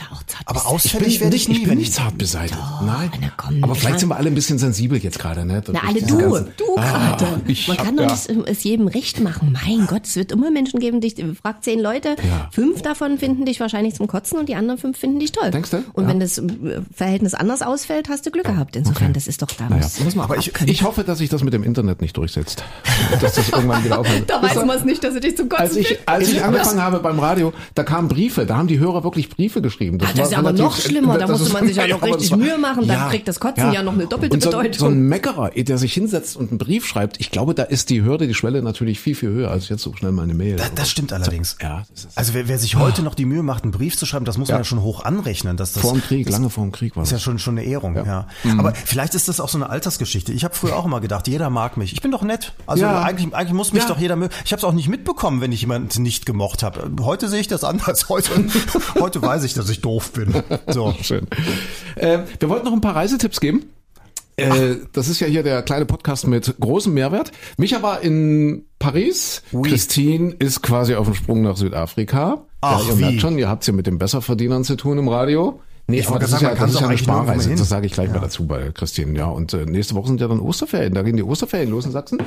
Aber 0.46 0.66
ausfällig 0.68 1.20
werde 1.20 1.36
ich 1.36 1.48
nie, 1.48 1.58
ich 1.58 1.64
bin 1.64 1.78
nicht 1.78 1.94
zart 1.94 2.18
beseitigt. 2.18 2.60
Doch, 2.60 2.82
Nein. 2.82 3.10
Komm, 3.38 3.64
aber 3.64 3.76
vielleicht 3.76 4.00
sind 4.00 4.10
wir 4.10 4.16
alle 4.16 4.28
ein 4.28 4.36
bisschen 4.36 4.60
sensibel 4.60 4.98
jetzt 4.98 5.20
gerade, 5.20 5.46
ne? 5.46 5.64
Na, 5.72 5.82
alle 5.88 6.02
du, 6.02 6.18
ganzen, 6.18 6.48
du 6.58 6.78
ah, 6.78 7.16
gerade. 7.16 7.42
Man 7.68 7.78
kann 7.78 7.98
doch 7.98 8.04
ja. 8.04 8.44
es 8.46 8.64
jedem 8.64 8.88
recht 8.88 9.20
machen. 9.20 9.58
Mein 9.66 9.88
Gott, 9.88 10.06
es 10.06 10.16
wird 10.16 10.32
immer 10.32 10.52
Menschen 10.52 10.80
geben, 10.80 11.02
dich 11.02 11.16
fragt 11.42 11.64
zehn 11.64 11.80
Leute, 11.80 12.10
ja. 12.10 12.50
fünf 12.52 12.82
davon 12.82 13.18
finden 13.18 13.46
dich 13.46 13.60
wahrscheinlich 13.60 13.96
zum 13.96 14.08
Kotzen 14.08 14.40
und 14.40 14.50
die 14.50 14.56
anderen 14.56 14.80
fünf 14.80 14.98
finden 14.98 15.20
dich 15.20 15.32
toll. 15.32 15.52
Denkst 15.52 15.72
du? 15.72 15.84
Und 15.94 16.08
wenn 16.08 16.20
das 16.20 16.38
äh, 16.38 16.44
Verhältnis 16.94 17.34
anders 17.34 17.62
ausfällt, 17.62 18.10
hast 18.10 18.26
du 18.26 18.32
Glück 18.32 18.46
gehabt. 18.46 18.76
Insofern, 18.76 19.06
okay. 19.06 19.14
das 19.14 19.28
ist 19.28 19.42
doch 19.42 19.48
da. 19.48 19.70
Naja. 19.70 19.84
Muss, 19.84 20.00
muss 20.00 20.16
man 20.16 20.26
Aber 20.26 20.38
ich, 20.38 20.52
ich 20.66 20.84
hoffe, 20.84 21.04
dass 21.04 21.20
sich 21.20 21.30
das 21.30 21.44
mit 21.44 21.54
dem 21.54 21.64
Internet 21.64 22.02
nicht 22.02 22.18
durchsetzt. 22.18 22.64
dass 23.22 23.36
das 23.36 23.50
irgendwann 23.50 23.84
wieder 23.84 24.00
aufhört. 24.00 24.30
da 24.30 24.42
weiß 24.42 24.56
man 24.66 24.78
es 24.78 24.84
nicht, 24.84 25.04
dass 25.04 25.14
du 25.14 25.20
dich 25.20 25.38
zum 25.38 25.50
Kotzen 25.50 25.64
als 25.64 25.76
ich, 25.76 26.00
als 26.08 26.28
ich 26.32 26.44
angefangen 26.44 26.82
habe 26.82 27.00
beim 27.00 27.20
Radio, 27.20 27.54
da 27.76 27.84
kamen 27.84 28.08
Briefe, 28.08 28.46
da 28.46 28.58
haben 28.58 28.68
die 28.68 28.80
Hörer 28.80 29.04
wirklich 29.04 29.30
Briefe 29.30 29.62
geschrieben. 29.64 29.98
Das, 29.98 30.10
ah, 30.10 30.14
das 30.16 30.28
ist 30.30 30.38
aber 30.38 30.54
noch 30.54 30.76
schlimmer, 30.78 31.18
da 31.18 31.28
musste 31.28 31.52
man 31.52 31.66
sich 31.66 31.76
ja 31.78 31.88
noch 31.88 32.04
richtig 32.04 32.32
war, 32.32 32.38
Mühe 32.38 32.58
machen, 32.58 32.88
dann 32.88 32.98
ja, 32.98 33.10
kriegt 33.10 33.28
das 33.28 33.40
Kotzen 33.40 33.66
ja, 33.66 33.74
ja 33.74 33.84
noch 33.84 33.94
eine 33.94 34.06
doppelte 34.06 34.40
so, 34.40 34.50
Bedeutung. 34.50 34.80
So 34.80 34.86
ein 34.88 35.02
Meckerer, 35.08 35.50
der 35.50 35.78
sich 35.78 35.94
hinsetzt 35.94 36.38
und 36.38 36.52
einen 36.52 36.58
Brief 36.60 36.86
schreibt, 36.86 37.20
ich 37.20 37.32
glaube, 37.32 37.56
da 37.56 37.64
ist 37.64 37.90
die 37.90 38.04
Hürde, 38.04 38.28
die 38.28 38.34
Schwelle 38.34 38.62
natürlich 38.62 39.00
viel, 39.00 39.16
viel 39.16 39.30
höher 39.30 39.50
als 39.50 39.70
jetzt 39.70 39.82
so 39.82 39.96
schnell 39.96 40.12
mal 40.12 40.24
eine 40.24 40.34
Mail. 40.34 40.58
Das, 40.58 40.74
das 40.76 40.90
stimmt 40.90 41.12
allerdings. 41.14 41.58
Ja, 41.62 41.84
das 41.90 42.06
ist 42.06 42.18
also 42.18 42.34
wer, 42.34 42.48
wer 42.48 42.58
sich 42.60 42.76
heute 42.76 43.02
noch 43.02 43.16
die 43.16 43.26
Mühe 43.26 43.44
macht, 43.44 43.64
einen 43.64 43.72
Brief 43.72 43.98
zu 43.98 44.06
schreiben, 44.06 44.26
das 44.26 44.38
muss 44.38 44.50
man 44.50 44.60
ja 44.60 44.64
schon 44.64 44.82
hoch 44.82 45.04
anrechnen. 45.04 45.58
Dass 45.58 45.74
das, 45.74 45.82
vor 45.82 45.94
dem 45.94 46.02
Krieg, 46.02 46.30
lange 46.30 46.50
vor 46.50 46.64
dem 46.64 46.72
Krieg 46.72 46.96
war 46.96 47.04
das. 47.04 47.10
Ist 47.10 47.14
ja 47.14 47.20
schon, 47.20 47.40
schon 47.40 47.58
eine 47.58 47.68
Ehrung, 47.68 47.96
ja. 47.96 48.28
Mhm. 48.44 48.60
Aber 48.60 48.74
vielleicht 48.74 49.16
ist 49.16 49.28
das 49.30 49.40
auch 49.40 49.50
so 49.50 49.58
eine 49.58 49.70
Altersgeschichte. 49.70 50.34
Ich 50.34 50.44
habe 50.44 50.54
früher 50.54 50.76
auch 50.76 50.86
immer 50.86 51.02
gedacht, 51.02 51.28
jeder 51.28 51.50
mag 51.50 51.78
mich. 51.78 51.94
Ich 51.94 52.02
bin 52.02 52.12
doch 52.12 52.22
nett. 52.22 52.54
Also 52.68 52.86
eigentlich, 52.86 53.34
eigentlich 53.34 53.54
muss 53.54 53.74
mich 53.74 53.86
doch 53.86 53.98
jeder 53.98 54.16
mögen. 54.16 54.34
Ich 54.46 54.52
habe 54.52 54.60
es 54.60 54.64
auch 54.64 54.74
nicht 54.74 54.90
mitbekommen, 54.90 55.42
wenn 55.42 55.52
ich 55.52 55.62
jemanden 55.62 56.02
nicht 56.02 56.26
gemocht 56.26 56.64
habe. 56.64 56.92
Heute 57.02 57.30
sehe 57.30 57.40
ich 57.40 57.48
das 57.48 57.64
anders. 57.64 58.10
Heute, 58.14 58.30
heute 59.00 59.22
weiß 59.22 59.44
ich, 59.44 59.53
dass 59.54 59.70
ich 59.70 59.82
doof 59.82 60.12
bin. 60.12 60.34
So. 60.68 60.94
Schön. 61.02 61.28
Äh, 61.96 62.20
wir 62.40 62.50
wollten 62.50 62.66
noch 62.66 62.74
ein 62.74 62.82
paar 62.82 62.96
Reisetipps 62.96 63.40
geben. 63.40 63.66
Äh, 64.36 64.78
das 64.94 65.10
ist 65.10 65.20
ja 65.20 65.28
hier 65.28 65.44
der 65.44 65.62
kleine 65.62 65.86
Podcast 65.86 66.28
mit 66.28 66.56
großem 66.60 66.94
Mehrwert. 66.94 67.32
Micha 67.58 67.84
war 67.84 68.02
in 68.02 68.66
Paris. 68.80 69.44
Oui. 69.52 69.70
Christine 69.70 70.34
ist 70.40 70.64
quasi 70.64 70.96
auf 70.96 71.06
dem 71.06 71.14
Sprung 71.16 71.42
nach 71.44 71.56
Südafrika. 71.56 72.46
Ach, 72.62 72.82
ja, 72.84 72.94
ihr 72.94 72.96
merkt 72.96 73.22
schon, 73.22 73.38
ihr 73.38 73.50
habt 73.50 73.64
es 73.64 73.68
ja 73.68 73.74
mit 73.74 73.86
den 73.86 73.98
Besserverdienern 73.98 74.64
zu 74.64 74.76
tun 74.76 74.98
im 74.98 75.08
Radio. 75.08 75.60
Nee, 75.88 76.00
ich 76.00 76.08
aber 76.08 76.20
das, 76.20 76.32
sagen, 76.32 76.46
ist 76.46 76.50
ja, 76.50 76.66
das 76.66 76.74
ist 76.74 76.80
ja 76.80 76.88
eine 76.88 76.98
Sparreise. 76.98 77.56
Das 77.56 77.68
sage 77.68 77.86
ich 77.86 77.94
gleich 77.94 78.08
ja. 78.08 78.14
mal 78.14 78.22
dazu 78.22 78.48
bei 78.48 78.72
Christine. 78.72 79.18
Ja, 79.18 79.26
und 79.26 79.54
äh, 79.54 79.66
nächste 79.66 79.96
Woche 79.96 80.08
sind 80.08 80.22
ja 80.22 80.30
dann 80.30 80.40
Osterferien. 80.40 80.94
Da 80.94 81.02
gehen 81.02 81.18
die 81.18 81.24
Osterferien 81.24 81.70
los 81.70 81.86
in 81.86 81.92
Sachsen. 81.92 82.20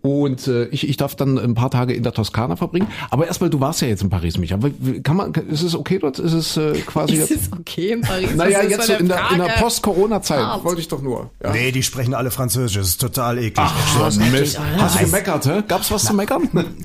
Und 0.00 0.48
äh, 0.48 0.64
ich, 0.66 0.88
ich 0.88 0.96
darf 0.96 1.14
dann 1.14 1.38
ein 1.38 1.54
paar 1.54 1.70
Tage 1.70 1.92
in 1.92 2.02
der 2.04 2.12
Toskana 2.12 2.56
verbringen. 2.56 2.88
Aber 3.10 3.26
erstmal, 3.26 3.50
du 3.50 3.60
warst 3.60 3.82
ja 3.82 3.88
jetzt 3.88 4.02
in 4.02 4.08
Paris, 4.08 4.38
Micha. 4.38 4.58
Kann 5.02 5.16
man, 5.16 5.34
ist 5.34 5.62
es 5.62 5.74
okay 5.74 5.98
dort? 5.98 6.18
Ist 6.18 6.32
es 6.32 6.56
äh, 6.56 6.72
quasi? 6.80 7.16
Ist 7.16 7.30
es 7.30 7.52
okay 7.52 7.92
in 7.92 8.00
Paris? 8.00 8.30
Naja, 8.36 8.62
jetzt 8.62 8.86
so 8.86 8.94
in 8.94 9.08
der, 9.08 9.30
in 9.32 9.38
der 9.38 9.54
Post-Corona-Zeit 9.58 10.64
wollte 10.64 10.80
ich 10.80 10.88
doch 10.88 11.02
nur. 11.02 11.30
Ja. 11.42 11.52
Nee, 11.52 11.72
die 11.72 11.82
sprechen 11.82 12.14
alle 12.14 12.30
Französisch. 12.30 12.76
Das 12.76 12.88
ist 12.88 13.00
total 13.00 13.38
eklig. 13.38 13.54
Ach, 13.58 14.00
Ach 14.00 14.16
Mist. 14.32 14.58
Hast 14.78 15.00
du 15.00 15.04
gemeckert, 15.04 15.46
hä? 15.46 15.62
Gab's 15.68 15.90
was 15.90 16.04
Na, 16.04 16.10
zu 16.10 16.16
meckern? 16.16 16.48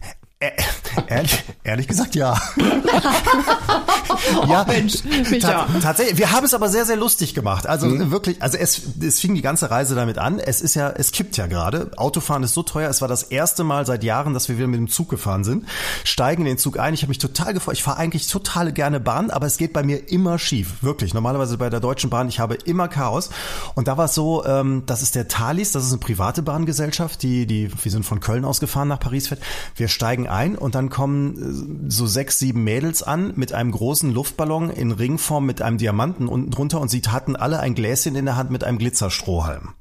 ehrlich, 1.08 1.43
ehrlich 1.63 1.88
gesagt, 1.88 2.15
ja. 2.15 2.39
ja, 4.47 4.65
Mensch, 4.67 5.04
ta 5.41 5.67
tatsächlich. 5.82 6.17
Wir 6.17 6.32
haben 6.32 6.45
es 6.45 6.54
aber 6.54 6.69
sehr, 6.69 6.86
sehr 6.86 6.95
lustig 6.95 7.34
gemacht. 7.34 7.67
Also 7.67 7.88
mhm. 7.88 8.12
wirklich, 8.12 8.41
also 8.41 8.58
es, 8.58 8.82
es 8.99 9.19
fing 9.19 9.36
die 9.36 9.41
ganze 9.41 9.69
Reise 9.69 9.95
damit 9.95 10.17
an. 10.17 10.39
Es 10.39 10.62
ist 10.62 10.75
ja, 10.75 10.89
es 10.89 11.12
kippt 11.12 11.38
ja 11.38 11.47
gerade. 11.47 11.91
Autofahren 11.97 12.43
ist 12.43 12.54
so 12.54 12.63
teuer. 12.63 12.89
Es 12.89 13.01
war 13.01 13.08
das 13.08 13.23
erste 13.23 13.63
Mal 13.63 13.86
seit 13.86 14.04
Jahren, 14.04 14.34
dass 14.34 14.49
wir 14.49 14.58
wieder 14.58 14.67
mit 14.67 14.80
dem 14.80 14.89
Zug 14.89 15.10
gefahren 15.10 15.43
sind. 15.43 15.67
Steigen 16.04 16.41
in 16.41 16.47
den 16.47 16.58
Zug 16.58 16.80
ein. 16.80 16.93
Ich 16.93 17.04
habe 17.04 17.10
mich 17.10 17.19
total 17.19 17.54
gefreut. 17.54 17.75
Ich 17.75 17.84
fahre 17.84 17.97
eigentlich 17.97 18.27
total 18.27 18.71
gerne 18.71 18.99
Bahn, 18.99 19.30
aber 19.32 19.45
es 19.45 19.58
geht 19.58 19.73
bei 19.73 19.84
mir 19.84 20.10
immer 20.10 20.39
schief. 20.39 20.82
Wirklich. 20.82 21.13
Normalerweise 21.13 21.58
bei 21.58 21.69
der 21.69 21.80
Deutschen 21.80 22.10
Bahn, 22.10 22.27
ich 22.27 22.39
habe 22.39 22.56
immer 22.56 22.88
Chaos. 22.88 23.30
Und 23.75 23.88
da 23.88 23.97
war 23.97 24.06
es 24.06 24.15
so, 24.15 24.43
ähm, 24.45 24.84
das 24.86 25.01
ist 25.01 25.15
der 25.15 25.27
Thalys, 25.27 25.71
das 25.71 25.86
ist 25.86 25.91
eine 25.91 25.99
private 25.99 26.41
Bahngesellschaft, 26.41 27.21
die, 27.21 27.45
die, 27.45 27.71
wir 27.71 27.91
sind 27.91 28.06
von 28.06 28.19
Köln 28.19 28.45
aus 28.45 28.60
gefahren 28.60 28.88
nach 28.88 28.99
Paris 28.99 29.27
fährt. 29.27 29.41
Wir 29.75 29.88
steigen 29.88 30.27
ein 30.31 30.57
und 30.57 30.75
dann 30.75 30.89
kommen 30.89 31.87
äh, 31.87 31.91
so 31.91 32.07
sechs, 32.07 32.39
sieben 32.39 32.63
Mädels 32.63 33.03
an 33.03 33.33
mit 33.35 33.53
einem 33.53 33.71
großen 33.71 34.11
Luftballon 34.11 34.69
in 34.69 34.91
Ringform 34.91 35.45
mit 35.45 35.61
einem 35.61 35.77
Diamanten 35.77 36.27
unten 36.27 36.51
drunter 36.51 36.81
und 36.81 36.89
sie 36.89 37.01
hatten 37.01 37.35
alle 37.35 37.59
ein 37.59 37.75
Gläschen 37.75 38.15
in 38.15 38.25
der 38.25 38.35
Hand 38.35 38.51
mit 38.51 38.63
einem 38.63 38.77
Glitzerstrohhalm. 38.77 39.73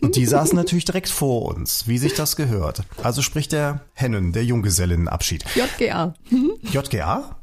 Und 0.00 0.16
die 0.16 0.26
saßen 0.26 0.56
natürlich 0.56 0.84
direkt 0.84 1.08
vor 1.08 1.42
uns, 1.54 1.86
wie 1.86 1.98
sich 1.98 2.14
das 2.14 2.36
gehört. 2.36 2.82
Also 3.02 3.22
spricht 3.22 3.52
der 3.52 3.80
Hennen, 3.92 4.32
der 4.32 4.44
Junggesellinnenabschied. 4.44 5.44
JGA. 5.54 6.14
JGA? 6.62 7.36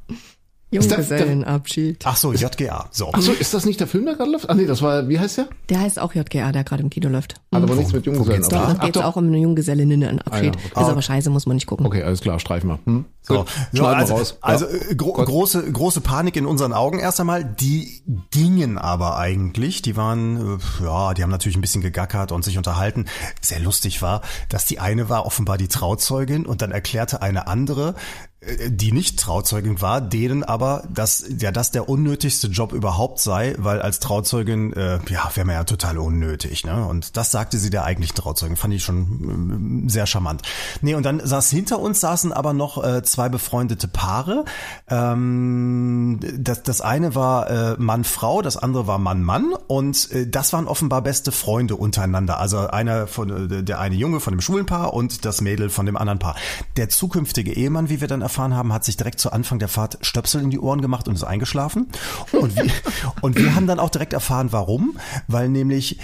Junggesellenabschied. 0.71 1.99
Ach 2.05 2.15
so, 2.15 2.33
JGA. 2.33 2.87
So. 2.91 3.09
Ach 3.11 3.21
so, 3.21 3.33
ist 3.33 3.53
das 3.53 3.65
nicht 3.65 3.79
der 3.79 3.87
Film, 3.87 4.05
der 4.05 4.15
gerade 4.15 4.31
läuft? 4.31 4.49
Ach 4.49 4.55
nee, 4.55 4.65
das 4.65 4.81
war, 4.81 5.09
wie 5.09 5.19
heißt 5.19 5.39
der? 5.39 5.47
Der 5.69 5.81
heißt 5.81 5.99
auch 5.99 6.13
JGA, 6.13 6.51
der 6.51 6.63
gerade 6.63 6.81
im 6.81 6.89
Kino 6.89 7.09
läuft. 7.09 7.35
Hat 7.53 7.63
aber 7.63 7.75
nichts 7.75 7.91
mit 7.91 8.05
Junggesellen. 8.05 8.41
Doch, 8.43 8.49
da 8.49 8.85
geht 8.85 8.95
es 8.95 9.01
auch 9.01 9.17
um 9.17 9.27
eine 9.27 9.37
Junggesellinnenabschied. 9.37 10.25
Ah, 10.31 10.41
ja, 10.41 10.49
okay. 10.49 10.81
Ist 10.81 10.89
aber 10.89 11.01
scheiße, 11.01 11.29
muss 11.29 11.45
man 11.45 11.55
nicht 11.55 11.67
gucken. 11.67 11.85
Okay, 11.85 12.03
alles 12.03 12.21
klar, 12.21 12.39
streichen 12.39 12.69
wir. 12.69 12.79
Hm? 12.85 13.05
So, 13.21 13.45
so 13.71 13.85
also, 13.85 14.15
raus. 14.15 14.37
also 14.41 14.65
ja. 14.65 14.95
gro 14.95 15.13
große 15.13 15.71
große 15.71 16.01
Panik 16.01 16.35
in 16.35 16.47
unseren 16.47 16.73
Augen 16.73 16.97
erst 16.97 17.19
einmal. 17.19 17.43
Die 17.43 18.01
gingen 18.31 18.79
aber 18.79 19.17
eigentlich. 19.17 19.83
Die 19.83 19.95
waren 19.95 20.57
äh, 20.57 20.83
ja, 20.83 21.13
die 21.13 21.21
haben 21.21 21.29
natürlich 21.29 21.57
ein 21.57 21.61
bisschen 21.61 21.81
gegackert 21.83 22.31
und 22.31 22.43
sich 22.43 22.57
unterhalten. 22.57 23.05
Sehr 23.39 23.59
lustig 23.59 24.01
war, 24.01 24.21
dass 24.49 24.65
die 24.65 24.79
eine 24.79 25.09
war 25.09 25.25
offenbar 25.25 25.57
die 25.57 25.67
Trauzeugin 25.67 26.47
und 26.47 26.61
dann 26.63 26.71
erklärte 26.71 27.21
eine 27.21 27.47
andere, 27.47 27.89
äh, 27.89 28.30
die 28.43 28.91
nicht 28.91 29.19
Trauzeugin 29.19 29.81
war, 29.81 30.01
denen 30.01 30.43
aber, 30.43 30.83
dass 30.91 31.23
ja 31.39 31.51
das 31.51 31.69
der 31.69 31.87
unnötigste 31.87 32.47
Job 32.47 32.73
überhaupt 32.73 33.19
sei, 33.19 33.53
weil 33.59 33.79
als 33.83 33.99
Trauzeugin 33.99 34.73
äh, 34.73 34.99
ja 35.09 35.29
wäre 35.35 35.45
man 35.45 35.55
ja 35.55 35.63
total 35.63 35.99
unnötig, 35.99 36.65
ne? 36.65 36.87
Und 36.87 37.17
das 37.17 37.29
sagte 37.29 37.59
sie 37.59 37.69
der 37.69 37.83
eigentlichen 37.83 38.15
Trauzeugin, 38.15 38.55
fand 38.55 38.73
ich 38.73 38.83
schon 38.83 39.85
äh, 39.85 39.89
sehr 39.91 40.07
charmant. 40.07 40.41
Nee, 40.81 40.95
und 40.95 41.05
dann 41.05 41.21
saß 41.23 41.51
hinter 41.51 41.77
uns 41.77 41.99
saßen 41.99 42.33
aber 42.33 42.53
noch 42.53 42.83
äh, 42.83 43.03
zwei 43.03 43.29
befreundete 43.29 43.87
Paare. 43.87 44.45
Ähm, 44.89 46.19
das, 46.39 46.63
das 46.63 46.81
eine 46.81 47.13
war 47.13 47.47
äh, 47.47 47.75
Mann-Frau, 47.77 48.41
das 48.41 48.57
andere 48.57 48.87
war 48.87 48.97
Mann-Mann 48.97 49.53
und 49.67 50.09
äh, 50.11 50.27
das 50.27 50.51
waren 50.51 50.67
offenbar 50.67 51.03
beste 51.03 51.31
Freunde 51.31 51.75
untereinander. 51.75 52.39
Also 52.39 52.57
einer 52.57 53.05
von 53.05 53.51
äh, 53.51 53.63
der 53.63 53.79
eine 53.79 53.93
Junge 53.93 54.19
von 54.19 54.33
dem 54.33 54.41
schwulen 54.41 54.65
Paar 54.65 54.95
und 54.95 55.25
das 55.25 55.41
Mädel 55.41 55.69
von 55.69 55.85
dem 55.85 55.95
anderen 55.95 56.17
Paar. 56.17 56.35
Der 56.75 56.89
zukünftige 56.89 57.53
Ehemann, 57.53 57.89
wie 57.89 58.01
wir 58.01 58.07
dann 58.07 58.23
erfahren 58.31 58.55
haben, 58.55 58.71
hat 58.71 58.85
sich 58.85 58.95
direkt 58.95 59.19
zu 59.19 59.31
Anfang 59.31 59.59
der 59.59 59.67
Fahrt 59.67 59.97
Stöpsel 60.01 60.41
in 60.41 60.49
die 60.49 60.59
Ohren 60.59 60.81
gemacht 60.81 61.07
und 61.09 61.15
ist 61.15 61.23
eingeschlafen. 61.23 61.87
Und 62.31 62.55
wir, 62.55 62.71
und 63.21 63.37
wir 63.37 63.55
haben 63.55 63.67
dann 63.67 63.79
auch 63.79 63.89
direkt 63.89 64.13
erfahren, 64.13 64.51
warum, 64.51 64.97
weil 65.27 65.49
nämlich 65.49 65.99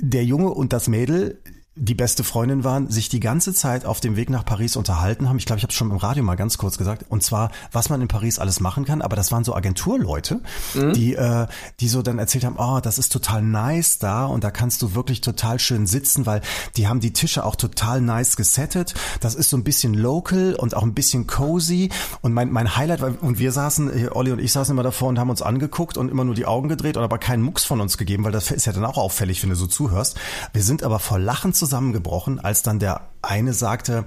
der 0.00 0.24
Junge 0.24 0.50
und 0.50 0.72
das 0.72 0.88
Mädel 0.88 1.38
die 1.82 1.94
beste 1.94 2.24
Freundin 2.24 2.62
waren, 2.62 2.90
sich 2.90 3.08
die 3.08 3.20
ganze 3.20 3.54
Zeit 3.54 3.86
auf 3.86 4.00
dem 4.00 4.14
Weg 4.14 4.28
nach 4.28 4.44
Paris 4.44 4.76
unterhalten 4.76 5.30
haben. 5.30 5.38
Ich 5.38 5.46
glaube, 5.46 5.56
ich 5.58 5.62
habe 5.62 5.70
es 5.70 5.76
schon 5.76 5.90
im 5.90 5.96
Radio 5.96 6.22
mal 6.22 6.34
ganz 6.34 6.58
kurz 6.58 6.76
gesagt. 6.76 7.06
Und 7.08 7.22
zwar, 7.22 7.50
was 7.72 7.88
man 7.88 8.02
in 8.02 8.08
Paris 8.08 8.38
alles 8.38 8.60
machen 8.60 8.84
kann. 8.84 9.00
Aber 9.00 9.16
das 9.16 9.32
waren 9.32 9.44
so 9.44 9.54
Agenturleute, 9.54 10.40
mhm. 10.74 10.92
die, 10.92 11.14
äh, 11.14 11.46
die 11.80 11.88
so 11.88 12.02
dann 12.02 12.18
erzählt 12.18 12.44
haben, 12.44 12.56
oh, 12.58 12.80
das 12.80 12.98
ist 12.98 13.10
total 13.10 13.40
nice 13.40 13.96
da 13.98 14.26
und 14.26 14.44
da 14.44 14.50
kannst 14.50 14.82
du 14.82 14.94
wirklich 14.94 15.22
total 15.22 15.58
schön 15.58 15.86
sitzen, 15.86 16.26
weil 16.26 16.42
die 16.76 16.86
haben 16.86 17.00
die 17.00 17.14
Tische 17.14 17.46
auch 17.46 17.56
total 17.56 18.02
nice 18.02 18.36
gesettet. 18.36 18.92
Das 19.20 19.34
ist 19.34 19.48
so 19.48 19.56
ein 19.56 19.64
bisschen 19.64 19.94
local 19.94 20.56
und 20.56 20.76
auch 20.76 20.82
ein 20.82 20.92
bisschen 20.92 21.26
cozy. 21.26 21.88
Und 22.20 22.34
mein, 22.34 22.52
mein 22.52 22.76
Highlight 22.76 23.00
war, 23.00 23.14
und 23.22 23.38
wir 23.38 23.52
saßen, 23.52 24.10
Olli 24.12 24.32
und 24.32 24.38
ich 24.38 24.52
saßen 24.52 24.74
immer 24.74 24.82
davor 24.82 25.08
und 25.08 25.18
haben 25.18 25.30
uns 25.30 25.40
angeguckt 25.40 25.96
und 25.96 26.10
immer 26.10 26.26
nur 26.26 26.34
die 26.34 26.44
Augen 26.44 26.68
gedreht 26.68 26.98
und 26.98 27.04
aber 27.04 27.16
keinen 27.16 27.42
Mucks 27.42 27.64
von 27.64 27.80
uns 27.80 27.96
gegeben, 27.96 28.22
weil 28.24 28.32
das 28.32 28.50
ist 28.50 28.66
ja 28.66 28.74
dann 28.74 28.84
auch 28.84 28.98
auffällig, 28.98 29.42
wenn 29.42 29.48
du 29.48 29.56
so 29.56 29.66
zuhörst. 29.66 30.18
Wir 30.52 30.62
sind 30.62 30.82
aber 30.82 30.98
vor 30.98 31.18
Lachen 31.18 31.54
zusammen 31.54 31.69
zusammengebrochen, 31.70 32.40
als 32.40 32.62
dann 32.62 32.80
der 32.80 33.08
eine 33.22 33.52
sagte, 33.52 34.04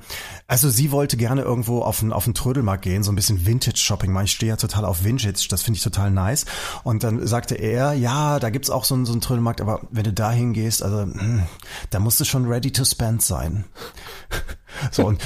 also 0.47 0.69
sie 0.69 0.91
wollte 0.91 1.17
gerne 1.17 1.43
irgendwo 1.43 1.81
auf 1.81 1.99
den, 1.99 2.11
auf 2.11 2.25
den 2.25 2.33
Trödelmarkt 2.33 2.83
gehen, 2.83 3.03
so 3.03 3.11
ein 3.11 3.15
bisschen 3.15 3.45
Vintage-Shopping. 3.45 4.19
Ich 4.23 4.31
stehe 4.31 4.49
ja 4.49 4.55
total 4.57 4.85
auf 4.85 5.03
Vintage, 5.03 5.47
das 5.49 5.63
finde 5.63 5.77
ich 5.77 5.83
total 5.83 6.11
nice. 6.11 6.45
Und 6.83 7.03
dann 7.03 7.25
sagte 7.25 7.55
er, 7.55 7.93
ja, 7.93 8.39
da 8.39 8.49
gibt's 8.49 8.69
auch 8.69 8.83
so 8.83 8.95
einen, 8.95 9.05
so 9.05 9.13
einen 9.13 9.21
Trödelmarkt, 9.21 9.61
aber 9.61 9.81
wenn 9.91 10.03
du 10.03 10.11
da 10.11 10.31
hingehst, 10.31 10.83
also 10.83 11.03
hm, 11.03 11.43
da 11.89 11.99
musst 11.99 12.19
du 12.19 12.25
schon 12.25 12.45
ready 12.45 12.71
to 12.71 12.83
spend 12.83 13.21
sein. 13.21 13.65
So, 14.91 15.05
und 15.05 15.21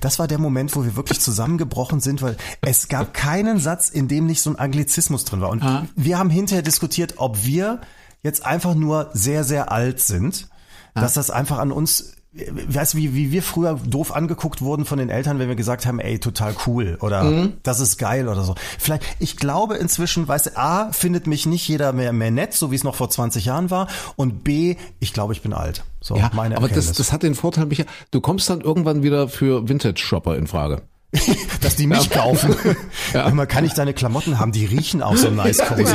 das 0.00 0.18
war 0.18 0.26
der 0.26 0.38
Moment, 0.38 0.74
wo 0.74 0.84
wir 0.84 0.96
wirklich 0.96 1.20
zusammengebrochen 1.20 2.00
sind, 2.00 2.20
weil 2.20 2.36
es 2.62 2.88
gab 2.88 3.14
keinen 3.14 3.60
Satz, 3.60 3.88
in 3.88 4.08
dem 4.08 4.26
nicht 4.26 4.42
so 4.42 4.50
ein 4.50 4.58
Anglizismus 4.58 5.24
drin 5.24 5.40
war. 5.40 5.50
Und 5.50 5.62
ah. 5.62 5.86
wir 5.94 6.18
haben 6.18 6.30
hinterher 6.30 6.62
diskutiert, 6.62 7.14
ob 7.18 7.44
wir 7.44 7.80
jetzt 8.24 8.44
einfach 8.44 8.74
nur 8.74 9.10
sehr, 9.12 9.44
sehr 9.44 9.70
alt 9.70 10.00
sind 10.00 10.48
dass 11.00 11.14
das 11.14 11.30
einfach 11.30 11.58
an 11.58 11.72
uns 11.72 12.14
weißt 12.32 12.94
du, 12.94 12.98
wie, 12.98 13.14
wie 13.14 13.32
wir 13.32 13.42
früher 13.42 13.80
doof 13.84 14.14
angeguckt 14.14 14.60
wurden 14.60 14.84
von 14.84 14.98
den 14.98 15.08
Eltern, 15.08 15.38
wenn 15.38 15.48
wir 15.48 15.56
gesagt 15.56 15.86
haben, 15.86 15.98
ey, 15.98 16.18
total 16.18 16.54
cool 16.66 16.98
oder 17.00 17.24
mhm. 17.24 17.54
das 17.62 17.80
ist 17.80 17.96
geil 17.96 18.28
oder 18.28 18.42
so. 18.42 18.54
Vielleicht, 18.78 19.02
ich 19.18 19.36
glaube 19.36 19.76
inzwischen, 19.76 20.28
weißt 20.28 20.46
du, 20.46 20.58
A, 20.58 20.92
findet 20.92 21.26
mich 21.26 21.46
nicht 21.46 21.66
jeder 21.66 21.92
mehr, 21.92 22.12
mehr 22.12 22.30
nett, 22.30 22.54
so 22.54 22.70
wie 22.70 22.74
es 22.74 22.84
noch 22.84 22.94
vor 22.94 23.08
20 23.08 23.46
Jahren 23.46 23.70
war 23.70 23.88
und 24.16 24.44
B, 24.44 24.76
ich 25.00 25.12
glaube, 25.12 25.32
ich 25.32 25.42
bin 25.42 25.52
alt. 25.52 25.84
So, 26.00 26.16
ja, 26.16 26.30
meine 26.34 26.56
aber 26.56 26.68
das, 26.68 26.92
das 26.92 27.12
hat 27.12 27.22
den 27.22 27.34
Vorteil, 27.34 27.66
Micha, 27.66 27.84
du 28.10 28.20
kommst 28.20 28.48
dann 28.50 28.60
irgendwann 28.60 29.02
wieder 29.02 29.28
für 29.28 29.68
Vintage-Shopper 29.68 30.36
in 30.36 30.46
Frage. 30.46 30.82
dass 31.62 31.76
die 31.76 31.86
mich 31.86 32.04
ja. 32.10 32.20
kaufen. 32.22 32.54
Ja. 33.14 33.26
Immer 33.26 33.46
kann 33.46 33.64
ich 33.64 33.72
deine 33.72 33.94
Klamotten 33.94 34.38
haben, 34.38 34.52
die 34.52 34.66
riechen 34.66 35.02
auch 35.02 35.16
so 35.16 35.30
nice 35.30 35.58
cozy. 35.58 35.94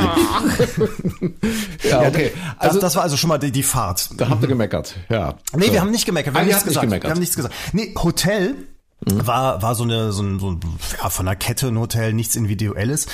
Ja, 1.84 2.02
ja 2.02 2.08
okay. 2.08 2.32
Also, 2.58 2.80
das, 2.80 2.96
war 2.96 3.04
also 3.04 3.16
schon 3.16 3.28
mal 3.28 3.38
die, 3.38 3.52
die 3.52 3.62
Fahrt. 3.62 4.10
Da 4.16 4.28
habt 4.28 4.42
ihr 4.42 4.48
gemeckert, 4.48 4.96
ja. 5.08 5.36
Nee, 5.54 5.66
so. 5.66 5.72
wir 5.74 5.80
haben 5.80 5.92
nicht 5.92 6.06
gemeckert. 6.06 6.34
Wir, 6.34 6.38
ah, 6.38 6.40
haben, 6.40 6.48
nichts 6.48 6.64
gesagt. 6.64 6.84
Gemeckert. 6.84 7.04
wir 7.04 7.10
haben 7.12 7.20
nichts 7.20 7.36
gesagt. 7.36 7.54
Nee, 7.72 7.94
Hotel 8.02 8.56
mhm. 9.04 9.26
war, 9.26 9.62
war 9.62 9.76
so 9.76 9.84
eine, 9.84 10.12
so 10.12 10.22
ein, 10.22 10.40
so 10.40 10.50
ein, 10.50 10.60
ja, 11.00 11.08
von 11.08 11.28
einer 11.28 11.36
Kette 11.36 11.68
ein 11.68 11.78
Hotel, 11.78 12.12
nichts 12.14 12.34
Individuelles. 12.34 13.06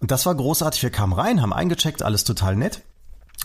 Und 0.00 0.10
das 0.10 0.26
war 0.26 0.34
großartig. 0.34 0.82
Wir 0.82 0.90
kamen 0.90 1.14
rein, 1.14 1.40
haben 1.40 1.54
eingecheckt, 1.54 2.02
alles 2.02 2.24
total 2.24 2.56
nett. 2.56 2.82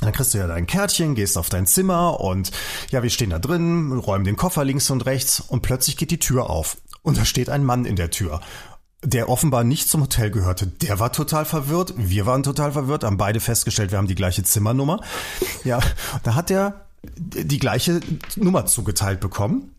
Dann 0.02 0.12
kriegst 0.12 0.34
du 0.34 0.38
ja 0.40 0.48
dein 0.48 0.68
Kärtchen, 0.68 1.16
gehst 1.16 1.38
auf 1.38 1.50
dein 1.50 1.66
Zimmer 1.66 2.20
und 2.20 2.52
ja, 2.90 3.04
wir 3.04 3.10
stehen 3.10 3.30
da 3.30 3.40
drin, 3.40 3.94
räumen 3.94 4.26
den 4.26 4.36
Koffer 4.36 4.66
links 4.66 4.90
und 4.90 5.06
rechts 5.06 5.40
und 5.40 5.62
plötzlich 5.62 5.96
geht 5.96 6.12
die 6.12 6.20
Tür 6.20 6.50
auf 6.50 6.76
und 7.04 7.18
da 7.18 7.26
steht 7.26 7.50
ein 7.50 7.64
Mann 7.64 7.86
in 7.86 7.96
der 7.96 8.10
Tür. 8.10 8.42
der 9.06 9.28
offenbar 9.28 9.64
nicht 9.66 9.90
zum 9.90 10.02
Hotel 10.02 10.32
gehörte. 10.32 10.66
Der 10.66 10.98
war 10.98 11.12
total 11.12 11.44
verwirrt, 11.44 11.94
wir 11.98 12.26
waren 12.26 12.42
total 12.42 12.72
verwirrt, 12.72 13.04
haben 13.04 13.18
beide 13.18 13.42
festgestellt, 13.42 13.92
wir 13.92 13.98
haben 13.98 14.08
die 14.08 14.16
gleiche 14.16 14.44
Zimmernummer. 14.44 15.02
Ja, 15.66 15.80
da 16.24 16.36
hat 16.36 16.50
er 16.50 16.86
die 17.04 17.60
gleiche 17.60 18.00
Nummer 18.38 18.66
zugeteilt 18.66 19.20
bekommen. 19.20 19.76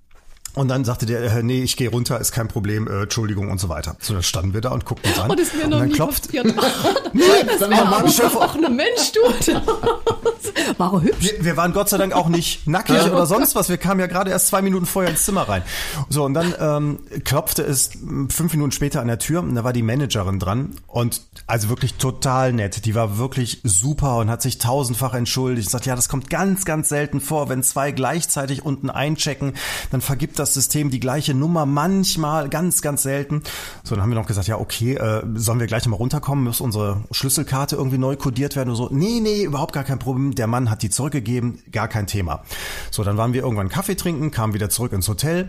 Und 0.54 0.68
dann 0.68 0.84
sagte 0.84 1.06
der, 1.06 1.22
äh, 1.22 1.42
nee, 1.42 1.62
ich 1.62 1.76
gehe 1.76 1.90
runter, 1.90 2.20
ist 2.20 2.32
kein 2.32 2.48
Problem, 2.48 2.86
äh, 2.86 3.02
Entschuldigung 3.02 3.50
und 3.50 3.58
so 3.58 3.68
weiter. 3.68 3.96
So, 4.00 4.14
dann 4.14 4.22
standen 4.22 4.54
wir 4.54 4.60
da 4.60 4.70
und 4.70 4.84
guckten 4.84 5.10
uns 5.10 5.20
an. 5.20 5.30
Oh, 5.30 5.34
das 5.34 5.48
ist 5.48 5.56
mir 5.56 5.68
noch 5.68 5.78
dann 5.78 5.88
nie 5.88 5.94
klopft, 5.94 6.28
nee, 6.32 6.40
das 7.46 7.58
dann 7.58 7.70
war 7.72 7.90
war 7.90 8.04
auch 8.04 8.54
auch 8.54 8.54
eine 8.54 8.70
Mensch, 8.70 9.12
du. 9.12 9.20
War 10.78 10.94
er 10.94 11.02
hübsch? 11.02 11.32
Wir, 11.32 11.44
wir 11.44 11.56
waren 11.56 11.72
Gott 11.72 11.88
sei 11.88 11.98
Dank 11.98 12.12
auch 12.12 12.28
nicht 12.28 12.66
nackig 12.66 13.02
oder 13.10 13.26
sonst 13.26 13.54
was. 13.54 13.68
Wir 13.68 13.76
kamen 13.76 14.00
ja 14.00 14.06
gerade 14.06 14.30
erst 14.30 14.48
zwei 14.48 14.62
Minuten 14.62 14.86
vorher 14.86 15.10
ins 15.10 15.24
Zimmer 15.24 15.48
rein. 15.48 15.62
So, 16.08 16.24
und 16.24 16.34
dann 16.34 16.54
ähm, 16.58 16.98
klopfte 17.24 17.62
es 17.62 17.90
fünf 18.28 18.52
Minuten 18.52 18.72
später 18.72 19.00
an 19.00 19.08
der 19.08 19.18
Tür 19.18 19.40
und 19.40 19.54
da 19.54 19.64
war 19.64 19.72
die 19.72 19.82
Managerin 19.82 20.38
dran 20.38 20.76
und 20.86 21.22
also 21.46 21.68
wirklich 21.68 21.94
total 21.94 22.52
nett. 22.52 22.84
Die 22.84 22.94
war 22.94 23.18
wirklich 23.18 23.60
super 23.64 24.18
und 24.18 24.30
hat 24.30 24.42
sich 24.42 24.58
tausendfach 24.58 25.14
entschuldigt. 25.14 25.70
Sagt, 25.70 25.86
ja, 25.86 25.96
das 25.96 26.08
kommt 26.08 26.30
ganz, 26.30 26.64
ganz 26.64 26.88
selten 26.88 27.20
vor. 27.20 27.48
Wenn 27.48 27.62
zwei 27.62 27.90
gleichzeitig 27.90 28.64
unten 28.64 28.90
einchecken, 28.90 29.54
dann 29.90 30.00
vergibt 30.00 30.38
das 30.38 30.43
System 30.52 30.90
die 30.90 31.00
gleiche 31.00 31.32
Nummer 31.32 31.64
manchmal, 31.64 32.50
ganz, 32.50 32.82
ganz 32.82 33.02
selten. 33.02 33.42
So, 33.84 33.94
dann 33.94 34.02
haben 34.02 34.10
wir 34.10 34.18
noch 34.18 34.26
gesagt, 34.26 34.48
ja, 34.48 34.58
okay, 34.58 34.96
äh, 34.96 35.22
sollen 35.34 35.60
wir 35.60 35.66
gleich 35.66 35.86
nochmal 35.86 35.98
runterkommen? 35.98 36.44
Muss 36.44 36.60
unsere 36.60 37.04
Schlüsselkarte 37.10 37.76
irgendwie 37.76 37.98
neu 37.98 38.16
kodiert 38.16 38.56
werden? 38.56 38.70
Und 38.70 38.76
so, 38.76 38.88
nee, 38.90 39.20
nee, 39.22 39.44
überhaupt 39.44 39.72
gar 39.72 39.84
kein 39.84 39.98
Problem. 39.98 40.34
Der 40.34 40.46
Mann 40.46 40.68
hat 40.68 40.82
die 40.82 40.90
zurückgegeben, 40.90 41.62
gar 41.72 41.88
kein 41.88 42.06
Thema. 42.06 42.42
So, 42.90 43.04
dann 43.04 43.16
waren 43.16 43.32
wir 43.32 43.42
irgendwann 43.42 43.70
Kaffee 43.70 43.94
trinken, 43.94 44.30
kamen 44.30 44.52
wieder 44.52 44.68
zurück 44.68 44.92
ins 44.92 45.08
Hotel. 45.08 45.48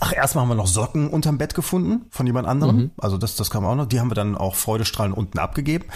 Ach, 0.00 0.12
erstmal 0.12 0.42
haben 0.42 0.48
wir 0.48 0.54
noch 0.54 0.66
Socken 0.66 1.08
unterm 1.08 1.38
Bett 1.38 1.54
gefunden 1.54 2.06
von 2.10 2.26
jemand 2.26 2.46
anderem. 2.46 2.76
Mhm. 2.76 2.90
Also 2.98 3.18
das, 3.18 3.36
das 3.36 3.50
kam 3.50 3.64
auch 3.64 3.74
noch. 3.74 3.86
Die 3.86 3.98
haben 3.98 4.10
wir 4.10 4.14
dann 4.14 4.36
auch 4.36 4.54
freudestrahlend 4.54 5.16
unten 5.16 5.38
abgegeben. 5.38 5.86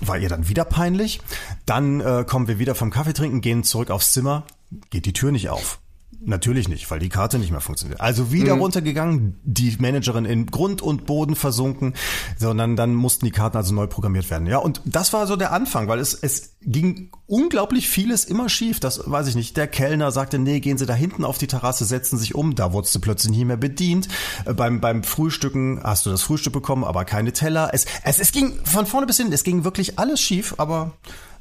War 0.00 0.18
ihr 0.18 0.28
dann 0.28 0.48
wieder 0.48 0.64
peinlich. 0.64 1.20
Dann 1.66 2.00
äh, 2.00 2.24
kommen 2.26 2.48
wir 2.48 2.58
wieder 2.58 2.74
vom 2.74 2.90
Kaffee 2.90 3.12
trinken, 3.12 3.40
gehen 3.40 3.62
zurück 3.62 3.90
aufs 3.90 4.12
Zimmer. 4.12 4.44
Geht 4.90 5.04
die 5.04 5.12
Tür 5.12 5.32
nicht 5.32 5.50
auf. 5.50 5.81
Natürlich 6.24 6.68
nicht, 6.68 6.88
weil 6.90 7.00
die 7.00 7.08
Karte 7.08 7.38
nicht 7.38 7.50
mehr 7.50 7.60
funktioniert. 7.60 8.00
Also 8.00 8.30
wieder 8.30 8.52
runtergegangen, 8.54 9.40
die 9.42 9.76
Managerin 9.78 10.24
in 10.24 10.46
Grund 10.46 10.80
und 10.80 11.04
Boden 11.04 11.34
versunken, 11.34 11.94
sondern 12.38 12.76
dann 12.76 12.94
mussten 12.94 13.24
die 13.24 13.32
Karten 13.32 13.56
also 13.56 13.74
neu 13.74 13.88
programmiert 13.88 14.30
werden. 14.30 14.46
Ja, 14.46 14.58
und 14.58 14.80
das 14.84 15.12
war 15.12 15.26
so 15.26 15.34
der 15.34 15.52
Anfang, 15.52 15.88
weil 15.88 15.98
es, 15.98 16.14
es 16.14 16.56
ging 16.62 17.10
unglaublich 17.26 17.88
vieles 17.88 18.24
immer 18.24 18.48
schief. 18.48 18.78
Das 18.78 19.10
weiß 19.10 19.26
ich 19.26 19.34
nicht. 19.34 19.56
Der 19.56 19.66
Kellner 19.66 20.12
sagte, 20.12 20.38
nee, 20.38 20.60
gehen 20.60 20.78
Sie 20.78 20.86
da 20.86 20.94
hinten 20.94 21.24
auf 21.24 21.38
die 21.38 21.48
Terrasse, 21.48 21.84
setzen 21.84 22.18
sich 22.18 22.36
um. 22.36 22.54
Da 22.54 22.72
wurdest 22.72 22.94
du 22.94 23.00
plötzlich 23.00 23.32
nicht 23.32 23.44
mehr 23.44 23.56
bedient. 23.56 24.06
Äh, 24.44 24.54
beim, 24.54 24.80
beim 24.80 25.02
Frühstücken 25.02 25.80
hast 25.82 26.06
du 26.06 26.10
das 26.10 26.22
Frühstück 26.22 26.52
bekommen, 26.52 26.84
aber 26.84 27.04
keine 27.04 27.32
Teller. 27.32 27.70
Es, 27.72 27.86
es, 28.04 28.20
es 28.20 28.30
ging 28.30 28.60
von 28.64 28.86
vorne 28.86 29.08
bis 29.08 29.16
hinten, 29.16 29.32
es 29.32 29.42
ging 29.42 29.64
wirklich 29.64 29.98
alles 29.98 30.20
schief, 30.20 30.54
aber 30.58 30.92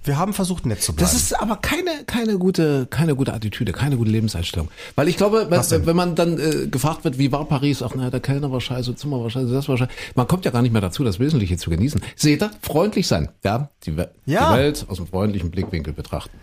wir 0.03 0.17
haben 0.17 0.33
versucht, 0.33 0.65
nett 0.65 0.81
zu 0.81 0.93
bleiben. 0.93 1.11
Das 1.11 1.13
ist 1.19 1.39
aber 1.39 1.57
keine, 1.57 1.91
keine 2.07 2.37
gute, 2.39 2.87
keine 2.89 3.15
gute 3.15 3.33
Attitüde, 3.33 3.71
keine 3.71 3.97
gute 3.97 4.09
Lebenseinstellung. 4.09 4.69
Weil 4.95 5.07
ich 5.07 5.17
glaube, 5.17 5.47
wenn, 5.49 5.85
wenn 5.85 5.95
man 5.95 6.15
dann 6.15 6.39
äh, 6.39 6.67
gefragt 6.67 7.03
wird, 7.03 7.17
wie 7.19 7.31
war 7.31 7.45
Paris, 7.45 7.83
ach 7.83 7.93
naja, 7.93 8.09
der 8.09 8.19
Kellner 8.19 8.51
war 8.51 8.61
scheiße, 8.61 8.95
Zimmer 8.95 9.21
war 9.21 9.29
scheiße, 9.29 9.51
das 9.53 9.69
war 9.69 9.77
scheiße. 9.77 9.91
Man 10.15 10.27
kommt 10.27 10.45
ja 10.45 10.51
gar 10.51 10.61
nicht 10.63 10.71
mehr 10.71 10.81
dazu, 10.81 11.03
das 11.03 11.19
Wesentliche 11.19 11.57
zu 11.57 11.69
genießen. 11.69 12.01
Seht 12.15 12.41
ihr, 12.41 12.49
freundlich 12.61 13.07
sein, 13.07 13.29
ja, 13.43 13.69
die, 13.85 13.95
We 13.97 14.09
Ja. 14.25 14.51
die 14.53 14.57
Welt 14.59 14.85
aus 14.89 14.97
einem 14.97 15.07
freundlichen 15.07 15.51
Blickwinkel 15.51 15.93
betrachten. 15.93 16.35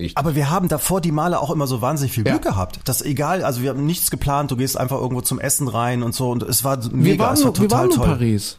Ich, 0.00 0.16
Aber 0.16 0.36
wir 0.36 0.48
haben 0.48 0.68
davor 0.68 1.00
die 1.00 1.10
Male 1.10 1.40
auch 1.40 1.50
immer 1.50 1.66
so 1.66 1.80
wahnsinnig 1.80 2.12
viel 2.12 2.24
Ja. 2.24 2.32
Glück 2.32 2.42
gehabt. 2.44 2.78
Das 2.84 3.02
egal, 3.02 3.42
also 3.44 3.62
wir 3.62 3.70
haben 3.70 3.84
nichts 3.84 4.10
geplant, 4.12 4.50
du 4.50 4.56
gehst 4.56 4.76
einfach 4.76 4.98
irgendwo 5.00 5.22
zum 5.22 5.40
Essen 5.40 5.66
rein 5.66 6.04
und 6.04 6.14
so 6.14 6.30
und 6.30 6.44
es 6.44 6.62
war 6.62 6.80
wir 6.84 6.90
mega, 6.92 7.24
waren, 7.24 7.34
es 7.34 7.40
war 7.40 7.46
nur- 7.46 7.60
wir 7.60 7.68
total 7.68 7.78
waren 7.80 7.90
in 7.90 7.96
toll. 7.96 8.06
Paris. 8.06 8.58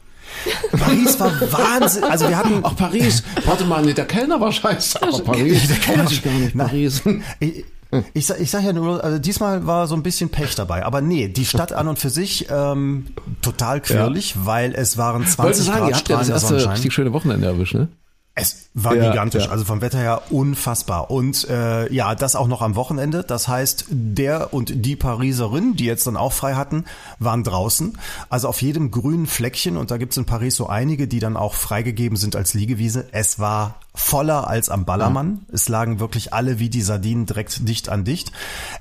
Paris 0.71 1.19
war 1.19 1.31
Wahnsinn. 1.51 2.03
Also 2.03 2.27
wir 2.29 2.37
hatten 2.37 2.59
Ach, 2.63 2.75
Paris. 2.75 3.23
Warte 3.45 3.65
mal, 3.65 3.81
nee, 3.83 3.93
der 3.93 4.05
Kellner 4.05 4.39
war 4.39 4.51
scheiße. 4.51 5.01
Aber 5.01 5.19
Paris. 5.19 5.67
Der 5.67 5.77
Kellner 5.77 6.09
ich 6.09 6.23
gar 6.23 6.31
nicht. 6.33 6.57
Paris. 6.57 7.01
ich, 7.39 7.65
ich, 8.13 8.25
sag- 8.25 8.39
ich 8.39 8.49
sag 8.51 8.63
ja 8.63 8.73
nur, 8.73 9.03
also 9.03 9.17
diesmal 9.19 9.65
war 9.65 9.87
so 9.87 9.95
ein 9.95 10.03
bisschen 10.03 10.29
Pech 10.29 10.55
dabei. 10.55 10.85
Aber 10.85 11.01
nee, 11.01 11.27
die 11.27 11.45
Stadt 11.45 11.73
an 11.73 11.87
und 11.87 11.99
für 11.99 12.09
sich 12.09 12.47
ähm, 12.49 13.07
total 13.41 13.81
quirlig, 13.81 14.35
weil 14.43 14.73
es 14.75 14.97
waren 14.97 15.25
20 15.25 15.37
Wollte 15.39 15.61
sagen, 15.61 15.79
Grad 15.79 15.89
ihr 15.89 15.95
habt 15.95 16.09
ja 16.09 16.17
das 16.17 16.29
erste 16.29 16.47
Sonnenschein. 16.47 16.73
richtig 16.73 16.93
schöne 16.93 17.13
Wochenende 17.13 17.47
erwischt, 17.47 17.73
ne? 17.75 17.87
Es 18.35 18.69
war 18.73 18.95
Ja, 18.95 19.09
gigantisch, 19.09 19.45
ja. 19.45 19.51
also 19.51 19.65
vom 19.65 19.81
Wetter 19.81 19.97
her 19.97 20.21
unfassbar. 20.29 21.11
Und 21.11 21.47
äh, 21.49 21.91
ja, 21.91 22.15
das 22.15 22.35
auch 22.35 22.47
noch 22.47 22.61
am 22.61 22.75
Wochenende. 22.75 23.23
Das 23.23 23.47
heißt, 23.49 23.85
der 23.89 24.53
und 24.53 24.85
die 24.85 24.95
Pariserin, 24.95 25.75
die 25.75 25.85
jetzt 25.85 26.07
dann 26.07 26.15
auch 26.15 26.31
frei 26.31 26.53
hatten, 26.55 26.85
waren 27.19 27.43
draußen. 27.43 27.97
Also 28.29 28.47
auf 28.47 28.61
jedem 28.61 28.91
grünen 28.91 29.27
Fleckchen, 29.27 29.75
und 29.75 29.91
da 29.91 29.97
gibt's 29.97 30.15
in 30.15 30.25
Paris 30.25 30.55
so 30.55 30.67
einige, 30.67 31.07
die 31.07 31.19
dann 31.19 31.35
auch 31.35 31.53
freigegeben 31.53 32.17
sind 32.17 32.35
als 32.37 32.53
Liegewiese. 32.53 33.07
Es 33.11 33.39
war 33.39 33.75
voller 33.99 34.47
als 34.47 34.69
am 34.69 34.85
Ballermann. 34.85 35.45
Es 35.51 35.67
lagen 35.67 35.99
wirklich 35.99 36.33
alle 36.33 36.57
wie 36.57 36.69
die 36.69 36.81
Sardinen 36.81 37.25
direkt 37.25 37.67
dicht 37.67 37.89
an 37.89 38.05
dicht. 38.05 38.31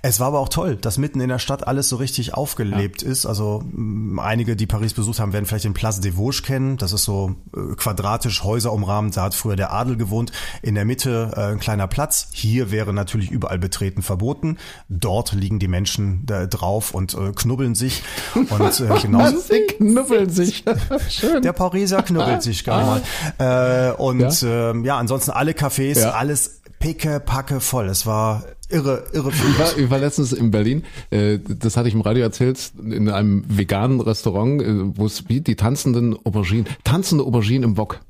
Es 0.01 0.21
war 0.21 0.29
aber 0.29 0.39
auch 0.39 0.49
toll, 0.49 0.77
dass 0.77 0.97
mitten 0.97 1.21
in 1.21 1.29
der 1.29 1.41
Stadt 1.41 1.67
alles 1.67 1.89
so 1.89 1.97
richtig 1.97 2.35
aufgelebt 2.35 3.03
ist. 3.03 3.27
Also 3.27 3.63
mh, 3.73 4.23
einige, 4.23 4.55
die 4.55 4.67
Paris 4.67 4.95
besucht 4.95 5.19
haben, 5.19 5.33
werden 5.33 5.45
vielleicht 5.45 5.65
den 5.65 5.75
Place 5.75 6.01
des 6.01 6.15
Vosges 6.15 6.45
kennen. 6.45 6.77
Das 6.77 6.93
ist 6.93 7.03
so 7.05 7.35
äh, 7.55 7.75
quadratisch 7.75 8.45
Häuser 8.45 8.73
umrahmt. 8.73 9.17
Da 9.17 9.23
hat 9.25 9.35
früher 9.35 9.57
der 9.57 9.73
Adel 9.73 9.97
gewohnt. 9.97 10.31
In 10.63 10.77
der 10.77 10.85
Mitte 10.85 11.33
äh, 11.37 11.41
ein 11.53 11.59
kleiner 11.59 11.89
Platz. 11.89 12.29
Hier 12.33 12.71
wäre 12.71 12.95
natürlich 12.95 13.31
überall 13.31 13.59
betreten 13.59 14.03
verboten. 14.03 14.57
Dort 14.89 15.33
liegen 15.33 15.59
die 15.59 15.69
Menschen 15.69 16.25
da 16.27 16.47
drauf 16.47 16.95
und 16.95 17.15
äh, 17.15 17.33
knubbeln 17.35 17.75
sich. 17.75 18.05
Und 18.35 18.81
äh, 18.81 18.99
genauso 19.03 19.39
Sie 19.41 19.67
knubbeln 19.67 20.31
sich. 20.31 20.63
Schön. 21.09 21.43
der 21.43 21.53
Pariser 21.53 22.03
knubbelt 22.03 22.43
sich 22.43 22.63
gar 22.65 22.87
mal. 22.87 23.91
Äh, 23.91 23.93
und 23.95 24.21
Ja? 24.21 24.29
ja? 24.49 24.71
Ähm, 24.71 24.85
ja, 24.85 25.08
ansonsten 25.09 25.31
alle 25.31 25.53
Cafés, 25.53 25.99
Ja. 26.01 26.11
alles 26.11 26.61
picke, 26.79 27.18
packe 27.21 27.61
voll. 27.61 27.88
Es 27.88 28.07
war 28.07 28.44
irre, 28.68 29.05
irre 29.12 29.33
viel. 29.33 29.51
Ich 29.51 29.59
war, 29.59 29.79
ich 29.79 29.90
war 29.90 29.99
letztens 29.99 30.33
in 30.33 30.51
Berlin, 30.51 30.85
äh, 31.11 31.38
das 31.44 31.77
hatte 31.77 31.88
ich 31.88 31.94
im 31.94 32.03
Radio 32.03 32.23
erzählt, 32.23 32.71
in 32.85 33.09
einem 33.09 33.44
veganen 33.49 34.01
Restaurant, 34.01 34.62
äh, 34.62 34.66
wo 34.97 35.07
es 35.07 35.29
wie 35.29 35.40
die 35.40 35.57
tanzenden 35.57 36.14
Auberginen, 36.25 36.66
tanzende 36.85 37.25
Auberginen 37.25 37.62
im 37.64 37.77
Wok. 37.79 38.01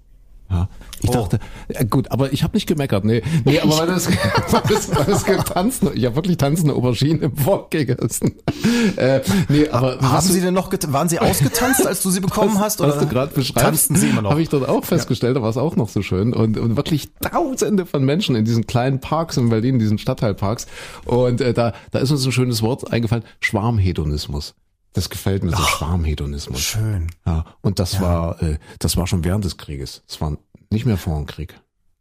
Ja, 0.51 0.69
ich 1.03 1.11
Oh. 1.11 1.13
dachte, 1.13 1.39
äh, 1.69 1.85
gut, 1.85 2.11
aber 2.11 2.33
ich 2.33 2.43
habe 2.43 2.57
nicht 2.57 2.67
gemeckert, 2.67 3.05
nee, 3.05 3.23
nee, 3.45 3.61
aber 3.61 3.79
weil 3.81 3.87
das, 3.89 4.09
weil 4.09 4.63
das, 4.69 4.97
weil 4.97 5.05
das 5.05 5.25
getanzte, 5.27 5.93
ich 5.95 6.07
habe 6.07 6.17
wirklich 6.17 6.39
tanzende 6.39 6.73
Auberginen 6.75 7.21
im 7.21 7.45
Wok 7.47 7.71
gegessen. 7.71 8.35
Äh, 8.97 9.21
nee, 9.51 9.69
aber 9.69 9.99
Haben 10.01 10.13
was 10.17 10.27
du- 10.29 10.33
Sie 10.33 10.41
denn 10.41 10.55
noch, 10.55 10.73
waren 10.89 11.09
Sie 11.11 11.19
ausgetanzt, 11.19 11.87
als 11.87 12.03
du 12.03 12.11
sie 12.11 12.21
bekommen 12.21 12.59
hast? 12.61 12.81
was 12.81 12.95
Oder 12.97 13.05
du 13.05 13.09
gerade 13.09 13.35
beschreibst, 13.35 13.63
tanzten 13.65 13.97
Sie 13.97 14.09
immer 14.09 14.23
noch? 14.23 14.31
habe 14.31 14.41
ich 14.41 14.49
dort 14.49 14.67
auch 14.69 14.85
festgestellt, 14.87 15.37
da 15.37 15.43
war 15.43 15.51
es 15.51 15.59
auch 15.59 15.77
noch 15.77 15.91
so 15.91 16.01
schön 16.01 16.33
und, 16.33 16.57
und 16.59 16.77
wirklich 16.77 17.11
Tausende 17.21 17.85
von 17.85 18.03
Menschen 18.05 18.35
in 18.35 18.45
diesen 18.47 18.67
kleinen 18.67 19.01
Parks 19.01 19.37
in 19.37 19.51
Berlin, 19.51 19.75
in 19.75 19.81
diesen 19.81 19.99
Stadtteilparks 19.99 20.67
und 21.05 21.43
äh, 21.43 21.53
da 21.53 21.75
da 21.91 21.99
ist 21.99 22.11
uns 22.11 22.25
ein 22.25 22.33
schönes 22.33 22.63
Wort 22.63 22.91
eingefallen, 22.91 23.25
Schwarmhedonismus. 23.41 24.55
Das 24.93 25.11
gefällt 25.11 25.45
mir 25.45 25.51
so, 25.51 25.63
Schwarmhedonismus. 25.63 26.61
Schön. 26.61 27.09
Ja, 27.27 27.45
und 27.61 27.79
das 27.79 28.01
war 28.01 28.43
äh, 28.43 28.59
das 28.79 28.97
war 28.97 29.07
schon 29.07 29.25
während 29.25 29.45
des 29.45 29.57
Krieges. 29.57 30.03
Das 30.07 30.21
war 30.21 30.37
nicht 30.71 30.87
mehr 30.87 30.97
vor 30.97 31.17
dem 31.17 31.27
Krieg. 31.27 31.61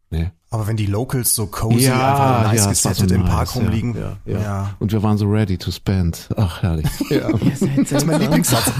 Nee. 0.09 0.31
Aber 0.49 0.65
wenn 0.67 0.77
die 0.77 0.85
Locals 0.85 1.35
so 1.35 1.47
cozy, 1.47 1.89
einfach 1.89 2.43
nice 2.53 2.61
war 2.63 2.69
gesettet 2.69 3.09
so 3.09 3.15
im 3.15 3.25
Park 3.25 3.47
nice, 3.47 3.55
rumliegen. 3.57 3.95
Ja, 3.97 4.15
ja, 4.25 4.39
ja. 4.41 4.69
Und 4.79 4.93
wir 4.93 5.03
waren 5.03 5.17
so 5.17 5.25
ready 5.25 5.57
to 5.57 5.71
spend. 5.71 6.29
Ach, 6.37 6.61
herrlich. 6.61 6.85
Ja. 7.09 7.27
Seid 7.85 7.87
so 8.01 8.05
Mein 8.05 8.21
Lieblingssatz. 8.21 8.71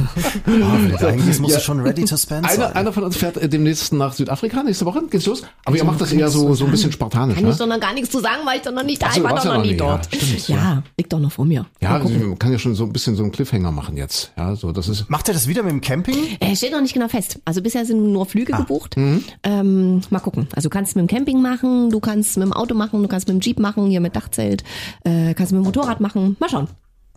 Du 0.46 0.98
da 0.98 1.10
hingehst, 1.10 1.40
musst 1.42 1.54
Ja. 1.54 1.60
du 1.60 1.64
schon 1.66 1.80
ready 1.82 2.06
to 2.06 2.16
spend 2.18 2.46
Einer, 2.46 2.68
sein. 2.68 2.76
einer 2.76 2.94
von 2.94 3.04
uns 3.04 3.18
fährt 3.18 3.36
äh, 3.38 3.50
demnächst 3.50 3.92
nach 3.94 4.14
Südafrika 4.14 4.64
nächste 4.64 4.86
Woche. 4.86 5.02
Geht's 5.10 5.26
los? 5.26 5.44
Aber 5.66 5.76
ihr 5.76 5.84
macht 5.84 6.00
das 6.02 6.12
eher 6.14 6.30
so, 6.30 6.54
so 6.54 6.66
ein 6.66 6.72
bisschen 6.72 6.92
spartanisch, 6.92 7.36
Kann 7.36 7.44
ne? 7.46 7.52
ich 7.52 7.58
doch 7.58 7.68
noch 7.68 7.80
gar 7.80 7.94
nichts 7.94 8.12
zu 8.12 8.20
sagen, 8.20 8.42
weil 8.46 8.58
ich 8.58 8.64
doch 8.64 8.72
noch 8.72 8.84
nicht 8.84 9.02
da, 9.02 9.08
Ach 9.10 9.14
so, 9.14 9.20
ich 9.20 9.24
war 9.26 9.36
doch 9.36 9.46
ja 9.46 9.54
noch 9.56 9.64
nie 9.64 9.72
ja, 9.72 9.78
dort. 9.78 10.06
stimmt, 10.06 10.48
ja, 10.48 10.56
ja. 10.56 10.84
liegt 10.98 11.12
doch 11.12 11.20
noch 11.20 11.32
vor 11.32 11.46
mir. 11.46 11.66
Ja, 11.82 12.00
gucken. 12.00 12.30
man 12.30 12.40
kann 12.40 12.52
ja 12.52 12.60
schon 12.60 12.76
so 12.76 12.84
ein 12.86 12.94
bisschen 12.94 13.16
so 13.16 13.24
einen 13.24 13.32
Cliffhanger 13.34 13.72
machen 13.72 13.98
jetzt. 13.98 14.32
Ja, 14.38 14.56
so, 14.56 14.72
das 14.72 14.88
ist. 14.88 15.10
Macht 15.10 15.28
er 15.28 15.34
das 15.34 15.48
wieder 15.48 15.64
mit 15.64 15.72
dem 15.72 15.82
Camping? 15.82 16.38
Äh, 16.40 16.56
steht 16.56 16.72
noch 16.72 16.82
nicht 16.82 16.94
genau 16.94 17.08
fest. 17.10 17.40
Also 17.46 17.62
bisher 17.62 17.86
sind 17.86 18.12
nur 18.14 18.26
Flüge 18.26 18.54
Ah. 18.54 18.58
gebucht. 18.58 18.96
Mhm. 18.98 19.24
Ähm, 19.44 20.02
mal 20.10 20.20
gucken. 20.20 20.48
Also 20.56 20.70
du 20.70 20.74
kannst 20.74 20.96
mit 20.96 21.02
dem 21.04 21.08
Camping 21.16 21.42
machen, 21.42 21.57
du 21.62 22.00
kannst 22.00 22.38
mit 22.38 22.46
dem 22.46 22.54
Auto 22.54 22.74
machen, 22.76 23.02
du 23.02 23.08
kannst 23.08 23.28
mit 23.28 23.36
dem 23.36 23.42
Jeep 23.42 23.60
machen, 23.60 23.88
hier 23.88 24.00
mit 24.00 24.16
Dachzelt, 24.16 24.64
äh, 25.04 25.34
kannst 25.34 25.52
mit 25.52 25.62
dem 25.62 25.66
Motorrad 25.66 26.00
machen. 26.00 26.36
Mal 26.40 26.50
schauen. 26.50 26.68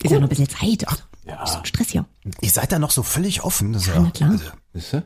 Ist 0.02 0.10
ja 0.10 0.18
noch 0.18 0.26
ein 0.26 0.28
bisschen 0.30 0.48
Zeit. 0.48 0.84
Ja. 1.26 1.42
Ist 1.44 1.66
Stress 1.66 1.90
hier. 1.90 2.06
Ihr 2.40 2.50
seid 2.50 2.72
da 2.72 2.78
noch 2.78 2.90
so 2.90 3.02
völlig 3.02 3.42
offen. 3.44 3.72
Das 3.72 3.82
ist 3.82 3.88
Ja, 3.88 4.00
na 4.00 4.10
klar. 4.10 4.30
also, 4.30 4.44
Wisst 4.72 4.94
ihr? 4.94 5.02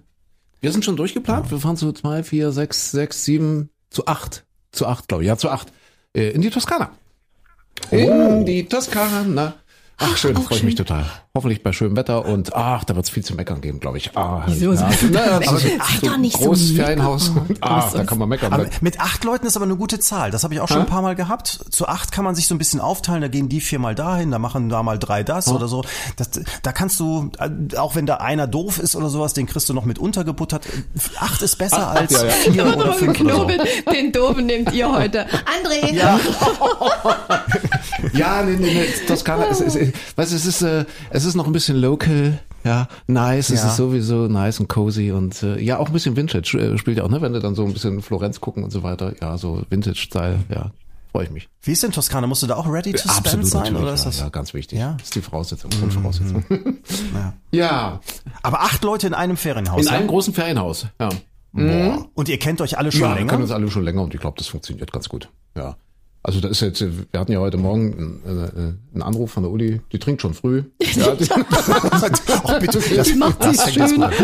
Wir 0.61 0.73
sind 0.73 0.85
schon 0.85 0.97
durchgeplant. 0.97 1.51
Wir 1.51 1.59
fahren 1.59 1.77
zu 1.77 1.92
zwei, 1.92 2.23
vier, 2.23 2.53
sechs, 2.53 2.90
sechs, 2.90 3.25
sieben, 3.25 3.70
zu 3.90 4.07
acht. 4.07 4.44
Zu 4.73 4.87
acht, 4.87 5.09
glaube 5.09 5.25
ich. 5.25 5.29
Ja, 5.29 5.37
zu 5.37 5.51
acht. 5.51 5.73
Äh, 6.14 6.31
in 6.31 6.40
die 6.42 6.51
Toskana. 6.51 6.90
In 7.90 8.47
die 8.47 8.64
Toskana. 8.66 9.55
Ach, 9.98 10.16
schön, 10.16 10.37
Auch 10.37 10.42
freue 10.42 10.59
ich 10.59 10.64
mich 10.64 10.74
total. 10.74 11.04
Hoffentlich 11.37 11.62
bei 11.62 11.72
schönem 11.72 11.96
Wetter 11.96 12.24
und 12.24 12.54
ach, 12.54 12.85
da 12.85 12.96
wird's 12.96 13.11
viel 13.11 13.24
zu 13.24 13.35
meckern 13.35 13.61
geben, 13.61 13.78
glaube 13.80 13.98
ich. 13.98 14.16
Ah, 14.16 14.42
Wieso? 14.46 14.72
Ja, 14.72 14.90
naja, 15.11 15.40
das 15.40 15.52
ist 15.52 15.62
sei 15.62 15.78
doch 16.09 16.16
nicht 16.16 16.37
so 16.37 16.46
großes 16.46 16.72
meckernd. 16.72 16.87
Ferienhaus. 16.87 17.33
Ah, 17.61 17.88
da 17.92 18.04
kann 18.04 18.18
man 18.18 18.28
meckern. 18.28 18.52
Aber 18.52 18.66
mit 18.80 19.00
acht 19.00 19.24
Leuten 19.24 19.46
ist 19.46 19.57
aber 19.57 19.64
eine 19.64 19.76
gute 19.76 19.98
Zahl. 19.98 20.30
Das 20.30 20.44
habe 20.44 20.54
ich 20.54 20.61
auch 20.61 20.69
schon 20.69 20.81
ein 20.81 20.87
paar 20.87 21.02
Mal 21.02 21.14
gehabt. 21.14 21.64
Zu 21.71 21.88
acht 21.88 22.12
kann 22.12 22.25
man 22.25 22.35
sich 22.35 22.46
so 22.46 22.54
ein 22.54 22.58
bisschen 22.58 22.81
aufteilen. 22.81 23.23
Da 23.23 23.29
gehen 23.29 23.48
die 23.48 23.60
viermal 23.60 23.94
dahin, 23.94 24.31
da 24.31 24.38
machen 24.38 24.69
da 24.69 24.83
mal 24.83 24.98
drei 24.98 25.23
das 25.23 25.48
oder 25.48 25.66
so. 25.66 25.85
Das, 26.16 26.31
da 26.62 26.73
kannst 26.73 27.00
du, 27.00 27.31
äh, 27.38 27.77
auch 27.77 27.94
wenn 27.94 28.06
da 28.06 28.16
einer 28.16 28.46
doof 28.46 28.79
ist 28.79 28.96
oder 28.96 29.08
sowas, 29.08 29.33
den 29.33 29.46
kriegst 29.46 29.69
du 29.69 29.75
noch 29.75 29.85
mit 29.85 29.98
untergebuttert. 29.98 30.66
Acht 31.19 31.40
ist 31.42 31.56
besser 31.56 31.88
als 31.88 32.12
ja, 32.12 32.25
ja. 32.25 32.31
vier 32.33 32.77
oder 32.77 32.92
fünf 32.94 33.21
oder 33.21 33.37
so. 33.37 33.46
Den 33.92 34.12
Doofen 34.12 34.46
nehmt 34.46 34.73
ihr 34.73 34.92
heute. 34.92 35.27
André! 35.27 35.94
Ja, 35.94 36.19
Ja, 38.13 38.42
nee, 38.42 38.57
nee, 38.59 38.75
nee, 38.75 38.87
Toskana, 39.07 39.46
es, 39.48 39.61
es, 39.61 39.75
es, 39.77 39.92
weißt, 40.17 40.33
du, 40.33 40.37
es 40.37 40.46
ist, 40.46 40.63
äh, 40.63 40.85
es 41.11 41.25
ist 41.25 41.35
noch 41.35 41.46
ein 41.46 41.52
bisschen 41.52 41.77
local, 41.77 42.38
ja, 42.65 42.88
nice, 43.07 43.50
es 43.50 43.63
Ja. 43.63 43.69
ist 43.69 43.77
sowieso 43.77 44.29
nice 44.29 44.61
und 44.61 44.69
cozy 44.69 45.11
und 45.13 45.42
äh, 45.42 45.61
ja, 45.61 45.79
auch 45.79 45.87
ein 45.88 45.92
bisschen 45.92 46.17
Vintage 46.17 46.59
äh, 46.59 46.79
spielt 46.79 46.98
ja 46.98 47.05
auch, 47.05 47.11
ne, 47.11 47.21
wenn 47.23 47.33
du 47.33 47.40
dann 47.40 47.55
so 47.55 47.65
ein 47.65 47.73
bisschen 47.73 48.02
Florenz 48.02 48.40
gucken 48.40 48.65
und 48.65 48.71
so 48.71 48.83
weiter, 48.83 49.15
ja, 49.21 49.37
so 49.38 49.63
Vintage-Style, 49.71 50.40
ja, 50.48 50.71
freue 51.13 51.25
ich 51.25 51.31
mich. 51.31 51.48
Wie 51.63 51.73
ist 51.73 51.83
denn 51.83 51.92
Toskana? 51.92 52.27
Musst 52.27 52.42
du 52.42 52.46
da 52.46 52.57
auch 52.57 52.67
ready 52.67 52.92
to 52.92 53.09
spend 53.09 53.46
sein 53.46 53.63
natürlich, 53.63 53.83
oder 53.83 53.94
ist 53.94 54.00
ja, 54.00 54.07
das? 54.07 54.21
ja, 54.21 54.29
ganz 54.31 54.52
wichtig. 54.55 54.79
Ja? 54.79 54.92
Das 54.94 55.05
ist 55.05 55.15
die 55.15 55.21
Voraussetzung, 55.21 55.71
Grundvoraussetzung. 55.71 56.44
ja, 57.52 58.00
Aber 58.42 58.61
acht 58.63 58.83
Leute 58.85 59.07
in 59.07 59.15
einem 59.15 59.37
Ferienhaus. 59.37 59.81
in 59.83 59.87
ja? 59.87 59.92
einem 59.98 60.09
großen 60.09 60.35
Ferienhaus, 60.35 60.87
ja. 61.00 61.09
Boah. 61.52 62.09
Und 62.15 62.29
ihr 62.29 62.38
kennt 62.40 62.61
euch 62.61 62.79
alle 62.79 62.90
schon 62.90 63.02
ja, 63.02 63.11
wir 63.11 63.15
länger? 63.15 63.29
kennen 63.31 63.42
uns 63.42 63.52
alle 63.52 63.71
schon 63.71 63.85
länger 63.85 64.02
und 64.02 64.13
ich 64.13 64.21
glaube, 64.21 64.37
das 64.38 64.48
funktioniert 64.48 64.90
ganz 64.92 65.09
gut. 65.09 65.29
Ja. 65.57 65.77
Also 66.27 66.40
da 66.40 66.48
ist 66.48 66.60
jetzt, 66.62 66.81
wir 66.81 67.20
hatten 67.20 67.33
ja 67.33 67.38
heute 67.38 67.58
Morgen 67.58 68.22
äh, 68.27 68.31
äh, 68.31 68.72
einen 68.94 69.02
Anruf 69.02 69.31
von 69.33 69.42
der 69.42 69.52
Uli, 69.52 69.83
die 69.92 69.98
trinkt 69.98 70.22
schon 70.22 70.33
früh. 70.33 70.62
Ja, 70.94 71.14
die, 71.14 71.25
oh, 72.44 72.60
bitte, 72.60 72.81
das, 72.96 73.14
macht 73.14 73.44
das 73.44 73.64
sich 73.64 73.75
das 73.75 73.94
macht 73.96 74.14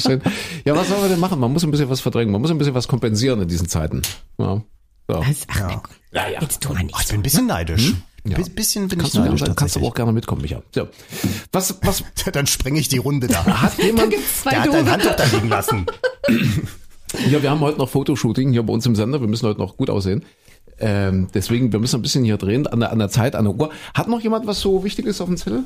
schön. 0.00 0.22
Ja, 0.64 0.74
was 0.74 0.88
sollen 0.88 1.02
wir 1.02 1.08
denn 1.10 1.20
machen? 1.20 1.38
Man 1.38 1.52
muss 1.52 1.62
ein 1.62 1.70
bisschen 1.70 1.90
was 1.90 2.00
verdrängen, 2.00 2.32
man 2.32 2.40
muss 2.40 2.50
ein 2.50 2.56
bisschen 2.56 2.72
was 2.74 2.88
kompensieren 2.88 3.42
in 3.42 3.48
diesen 3.48 3.68
Zeiten. 3.68 4.00
Ja. 4.38 4.62
So. 5.06 5.20
Das, 5.20 5.42
ach, 5.48 5.82
komm. 5.82 5.92
Ja, 6.12 6.28
ja. 6.30 6.40
Jetzt 6.40 6.62
tu 6.62 6.72
mal 6.72 6.82
nicht 6.82 6.96
ich 6.98 7.08
bin 7.08 7.16
ein 7.20 7.22
bisschen 7.22 7.46
neidisch. 7.46 7.92
Ja. 8.26 8.38
Bi- 8.38 8.48
Bisschen 8.48 8.88
bin 8.88 8.98
Kannst 9.00 9.14
ich 9.14 9.20
du, 9.20 9.24
neidisch 9.26 9.40
dann 9.42 9.54
kannst 9.54 9.76
du 9.76 9.80
auch 9.86 9.94
gerne 9.94 10.12
mitkommen, 10.12 10.40
Micha. 10.40 10.62
So. 10.74 10.88
Was, 11.52 11.76
was 11.82 12.04
Dann 12.32 12.46
sprenge 12.46 12.80
ich 12.80 12.88
die 12.88 12.96
Runde 12.96 13.26
da. 13.26 13.44
hat 13.44 13.76
jemand, 13.82 14.10
gibt's 14.12 14.40
zwei 14.42 14.50
Der 14.52 14.62
hat 14.62 14.72
dein 14.72 14.90
Handtuch 14.90 15.14
da 15.14 15.24
liegen 15.24 15.48
lassen. 15.50 15.84
Ja, 17.30 17.42
wir 17.42 17.50
haben 17.50 17.60
heute 17.60 17.78
noch 17.78 17.90
Fotoshooting 17.90 18.52
hier 18.52 18.62
bei 18.62 18.72
uns 18.72 18.86
im 18.86 18.96
Sender. 18.96 19.20
Wir 19.20 19.28
müssen 19.28 19.46
heute 19.46 19.60
noch 19.60 19.76
gut 19.76 19.90
aussehen. 19.90 20.24
Ähm, 20.78 21.28
deswegen, 21.32 21.72
wir 21.72 21.78
müssen 21.78 21.98
ein 21.98 22.02
bisschen 22.02 22.24
hier 22.24 22.36
drehen 22.36 22.66
an 22.66 22.80
der, 22.80 22.92
an 22.92 22.98
der 22.98 23.08
Zeit, 23.08 23.36
an 23.36 23.44
der 23.44 23.54
Uhr. 23.54 23.70
Hat 23.94 24.08
noch 24.08 24.20
jemand 24.20 24.46
was 24.46 24.60
so 24.60 24.84
Wichtiges 24.84 25.20
auf 25.20 25.28
dem 25.28 25.36
Zettel? 25.36 25.64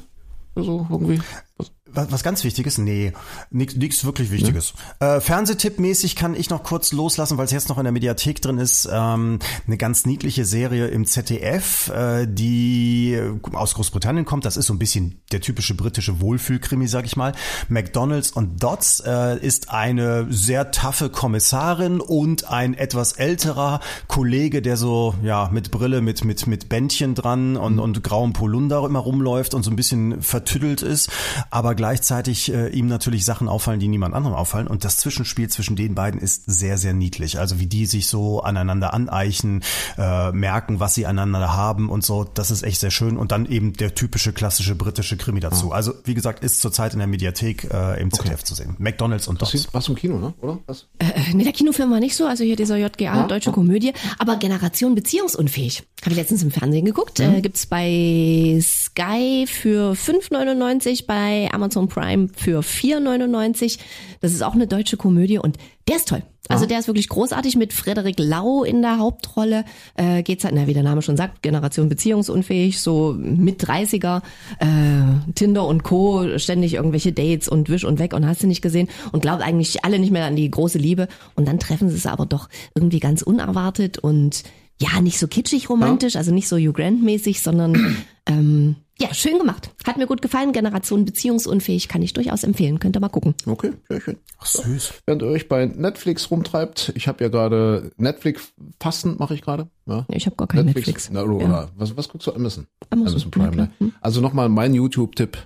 Also 0.55 0.87
irgendwie? 0.91 1.21
Was? 1.57 1.73
Was, 2.11 2.23
ganz 2.23 2.45
Wichtiges? 2.45 2.79
Nee, 2.79 3.13
nix 3.51 4.05
wirklich 4.05 4.31
Wichtiges. 4.31 4.75
Äh, 5.01 5.21
Fernsehtippmäßig 5.21 6.17
kann 6.17 6.35
ich 6.35 6.51
noch 6.51 6.63
kurz 6.63 6.93
loslassen, 6.93 7.39
weil 7.39 7.47
es 7.47 7.51
jetzt 7.51 7.69
noch 7.69 7.79
in 7.79 7.85
der 7.85 7.93
Mediathek 7.93 8.41
drin 8.41 8.59
ist. 8.59 8.89
Ähm, 8.91 9.39
eine 9.67 9.77
ganz 9.77 10.07
niedliche 10.07 10.45
Serie 10.45 10.87
im 10.89 11.07
ZDF, 11.07 11.89
äh, 11.89 12.27
die 12.29 13.21
aus 13.53 13.75
Großbritannien 13.75 14.25
kommt. 14.25 14.45
Das 14.45 14.57
ist 14.57 14.67
so 14.67 14.75
ein 14.75 14.79
bisschen 14.79 15.21
der 15.33 15.41
typische 15.41 15.75
britische 15.75 16.21
Wohlfühlkrimi, 16.21 16.87
sag 16.87 17.05
ich 17.07 17.17
mal. 17.17 17.33
McDonald's 17.69 18.31
und 18.31 18.63
Dots 18.63 19.01
äh, 19.01 19.39
ist 19.39 19.71
eine 19.71 20.27
sehr 20.31 20.71
taffe 20.71 21.11
Kommissarin 21.11 22.01
und 22.01 22.49
ein 22.51 22.75
etwas 22.75 23.13
älterer 23.13 23.81
Kollege, 24.07 24.63
der 24.63 24.77
so 24.77 25.15
ja 25.23 25.49
mit 25.53 25.71
Brille, 25.71 26.01
mit 26.01 26.25
mit 26.25 26.47
mit 26.47 26.69
Bändchen 26.69 27.15
dran 27.15 27.57
und 27.57 27.79
und 27.79 28.03
grauem 28.05 28.33
Polunder 28.33 28.85
immer 28.85 29.01
rumläuft 29.01 29.55
und 29.55 29.63
so 29.63 29.71
ein 29.71 29.77
bisschen 29.77 30.23
vertüdelt 30.23 30.83
ist, 30.83 31.11
aber 31.51 31.75
gleichzeitig 31.89 32.53
äh, 32.53 32.69
ihm 32.69 32.87
natürlich 32.87 33.25
Sachen 33.25 33.49
auffallen, 33.49 33.81
die 33.81 33.89
niemand 33.89 34.15
anderem 34.15 34.37
auffallen. 34.37 34.67
Und 34.67 34.85
das 34.85 34.99
Zwischenspiel 34.99 35.49
zwischen 35.49 35.75
den 35.75 35.95
beiden 35.95 36.21
ist 36.21 36.43
sehr, 36.47 36.77
sehr 36.77 36.93
niedlich. 36.93 37.39
Also 37.39 37.61
wie 37.61 37.67
die 37.67 37.87
sich 37.87 38.09
so 38.09 38.43
aneinander 38.43 38.93
aneichen, 38.93 39.63
äh, 39.97 40.31
merken, 40.33 40.81
was 40.81 40.95
sie 40.95 41.07
aneinander 41.07 41.57
haben 41.57 41.89
und 41.89 42.05
so. 42.05 42.25
Das 42.25 42.51
ist 42.51 42.63
echt 42.63 42.81
sehr 42.81 42.91
schön. 42.91 43.17
Und 43.17 43.33
dann 43.33 43.47
eben 43.47 43.73
der 43.73 43.95
typische 43.95 44.35
klassische 44.35 44.75
britische 44.75 45.17
Krimi 45.17 45.41
dazu. 45.41 45.73
Also 45.73 45.95
wie 46.05 46.13
gesagt, 46.13 46.45
ist 46.45 46.61
zurzeit 46.61 46.93
in 46.93 46.99
der 46.99 47.09
Mediathek 47.09 47.73
äh, 47.73 47.99
im 48.03 48.13
ZDF 48.13 48.45
zu 48.45 48.55
sehen. 48.55 48.77
McDonald's 48.79 49.27
und 49.27 49.41
Dots. 49.41 49.53
Das 49.53 49.73
was 49.73 49.89
im 49.89 49.95
Kino, 49.95 50.19
ne? 50.19 50.35
Oder? 50.43 50.59
Was? 50.67 50.89
Äh, 50.99 51.07
nee, 51.33 51.45
der 51.45 51.55
Kinofilm 51.55 51.91
war 51.91 52.01
nicht 52.01 52.17
so, 52.17 52.27
also 52.27 52.45
hier 52.45 52.57
dieser 52.57 52.77
JGA, 52.77 53.27
deutsche 53.29 53.51
Komödie, 53.51 53.95
aber 54.19 54.37
Generation 54.37 54.95
beziehungsunfähig. 54.95 55.85
Habe 56.03 56.11
ich 56.11 56.17
letztens 56.17 56.43
im 56.43 56.51
Fernsehen 56.51 56.85
geguckt. 56.85 57.19
Äh, 57.19 57.41
gibt's 57.41 57.65
bei 57.65 58.61
Sky 58.63 59.47
für 59.49 59.93
5,99, 59.93 61.07
bei 61.07 61.49
Amazon 61.51 61.78
Prime 61.87 62.29
für 62.35 62.61
4,99. 62.61 63.79
Das 64.21 64.33
ist 64.33 64.43
auch 64.43 64.55
eine 64.55 64.67
deutsche 64.67 64.97
Komödie 64.97 65.39
und 65.39 65.57
der 65.87 65.97
ist 65.97 66.09
toll. 66.09 66.23
Also 66.49 66.65
der 66.65 66.79
ist 66.79 66.87
wirklich 66.87 67.09
großartig 67.09 67.57
mit 67.57 67.75
Frederik 67.75 68.19
Lau 68.19 68.65
in 68.65 68.81
der 68.81 68.99
Hauptrolle. 68.99 69.65
Äh, 69.97 70.23
geht's 70.23 70.45
halt, 70.45 70.55
na, 70.57 70.67
wie 70.67 70.73
der 70.73 70.83
Name 70.83 71.03
schon 71.03 71.17
sagt, 71.17 71.43
Generation 71.43 71.91
beziehungsunfähig, 71.91 72.81
so 72.81 73.15
mit 73.19 73.63
30er, 73.63 74.23
äh, 74.59 75.33
Tinder 75.35 75.67
und 75.67 75.83
Co., 75.83 76.39
ständig 76.39 76.75
irgendwelche 76.75 77.13
Dates 77.13 77.49
und 77.49 77.69
Wisch 77.69 77.85
und 77.85 77.99
weg 77.99 78.15
und 78.15 78.27
hast 78.27 78.43
du 78.43 78.47
nicht 78.47 78.63
gesehen 78.63 78.89
und 79.13 79.21
glaubt 79.21 79.43
eigentlich 79.43 79.85
alle 79.85 79.99
nicht 79.99 80.11
mehr 80.11 80.25
an 80.25 80.37
die 80.37 80.51
große 80.51 80.79
Liebe. 80.79 81.09
Und 81.35 81.47
dann 81.47 81.59
treffen 81.59 81.91
sie 81.91 81.97
es 81.97 82.07
aber 82.07 82.25
doch 82.25 82.49
irgendwie 82.75 83.01
ganz 83.01 83.21
unerwartet 83.21 83.99
und 83.99 84.43
ja, 84.81 85.01
nicht 85.01 85.19
so 85.19 85.27
kitschig 85.27 85.69
romantisch, 85.69 86.17
also 86.17 86.33
nicht 86.33 86.49
so 86.49 86.57
Hugh 86.57 86.73
Grant-mäßig, 86.73 87.43
sondern 87.43 87.97
ähm, 88.27 88.77
ja, 89.01 89.15
schön 89.15 89.39
gemacht. 89.39 89.71
Hat 89.87 89.97
mir 89.97 90.07
gut 90.07 90.23
gefallen. 90.23 90.53
Generation 90.53 91.05
beziehungsunfähig 91.05 91.89
kann 91.89 92.03
ich 92.03 92.13
durchaus 92.15 92.43
empfehlen. 92.43 92.79
Könnt 92.81 92.97
ihr 92.97 93.01
mal 93.01 93.09
gucken. 93.09 93.35
Okay, 93.47 93.73
sehr 93.89 94.01
schön. 94.01 94.17
Ach, 94.39 94.47
süß. 94.47 94.95
Während 95.07 95.23
ihr 95.23 95.29
euch 95.29 95.49
bei 95.49 95.67
Netflix 95.67 96.31
rumtreibt, 96.31 96.93
ich 96.97 97.07
habe 97.09 97.23
ja 97.23 97.31
gerade 97.31 97.93
Netflix-Fasten, 97.97 99.17
mache 99.19 99.35
ich 99.35 99.43
gerade. 99.43 99.69
Ja. 99.87 100.05
Ich 100.09 100.27
habe 100.27 100.37
gar 100.37 100.49
kein 100.49 100.67
Netflix. 100.67 101.11
Na, 101.13 101.23
oder, 101.23 101.41
Ja. 101.41 101.49
oder 101.49 101.71
was, 101.77 101.97
was 101.97 102.09
guckst 102.09 102.27
du? 102.27 102.33
Amazon. 102.35 102.67
Amazon, 102.91 103.31
Prime, 103.31 103.47
na 103.49 103.53
klar. 103.53 103.69
ne? 103.79 103.93
Also 104.01 104.21
nochmal 104.21 104.49
mein 104.49 104.75
YouTube-Tipp, 104.75 105.39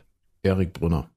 Erik 0.43 0.73
Brunner. 0.73 1.09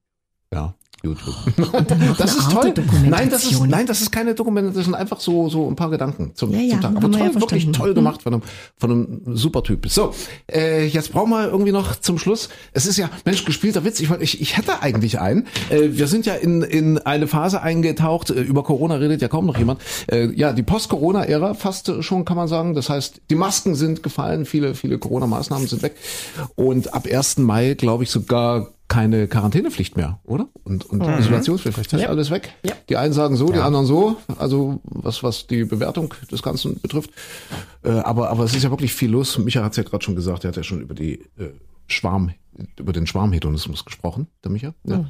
Ja, 0.52 0.74
YouTube. 1.06 1.34
das 2.18 2.36
ist 2.36 2.50
toll. 2.50 2.74
Nein, 3.04 3.30
das 3.30 3.44
ist, 3.44 3.64
nein, 3.66 3.86
das 3.86 4.00
ist 4.02 4.12
keine 4.12 4.34
Dokumentation, 4.34 4.74
das 4.76 4.84
sind 4.84 4.94
einfach 4.94 5.20
so, 5.20 5.48
so 5.48 5.68
ein 5.68 5.76
paar 5.76 5.90
Gedanken 5.90 6.32
zum, 6.34 6.50
Ja, 6.52 6.58
ja, 6.60 6.70
zum 6.72 6.80
Tag. 6.82 6.96
Aber 6.96 7.10
toll, 7.10 7.20
ja 7.34 7.40
wirklich 7.40 7.70
toll 7.72 7.90
Mhm. 7.90 7.94
gemacht 7.94 8.22
von 8.22 8.34
einem, 8.34 8.42
von 8.78 8.90
einem 8.90 9.36
super 9.36 9.62
Typ. 9.62 9.88
So, 9.88 10.12
äh, 10.52 10.86
jetzt 10.86 11.12
brauchen 11.12 11.30
wir 11.30 11.48
irgendwie 11.48 11.72
noch 11.72 11.96
zum 12.00 12.18
Schluss. 12.18 12.48
Es 12.72 12.86
ist 12.86 12.96
ja, 12.96 13.08
Mensch, 13.24 13.44
gespielter 13.44 13.84
Witz. 13.84 14.00
Ich, 14.00 14.10
wollte- 14.10 14.24
ich, 14.24 14.40
ich 14.40 14.56
hätte 14.56 14.82
eigentlich 14.82 15.20
einen. 15.20 15.46
Äh, 15.70 15.90
wir 15.92 16.06
sind 16.08 16.26
ja 16.26 16.34
in, 16.34 16.62
in 16.62 16.98
eine 16.98 17.26
Phase 17.28 17.62
eingetaucht. 17.62 18.30
Äh, 18.30 18.40
über 18.42 18.62
Corona 18.64 18.96
redet 18.96 19.22
ja 19.22 19.28
kaum 19.28 19.46
noch 19.46 19.56
jemand. 19.58 19.80
Äh, 20.10 20.30
ja, 20.34 20.52
die 20.52 20.62
Post-Corona-Ära 20.62 21.54
fast 21.54 21.92
schon, 22.02 22.24
kann 22.24 22.36
man 22.36 22.48
sagen. 22.48 22.74
Das 22.74 22.88
heißt, 22.90 23.20
die 23.30 23.34
Masken 23.36 23.74
sind 23.74 24.02
gefallen, 24.02 24.44
viele, 24.46 24.74
viele 24.74 24.98
Corona-Maßnahmen 24.98 25.66
sind 25.68 25.82
weg. 25.82 25.94
Und 26.56 26.92
ab 26.94 27.06
1. 27.10 27.38
Mai, 27.38 27.74
glaube 27.74 28.02
ich, 28.04 28.10
sogar 28.10 28.68
keine 28.88 29.26
Quarantänepflicht 29.26 29.96
mehr, 29.96 30.20
oder? 30.24 30.48
Und, 30.64 30.84
und 30.86 31.02
Isolationspflicht. 31.02 31.92
Das 31.92 32.00
ist 32.00 32.06
alles 32.06 32.30
weg. 32.30 32.52
Ja. 32.64 32.74
Die 32.88 32.96
einen 32.96 33.12
sagen 33.12 33.36
so, 33.36 33.50
die 33.50 33.58
anderen 33.58 33.84
so. 33.86 34.16
Also 34.38 34.80
was, 34.84 35.22
was 35.22 35.46
die 35.46 35.64
Bewertung 35.64 36.14
des 36.30 36.42
Ganzen 36.42 36.80
betrifft. 36.80 37.10
Äh, 37.82 37.90
aber, 37.90 38.30
aber 38.30 38.44
es 38.44 38.54
ist 38.54 38.62
ja 38.62 38.70
wirklich 38.70 38.94
viel 38.94 39.10
los. 39.10 39.38
Micha 39.38 39.62
hat 39.62 39.72
es 39.72 39.76
ja 39.76 39.82
gerade 39.82 40.04
schon 40.04 40.14
gesagt, 40.14 40.44
er 40.44 40.48
hat 40.48 40.56
ja 40.56 40.62
schon 40.62 40.80
über 40.80 40.94
die 40.94 41.14
äh, 41.36 41.50
Schwarm, 41.88 42.32
über 42.78 42.92
den 42.92 43.06
Schwarmhedonismus 43.06 43.84
gesprochen, 43.84 44.28
der 44.42 44.50
Micha. 44.50 44.72
Ja. 44.84 45.04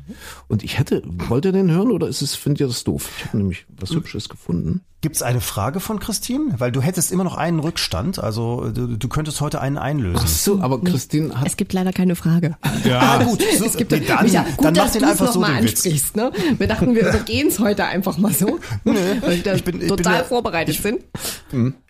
Und 0.48 0.64
ich 0.64 0.78
hätte, 0.78 1.02
wollt 1.06 1.44
ihr 1.44 1.52
den 1.52 1.70
hören 1.70 1.92
oder 1.92 2.08
ist 2.08 2.20
es, 2.22 2.34
findet 2.34 2.60
ihr 2.60 2.66
das 2.66 2.82
doof? 2.84 3.08
Ich 3.18 3.26
habe 3.26 3.38
nämlich 3.38 3.66
was 3.68 3.90
Hübsches 3.90 4.28
gefunden. 4.28 4.80
Gibt's 5.02 5.22
eine 5.22 5.40
Frage 5.40 5.78
von 5.78 6.00
Christine? 6.00 6.54
Weil 6.58 6.72
du 6.72 6.80
hättest 6.80 7.12
immer 7.12 7.22
noch 7.22 7.36
einen 7.36 7.60
Rückstand. 7.60 8.18
Also 8.18 8.70
du, 8.70 8.96
du 8.96 9.08
könntest 9.08 9.40
heute 9.40 9.60
einen 9.60 9.78
einlösen. 9.78 10.18
Ach 10.24 10.26
so, 10.26 10.60
aber 10.60 10.80
Christine 10.82 11.38
hat 11.38 11.46
Es 11.46 11.56
gibt 11.56 11.72
leider 11.72 11.92
keine 11.92 12.16
Frage. 12.16 12.56
Ja, 12.84 13.22
gut. 13.24 13.40
So, 13.56 13.64
Es 13.66 13.76
gibt 13.76 13.92
nee, 13.92 14.00
dann, 14.00 14.26
ja, 14.26 14.42
gut, 14.56 14.64
dann 14.64 14.74
dass 14.74 14.86
mach 14.86 14.92
den 14.94 15.02
du 15.02 15.06
es 15.06 15.12
einfach 15.12 15.32
so 15.32 15.40
nochmal 15.40 15.58
den 15.60 15.68
Witz. 15.68 15.84
ansprichst. 15.86 16.16
Ne? 16.16 16.32
Wir 16.58 16.66
dachten, 16.66 16.94
wir 16.96 17.02
übergehen 17.10 17.46
es 17.46 17.60
heute 17.60 17.84
einfach 17.84 18.18
mal 18.18 18.32
so, 18.32 18.58
weil 18.82 19.44
wir 19.44 19.54
ich 19.54 19.62
bin- 19.62 19.76
ich 19.76 19.80
bin 19.82 19.88
total 19.88 20.14
ja- 20.16 20.24
vorbereitet 20.24 20.74
sind. 20.82 21.04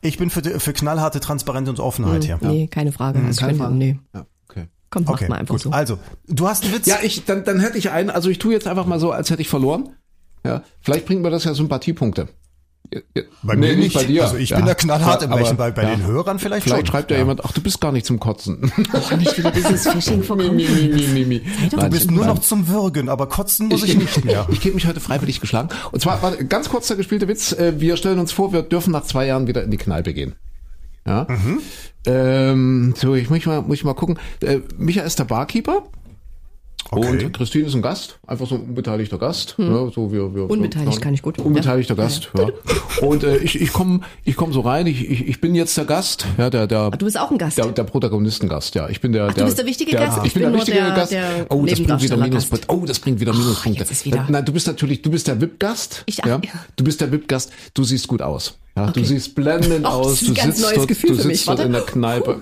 Ich 0.02 0.18
bin 0.18 0.28
für, 0.28 0.42
für 0.60 0.72
knallharte 0.74 1.20
Transparenz 1.20 1.70
und 1.70 1.80
Offenheit 1.80 2.24
hier. 2.24 2.38
Nee, 2.42 2.66
keine 2.66 2.92
Frage. 2.92 3.20
Also 3.24 3.40
keine 3.40 3.52
ich 3.52 3.58
Frage. 3.58 3.74
nee. 3.74 3.98
ja, 4.14 4.26
okay. 4.50 4.66
Komm, 4.90 5.04
mach 5.04 5.14
Okay, 5.14 5.28
mal 5.28 5.36
einfach 5.36 5.54
gut. 5.54 5.62
so. 5.62 5.70
Also, 5.70 5.98
du 6.28 6.46
hast 6.48 6.64
einen 6.64 6.74
Witz. 6.74 6.86
Ja, 6.86 6.98
ich, 7.02 7.24
dann, 7.24 7.44
dann 7.44 7.60
hätte 7.60 7.76
ich 7.78 7.90
einen, 7.90 8.10
also 8.10 8.30
ich 8.30 8.38
tue 8.38 8.52
jetzt 8.52 8.66
einfach 8.68 8.86
mal 8.86 9.00
so, 9.00 9.10
als 9.12 9.30
hätte 9.30 9.42
ich 9.42 9.48
verloren. 9.48 9.90
Ja, 10.44 10.62
vielleicht 10.80 11.06
bringt 11.06 11.22
mir 11.22 11.30
das 11.30 11.44
ja 11.44 11.54
Sympathiepunkte. 11.54 12.28
Bei 13.42 13.56
Nee, 13.56 13.70
mir 13.74 13.76
nicht. 13.78 13.94
bei 13.96 14.04
dir. 14.04 14.22
Also 14.22 14.36
ich 14.36 14.50
Ja. 14.50 14.58
bin 14.58 14.66
da 14.66 14.74
knallhart 14.74 15.20
im 15.24 15.30
Brechen. 15.30 15.56
Bei, 15.56 15.72
bei 15.72 15.82
ja. 15.82 15.96
den 15.96 16.06
Hörern 16.06 16.38
vielleicht, 16.38 16.62
Vielleicht 16.62 16.86
schon. 16.86 16.92
schreibt 16.94 17.10
ja, 17.10 17.16
jemand, 17.18 17.44
ach, 17.44 17.50
du 17.50 17.60
bist 17.60 17.80
gar 17.80 17.90
nicht 17.90 18.06
zum 18.06 18.20
Kotzen. 18.20 18.70
Auch 18.92 19.10
nicht 19.16 19.36
wieder 19.36 19.50
dieses 19.50 19.88
Phishing 19.88 20.22
vorkommen. 20.22 20.54
mi, 20.54 21.24
mi, 21.24 21.42
Du 21.68 21.90
bist 21.90 22.12
nur 22.12 22.24
noch 22.26 22.38
zum 22.38 22.68
Würgen, 22.68 23.08
aber 23.08 23.26
kotzen 23.28 23.66
muss 23.66 23.82
ich, 23.82 23.90
geb- 23.94 23.98
nicht 24.02 24.24
mehr. 24.24 24.46
Ich 24.52 24.60
gebe 24.60 24.76
mich 24.76 24.86
heute 24.86 25.00
freiwillig 25.00 25.40
geschlagen. 25.40 25.70
Und 25.90 26.00
zwar, 26.00 26.22
warte, 26.22 26.44
ganz 26.46 26.68
kurz 26.68 26.86
der 26.86 26.96
gespielte 26.96 27.26
Witz. 27.26 27.50
Äh, 27.52 27.80
Wir 27.80 27.96
stellen 27.96 28.20
uns 28.20 28.30
vor, 28.30 28.52
wir 28.52 28.62
dürfen 28.62 28.92
nach 28.92 29.02
zwei 29.02 29.26
Jahren 29.26 29.48
wieder 29.48 29.64
in 29.64 29.72
die 29.72 29.78
Kneipe 29.78 30.14
gehen. 30.14 30.36
Ja. 31.06 31.26
Ähm, 32.06 32.94
so, 32.96 33.14
ich 33.14 33.30
muss 33.30 33.44
mal, 33.46 33.62
muss 33.62 33.78
ich 33.78 33.84
mal 33.84 33.94
gucken. 33.94 34.18
Äh, 34.40 34.60
Micha 34.76 35.02
ist 35.02 35.18
der 35.18 35.24
Barkeeper. 35.24 35.82
Okay. 36.88 37.24
Und 37.24 37.32
Christine 37.32 37.66
ist 37.66 37.74
ein 37.74 37.82
Gast, 37.82 38.20
einfach 38.28 38.46
so 38.46 38.54
ein 38.54 38.60
unbeteiligter 38.60 39.18
Gast. 39.18 39.56
Ja, 39.58 39.90
so 39.90 40.12
wir, 40.12 40.32
wir, 40.36 40.48
Unbeteiligt 40.48 41.00
kann 41.00 41.14
ich 41.14 41.20
gut. 41.22 41.36
Unbeteiligter 41.40 41.96
Gast, 41.96 42.30
ja. 42.38 42.46
Und 43.04 43.24
äh, 43.24 43.38
ich, 43.38 43.60
ich 43.60 43.72
komme 43.72 44.02
ich 44.22 44.36
komm 44.36 44.52
so 44.52 44.60
rein, 44.60 44.86
ich, 44.86 45.10
ich, 45.10 45.26
ich 45.26 45.40
bin 45.40 45.56
jetzt 45.56 45.76
der 45.76 45.84
Gast, 45.84 46.26
ja, 46.38 46.48
der, 46.48 46.68
der, 46.68 46.90
du 46.92 47.04
bist 47.04 47.18
auch 47.18 47.32
ein 47.32 47.38
Gast. 47.38 47.58
der, 47.58 47.66
der 47.72 47.82
Protagonistengast, 47.82 48.76
ja. 48.76 48.88
Ich 48.88 49.00
bin 49.00 49.12
der, 49.12 49.32
du 49.32 49.44
bist 49.44 49.58
der 49.58 49.66
wichtige 49.66 49.90
Gast? 49.96 50.18
Ich, 50.18 50.26
Ich 50.26 50.34
bin 50.34 50.42
der 50.44 50.54
wichtige 50.54 50.78
der- 50.78 50.90
Gast. 50.94 51.10
der 51.10 51.46
oh, 51.48 51.66
das 51.66 51.80
bringt 51.80 52.02
wieder. 52.02 52.16
Minuspunkte. 52.18 52.68
Oh, 52.72 52.84
das 52.86 53.00
bringt 53.00 53.18
wieder 53.18 53.32
Minuspunkte. 53.32 53.80
jetzt 53.80 53.90
ist 53.90 54.04
wieder- 54.04 54.24
Nein, 54.28 54.44
du 54.44 54.52
bist 54.52 54.68
natürlich, 54.68 55.02
du 55.02 55.10
bist 55.10 55.26
der 55.26 55.40
VIP-Gast. 55.40 56.04
Ich- 56.06 56.18
ja. 56.18 56.26
ja. 56.28 56.40
Du 56.76 56.84
bist 56.84 57.00
der 57.00 57.10
VIP-Gast. 57.10 57.50
Du 57.74 57.82
siehst 57.82 58.06
gut 58.06 58.22
aus. 58.22 58.58
Ja, 58.76 58.84
du 58.84 58.90
Okay. 58.90 59.04
siehst 59.04 59.34
blendend 59.34 59.86
Oh, 59.86 59.88
aus. 59.88 60.20
Du 60.20 60.26
sitzt 60.26 60.60
neues 60.60 60.74
dort, 60.74 60.88
Gefühl 60.88 61.10
du 61.10 61.16
für 61.16 61.22
sitzt 61.22 61.48
dort 61.48 61.60
in 61.60 61.72
der 61.72 61.80
Kneipe. 61.80 62.38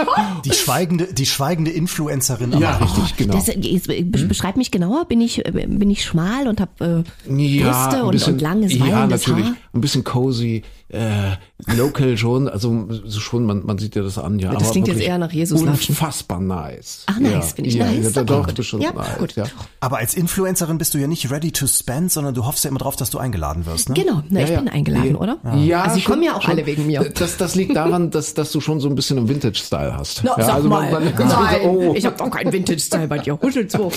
Die 0.44 0.52
schweigende, 0.52 1.12
die 1.12 1.26
schweigende 1.26 1.70
Influencerin. 1.70 2.52
ja, 2.58 2.70
Rande. 2.72 2.84
richtig, 2.86 3.16
genau. 3.16 3.34
Das, 3.34 3.46
be- 3.86 4.02
beschreib 4.26 4.56
mich 4.56 4.70
genauer. 4.70 5.04
Bin 5.04 5.20
ich, 5.20 5.44
äh, 5.44 5.50
bin 5.52 5.90
ich 5.90 6.02
schmal 6.04 6.48
und 6.48 6.60
habe 6.60 7.04
äh, 7.28 7.32
Ja, 7.46 7.64
Brüste 7.86 7.96
ein 7.98 8.02
und, 8.06 8.10
bisschen, 8.12 8.32
und 8.34 8.40
langes, 8.40 8.72
ja, 8.74 9.06
natürlich. 9.06 9.44
Haar? 9.44 9.56
Ein 9.74 9.80
bisschen 9.82 10.04
cozy, 10.04 10.62
äh, 10.94 11.36
local 11.76 12.16
schon, 12.16 12.48
also 12.48 12.88
so 13.04 13.20
schon, 13.20 13.44
man, 13.44 13.64
man 13.66 13.78
sieht 13.78 13.94
dir 13.94 14.02
das 14.02 14.18
an, 14.18 14.38
ja. 14.38 14.52
das 14.52 14.62
aber 14.62 14.70
klingt 14.72 14.88
jetzt 14.88 15.00
eher 15.00 15.18
nach 15.18 15.32
Jesus-Latschen. 15.32 15.94
Unfassbar 15.94 16.40
nice. 16.40 17.04
Ach, 17.06 17.18
nice, 17.18 17.32
ja. 17.32 17.40
finde 17.40 17.70
ich 17.70 17.76
ja, 17.76 17.86
nice. 17.86 18.14
Ja, 18.14 18.22
Okay, 18.22 18.24
doch, 18.26 18.46
gut. 18.54 18.64
schon 18.64 18.80
Ja, 18.80 18.92
nice, 18.92 19.18
gut. 19.18 19.36
ja. 19.36 19.44
Aber 19.80 19.98
als 19.98 20.14
Influencerin 20.14 20.78
bist 20.78 20.94
du 20.94 20.98
ja 20.98 21.06
nicht 21.06 21.30
ready 21.30 21.52
to 21.52 21.66
spend, 21.66 22.12
sondern 22.12 22.34
du 22.34 22.46
hoffst 22.46 22.64
ja 22.64 22.70
immer 22.70 22.78
drauf, 22.78 22.96
dass 22.96 23.10
du 23.10 23.18
eingeladen 23.18 23.66
wirst. 23.66 23.88
Ne? 23.88 23.94
Genau, 23.94 24.22
na, 24.28 24.40
ich 24.40 24.48
Ja, 24.48 24.54
ja. 24.54 24.60
bin 24.60 24.68
eingeladen, 24.68 25.12
Nee. 25.12 25.14
oder? 25.14 25.38
Ja, 25.56 25.82
Also 25.82 26.00
schon- 26.00 26.12
kommen 26.12 26.22
ja 26.22 26.36
auch 26.36 26.42
schon. 26.42 26.52
alle 26.52 26.66
wegen 26.66 26.86
mir. 26.86 27.10
Das, 27.14 27.36
das 27.36 27.54
liegt 27.54 27.74
daran, 27.76 28.10
dass, 28.10 28.34
dass 28.34 28.52
du 28.52 28.60
schon 28.60 28.80
so 28.80 28.88
ein 28.88 28.94
bisschen 28.94 29.18
einen 29.18 29.28
Vintage-Style 29.28 29.96
hast. 29.96 30.22
Na, 30.24 30.32
ja, 30.38 30.44
sag 30.44 30.54
also 30.56 30.68
mal. 30.68 30.90
Man, 30.90 31.04
man, 31.04 31.14
Nein, 31.28 31.60
oh. 31.64 31.92
ich 31.96 32.06
habe 32.06 32.16
doch 32.16 32.30
keinen 32.30 32.52
Vintage-Style 32.52 33.08
bei 33.08 33.18
dir. 33.18 33.38
Huschel 33.40 33.66
zwei. 33.68 33.88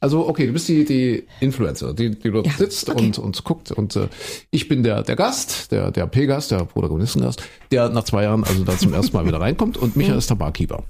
Also 0.00 0.28
okay, 0.28 0.46
du 0.46 0.52
bist 0.52 0.68
die, 0.68 0.84
die 0.84 1.24
Influencer, 1.40 1.92
die, 1.94 2.10
die 2.18 2.30
dort 2.30 2.46
Ja, 2.46 2.52
sitzt 2.52 2.88
okay. 2.88 3.04
und, 3.06 3.18
und 3.18 3.44
guckt. 3.44 3.72
Und 3.72 3.96
äh, 3.96 4.08
ich 4.50 4.68
bin 4.68 4.82
der, 4.82 5.02
der 5.02 5.16
Gast, 5.16 5.72
der, 5.72 5.90
der 5.90 6.06
P-Gast, 6.48 6.50
der 6.50 6.64
Protagonistengast, 6.66 7.42
der 7.70 7.88
nach 7.90 8.04
zwei 8.04 8.22
Jahren 8.24 8.44
also 8.44 8.64
da 8.64 8.76
zum 8.76 8.92
ersten 8.94 9.16
Mal 9.16 9.26
wieder 9.26 9.40
reinkommt 9.40 9.76
und 9.76 9.96
Micha 9.96 10.14
ist 10.14 10.30
der 10.30 10.34
Barkeeper. 10.36 10.84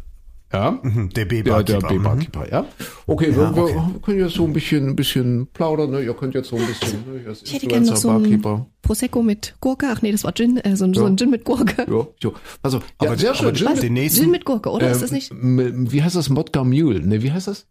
Ja, 0.52 0.78
Mhm, 0.80 1.09
Der 1.11 1.24
der, 1.24 1.42
B-Barkeeper. 1.42 1.80
der 1.80 1.88
B-Barkeeper, 1.88 2.48
ja. 2.50 2.64
Okay, 3.09 3.34
wir, 3.34 3.48
okay. 3.50 3.74
wir 3.74 4.00
können 4.00 4.20
jetzt 4.20 4.34
so 4.34 4.44
ein 4.44 4.52
bisschen, 4.52 4.88
ein 4.90 4.94
bisschen 4.96 5.48
plaudern, 5.52 5.90
ne? 5.90 6.02
Ihr 6.02 6.14
könnt 6.14 6.34
jetzt 6.34 6.48
so 6.50 6.57
ein 6.57 6.64
bisschen, 6.66 7.00
ne? 7.04 7.32
Ich 7.42 7.52
hätte 7.52 7.66
gerne 7.66 7.84
noch 7.84 7.96
so 7.96 8.11
ein 8.11 8.64
Prosecco 8.80 9.22
mit 9.24 9.57
Gurke. 9.61 9.86
Ach 9.90 10.02
nee, 10.02 10.12
das 10.12 10.22
war 10.22 10.32
Gin. 10.32 10.59
Äh, 10.59 10.76
so, 10.76 10.84
ein, 10.84 10.94
so 10.94 11.04
ein 11.04 11.16
Gin 11.18 11.30
mit 11.30 11.44
Gurke. 11.44 11.84
Ja, 11.90 12.07
jo. 12.22 12.34
Also, 12.62 12.78
ja, 12.78 12.84
Aber- 13.11 13.18
sehr 13.18 13.34
schön. 13.34 13.48
aber 13.48 13.57
Gin, 13.57 13.80
den 13.80 13.92
nächsten- 13.94 14.20
Gin 14.22 14.30
mit 14.30 14.44
Gurke, 14.44 14.70
oder? 14.70 14.88
ist 14.88 15.02
das 15.02 15.11
ähm, 15.11 15.57
nicht? 15.57 15.92
Wie 15.92 16.02
heißt 16.04 16.14
das? 16.14 16.30
Modka 16.30 16.62
Mule? 16.62 17.00
Ne, 17.00 17.22
wie 17.24 17.32
heißt 17.32 17.48
das? 17.48 17.66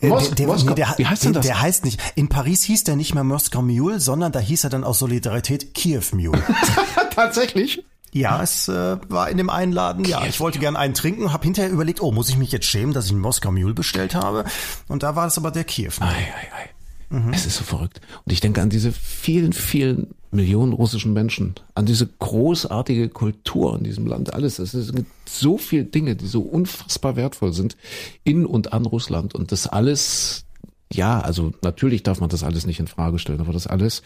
Äh, 0.00 0.08
Mos- 0.08 0.34
der, 0.34 0.46
Moskau- 0.46 0.74
der, 0.74 0.94
wie 0.96 1.06
heißt 1.06 1.24
denn 1.24 1.32
das? 1.32 1.46
Der 1.46 1.60
heißt 1.60 1.84
nicht. 1.84 2.00
In 2.14 2.28
Paris 2.28 2.62
hieß 2.64 2.84
der 2.84 2.96
nicht 2.96 3.14
mehr 3.14 3.24
Moskau 3.24 3.62
Mule, 3.62 4.00
sondern 4.00 4.32
da 4.32 4.40
hieß 4.40 4.64
er 4.64 4.70
dann 4.70 4.84
aus 4.84 4.98
Solidarität 4.98 5.74
Kiew 5.74 6.02
Mule. 6.12 6.42
Tatsächlich? 7.14 7.84
ja, 8.12 8.42
es 8.42 8.68
äh, 8.68 8.96
war 9.08 9.28
in 9.28 9.36
dem 9.36 9.50
einen 9.50 9.70
Laden. 9.72 10.04
Ja, 10.04 10.24
ich 10.24 10.40
wollte 10.40 10.58
gern 10.58 10.76
einen 10.76 10.94
trinken, 10.94 11.32
habe 11.32 11.44
hinterher 11.44 11.70
überlegt, 11.70 12.00
oh, 12.00 12.10
muss 12.10 12.28
ich 12.30 12.38
mich 12.38 12.50
jetzt 12.52 12.66
schämen, 12.66 12.94
dass 12.94 13.04
ich 13.06 13.12
einen 13.12 13.20
Moskau 13.20 13.52
Mule 13.52 13.74
bestellt 13.74 14.14
habe? 14.14 14.44
Und 14.88 15.02
da 15.02 15.14
war 15.14 15.26
es 15.26 15.36
aber 15.36 15.50
der 15.50 15.64
Kiew 15.64 15.92
Mule. 16.00 16.10
Ei, 16.10 16.14
ei, 16.14 17.18
ei. 17.20 17.30
Es 17.32 17.46
ist 17.46 17.56
so 17.56 17.64
verrückt. 17.64 18.00
Und 18.24 18.32
ich 18.32 18.40
denke 18.40 18.60
an 18.60 18.70
diese 18.70 18.92
vielen, 18.92 19.52
vielen 19.52 20.14
Millionen 20.30 20.72
russischen 20.72 21.12
Menschen, 21.12 21.54
an 21.74 21.86
diese 21.86 22.06
großartige 22.06 23.08
Kultur 23.08 23.76
in 23.76 23.84
diesem 23.84 24.06
Land, 24.06 24.34
alles. 24.34 24.58
Es 24.58 24.72
sind 24.72 25.06
so 25.26 25.58
viele 25.58 25.84
Dinge, 25.84 26.16
die 26.16 26.26
so 26.26 26.42
unfassbar 26.42 27.16
wertvoll 27.16 27.52
sind 27.52 27.76
in 28.24 28.44
und 28.44 28.72
an 28.72 28.84
Russland. 28.84 29.34
Und 29.34 29.52
das 29.52 29.66
alles, 29.66 30.44
ja, 30.92 31.20
also 31.20 31.52
natürlich 31.62 32.02
darf 32.02 32.20
man 32.20 32.28
das 32.28 32.44
alles 32.44 32.66
nicht 32.66 32.80
in 32.80 32.88
Frage 32.88 33.18
stellen, 33.18 33.40
aber 33.40 33.52
das 33.52 33.66
alles, 33.66 34.02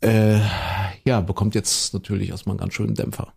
äh, 0.00 0.40
ja, 1.04 1.20
bekommt 1.20 1.54
jetzt 1.54 1.94
natürlich 1.94 2.30
erstmal 2.30 2.54
einen 2.54 2.60
ganz 2.60 2.74
schönen 2.74 2.94
Dämpfer. 2.94 3.32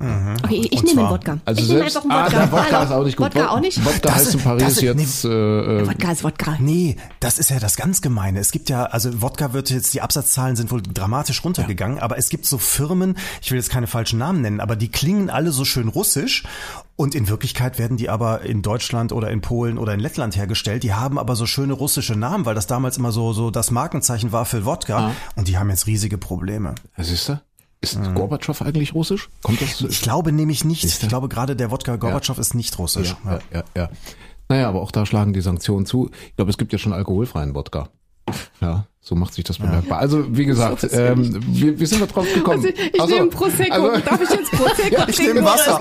Okay, 0.00 0.68
ich 0.70 0.78
Und 0.78 0.84
nehme 0.84 1.02
den 1.02 1.10
Wodka. 1.10 1.38
Also 1.44 1.60
ich 1.60 1.66
selbst, 1.66 1.96
nehme 2.04 2.14
einfach 2.14 2.16
ah, 2.16 2.22
einen 2.26 2.30
der 2.30 2.52
Wodka. 2.52 2.56
Wodka 2.62 2.72
Hallo. 2.78 2.84
ist 2.84 2.92
auch 2.92 3.04
nicht 3.04 3.16
gut. 3.16 3.26
Wodka 3.26 3.48
auch 3.48 3.60
nicht? 3.60 3.84
Wodka 3.84 3.98
Das 4.02 4.14
heißt 4.14 4.32
in 4.34 4.38
ist- 4.38 4.44
Paris 4.44 4.68
ist- 4.68 4.82
jetzt, 4.82 5.24
äh, 5.24 5.28
äh, 5.28 5.86
Wodka 5.88 6.12
ist 6.12 6.22
Wodka. 6.24 6.56
Nee, 6.60 6.96
das 7.18 7.38
ist 7.40 7.50
ja 7.50 7.58
das 7.58 7.76
ganz 7.76 8.00
Gemeine. 8.00 8.38
Es 8.38 8.52
gibt 8.52 8.68
ja, 8.70 8.84
also 8.84 9.20
Wodka 9.22 9.52
wird 9.52 9.70
jetzt, 9.70 9.92
die 9.94 10.00
Absatzzahlen 10.00 10.54
sind 10.54 10.70
wohl 10.70 10.82
dramatisch 10.82 11.42
runtergegangen, 11.44 11.98
aber 11.98 12.16
es 12.16 12.28
gibt 12.28 12.46
so 12.46 12.58
Firmen, 12.58 13.16
ich 13.42 13.50
will 13.50 13.58
jetzt 13.58 13.70
keine 13.70 13.88
falschen 13.88 14.20
Namen 14.20 14.40
nennen, 14.40 14.60
aber 14.60 14.76
die 14.76 14.88
klingen 14.88 15.30
alle 15.30 15.50
so 15.50 15.64
schön 15.64 15.88
russisch 15.88 16.44
und 16.94 17.16
in 17.16 17.28
Wirklichkeit 17.28 17.78
werden 17.80 17.96
die 17.96 18.08
aber 18.08 18.42
in 18.42 18.62
Deutschland 18.62 19.10
oder 19.12 19.30
in 19.32 19.40
Polen 19.40 19.78
oder 19.78 19.94
in 19.94 20.00
Lettland 20.00 20.36
hergestellt. 20.36 20.84
Die 20.84 20.94
haben 20.94 21.18
aber 21.18 21.34
so 21.34 21.46
schöne 21.46 21.72
russische 21.72 22.14
Namen, 22.14 22.44
weil 22.46 22.54
das 22.54 22.68
damals 22.68 22.98
immer 22.98 23.10
so, 23.10 23.32
so 23.32 23.50
das 23.50 23.72
Markenzeichen 23.72 24.30
war 24.30 24.44
für 24.44 24.64
Wodka 24.64 25.10
und 25.34 25.48
die 25.48 25.58
haben 25.58 25.70
jetzt 25.70 25.86
riesige 25.88 26.18
Probleme. 26.18 26.74
siehst 26.96 27.28
du? 27.30 27.40
Ist 27.80 27.98
Gorbatschow 28.14 28.60
eigentlich 28.62 28.94
russisch? 28.94 29.28
Kommt 29.42 29.60
das? 29.62 29.80
Ich 29.80 30.02
glaube 30.02 30.32
nämlich 30.32 30.64
nicht. 30.64 30.84
Ich 30.84 30.98
glaube 31.00 31.28
gerade 31.28 31.54
der 31.54 31.70
Wodka 31.70 31.96
Gorbatschow 31.96 32.38
ist 32.38 32.54
nicht 32.54 32.78
russisch. 32.78 33.14
Ja, 33.24 33.32
ja, 33.32 33.40
ja, 33.52 33.64
ja. 33.76 33.90
Naja, 34.48 34.68
aber 34.68 34.80
auch 34.80 34.90
da 34.90 35.04
schlagen 35.06 35.32
die 35.32 35.42
Sanktionen 35.42 35.86
zu. 35.86 36.10
Ich 36.28 36.36
glaube, 36.36 36.50
es 36.50 36.58
gibt 36.58 36.72
ja 36.72 36.78
schon 36.78 36.92
alkoholfreien 36.92 37.54
Wodka. 37.54 37.90
Ja, 38.60 38.84
so 39.00 39.14
macht 39.14 39.32
sich 39.34 39.44
das 39.44 39.58
bemerkbar. 39.58 39.98
Also, 40.00 40.24
wie 40.36 40.44
gesagt, 40.44 40.86
ähm, 40.92 41.40
wir, 41.48 41.78
wir 41.80 41.86
sind 41.86 42.02
da 42.02 42.06
drauf 42.06 42.26
gekommen. 42.34 42.56
Also, 42.58 42.68
ich 42.68 43.00
Ach 43.00 43.08
so, 43.08 43.14
nehme 43.14 43.26
Prosecco. 43.28 43.72
also- 43.74 44.00
Darf 44.04 44.20
ich 44.22 44.30
jetzt 44.30 44.50
Prosecco 44.52 45.02
Ich 45.08 45.16
trinken 45.16 45.34
nehme 45.36 45.46
Wasser. 45.46 45.80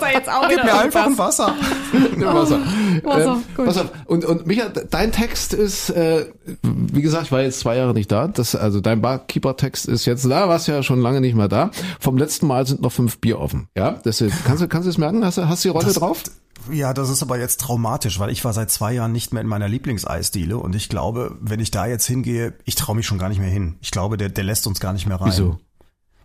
Gib 0.50 0.64
mir 0.64 0.80
einfach 0.80 1.06
ein? 1.08 1.18
Wasser. 1.18 1.54
Nimm 2.16 2.26
Wasser. 2.26 2.60
Wasser, 3.04 3.42
ähm, 3.58 3.68
auf. 3.68 3.92
Und, 4.06 4.26
und 4.26 4.48
Micha, 4.48 4.70
dein 4.70 5.12
Text 5.12 5.54
ist, 5.54 5.90
äh, 5.90 6.26
wie 6.64 7.02
gesagt, 7.02 7.26
ich 7.26 7.32
war 7.32 7.42
jetzt 7.42 7.60
zwei 7.60 7.76
Jahre 7.78 7.94
nicht 7.94 8.12
da. 8.12 8.28
Das, 8.28 8.56
also 8.56 8.80
dein 8.80 9.02
Barkeeper-Text 9.02 9.88
ist 9.88 10.06
jetzt 10.06 10.26
da, 10.26 10.48
warst 10.48 10.68
ja 10.68 10.82
schon 10.84 11.02
lange 11.02 11.20
nicht 11.22 11.36
mehr 11.36 11.48
da. 11.50 11.72
Vom 12.00 12.18
letzten 12.18 12.48
Mal 12.48 12.66
sind 12.66 12.82
noch 12.82 12.92
fünf 12.92 13.18
Bier 13.20 13.40
offen. 13.40 13.68
Ja, 13.76 14.00
das 14.04 14.22
ist, 14.22 14.46
kannst 14.46 14.64
du, 14.64 14.68
kannst 14.68 14.86
du 14.86 14.90
es 14.90 14.98
merken? 14.98 15.24
Hast 15.26 15.38
du, 15.38 15.48
hast 15.50 15.64
du 15.66 15.70
die 15.70 15.74
Rolle 15.74 15.86
Das- 15.86 15.96
drauf? 15.96 16.24
Ja, 16.72 16.94
das 16.94 17.10
ist 17.10 17.22
aber 17.24 17.40
jetzt 17.40 17.62
traumatisch, 17.62 18.20
weil 18.20 18.30
ich 18.30 18.44
war 18.44 18.54
seit 18.54 18.70
zwei 18.72 18.94
Jahren 18.94 19.12
nicht 19.12 19.32
mehr 19.34 19.42
in 19.42 19.48
meiner 19.48 19.68
Lieblingseisdiele 19.68 20.58
und 20.58 20.76
ich 20.76 20.90
glaube, 20.90 21.38
wenn 21.40 21.60
ich 21.60 21.72
da 21.72 21.86
jetzt 21.86 22.06
hingehe, 22.06 22.54
ich 22.66 22.76
traue 22.76 22.96
mich 22.96 23.06
schon 23.06 23.18
gar 23.20 23.30
nicht 23.30 23.40
mehr 23.40 23.50
hin. 23.50 23.78
Ich 23.82 23.92
glaube, 23.92 24.18
der, 24.18 24.30
der 24.30 24.44
lässt 24.44 24.68
uns 24.68 24.80
gar 24.80 24.94
nicht 24.94 25.06
mehr 25.08 25.20
rein. 25.22 25.30
Wieso? 25.30 25.60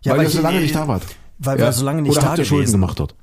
Ja, 0.01 0.13
weil, 0.13 0.21
ihr 0.23 0.27
ich- 0.27 0.33
so 0.33 0.41
lange 0.41 0.59
nicht 0.59 0.75
da 0.75 0.87
wart. 0.87 1.03
Weil 1.39 1.59
Ja? 1.59 1.65
wir 1.65 1.71
so 1.73 1.83
lange 1.85 2.01
nicht 2.01 2.11
Oder 2.11 2.21
da 2.21 2.27
habt 2.29 2.39
ihr 2.39 2.45
Schulden 2.45 2.71
gemacht 2.71 2.99
dort? 2.99 3.15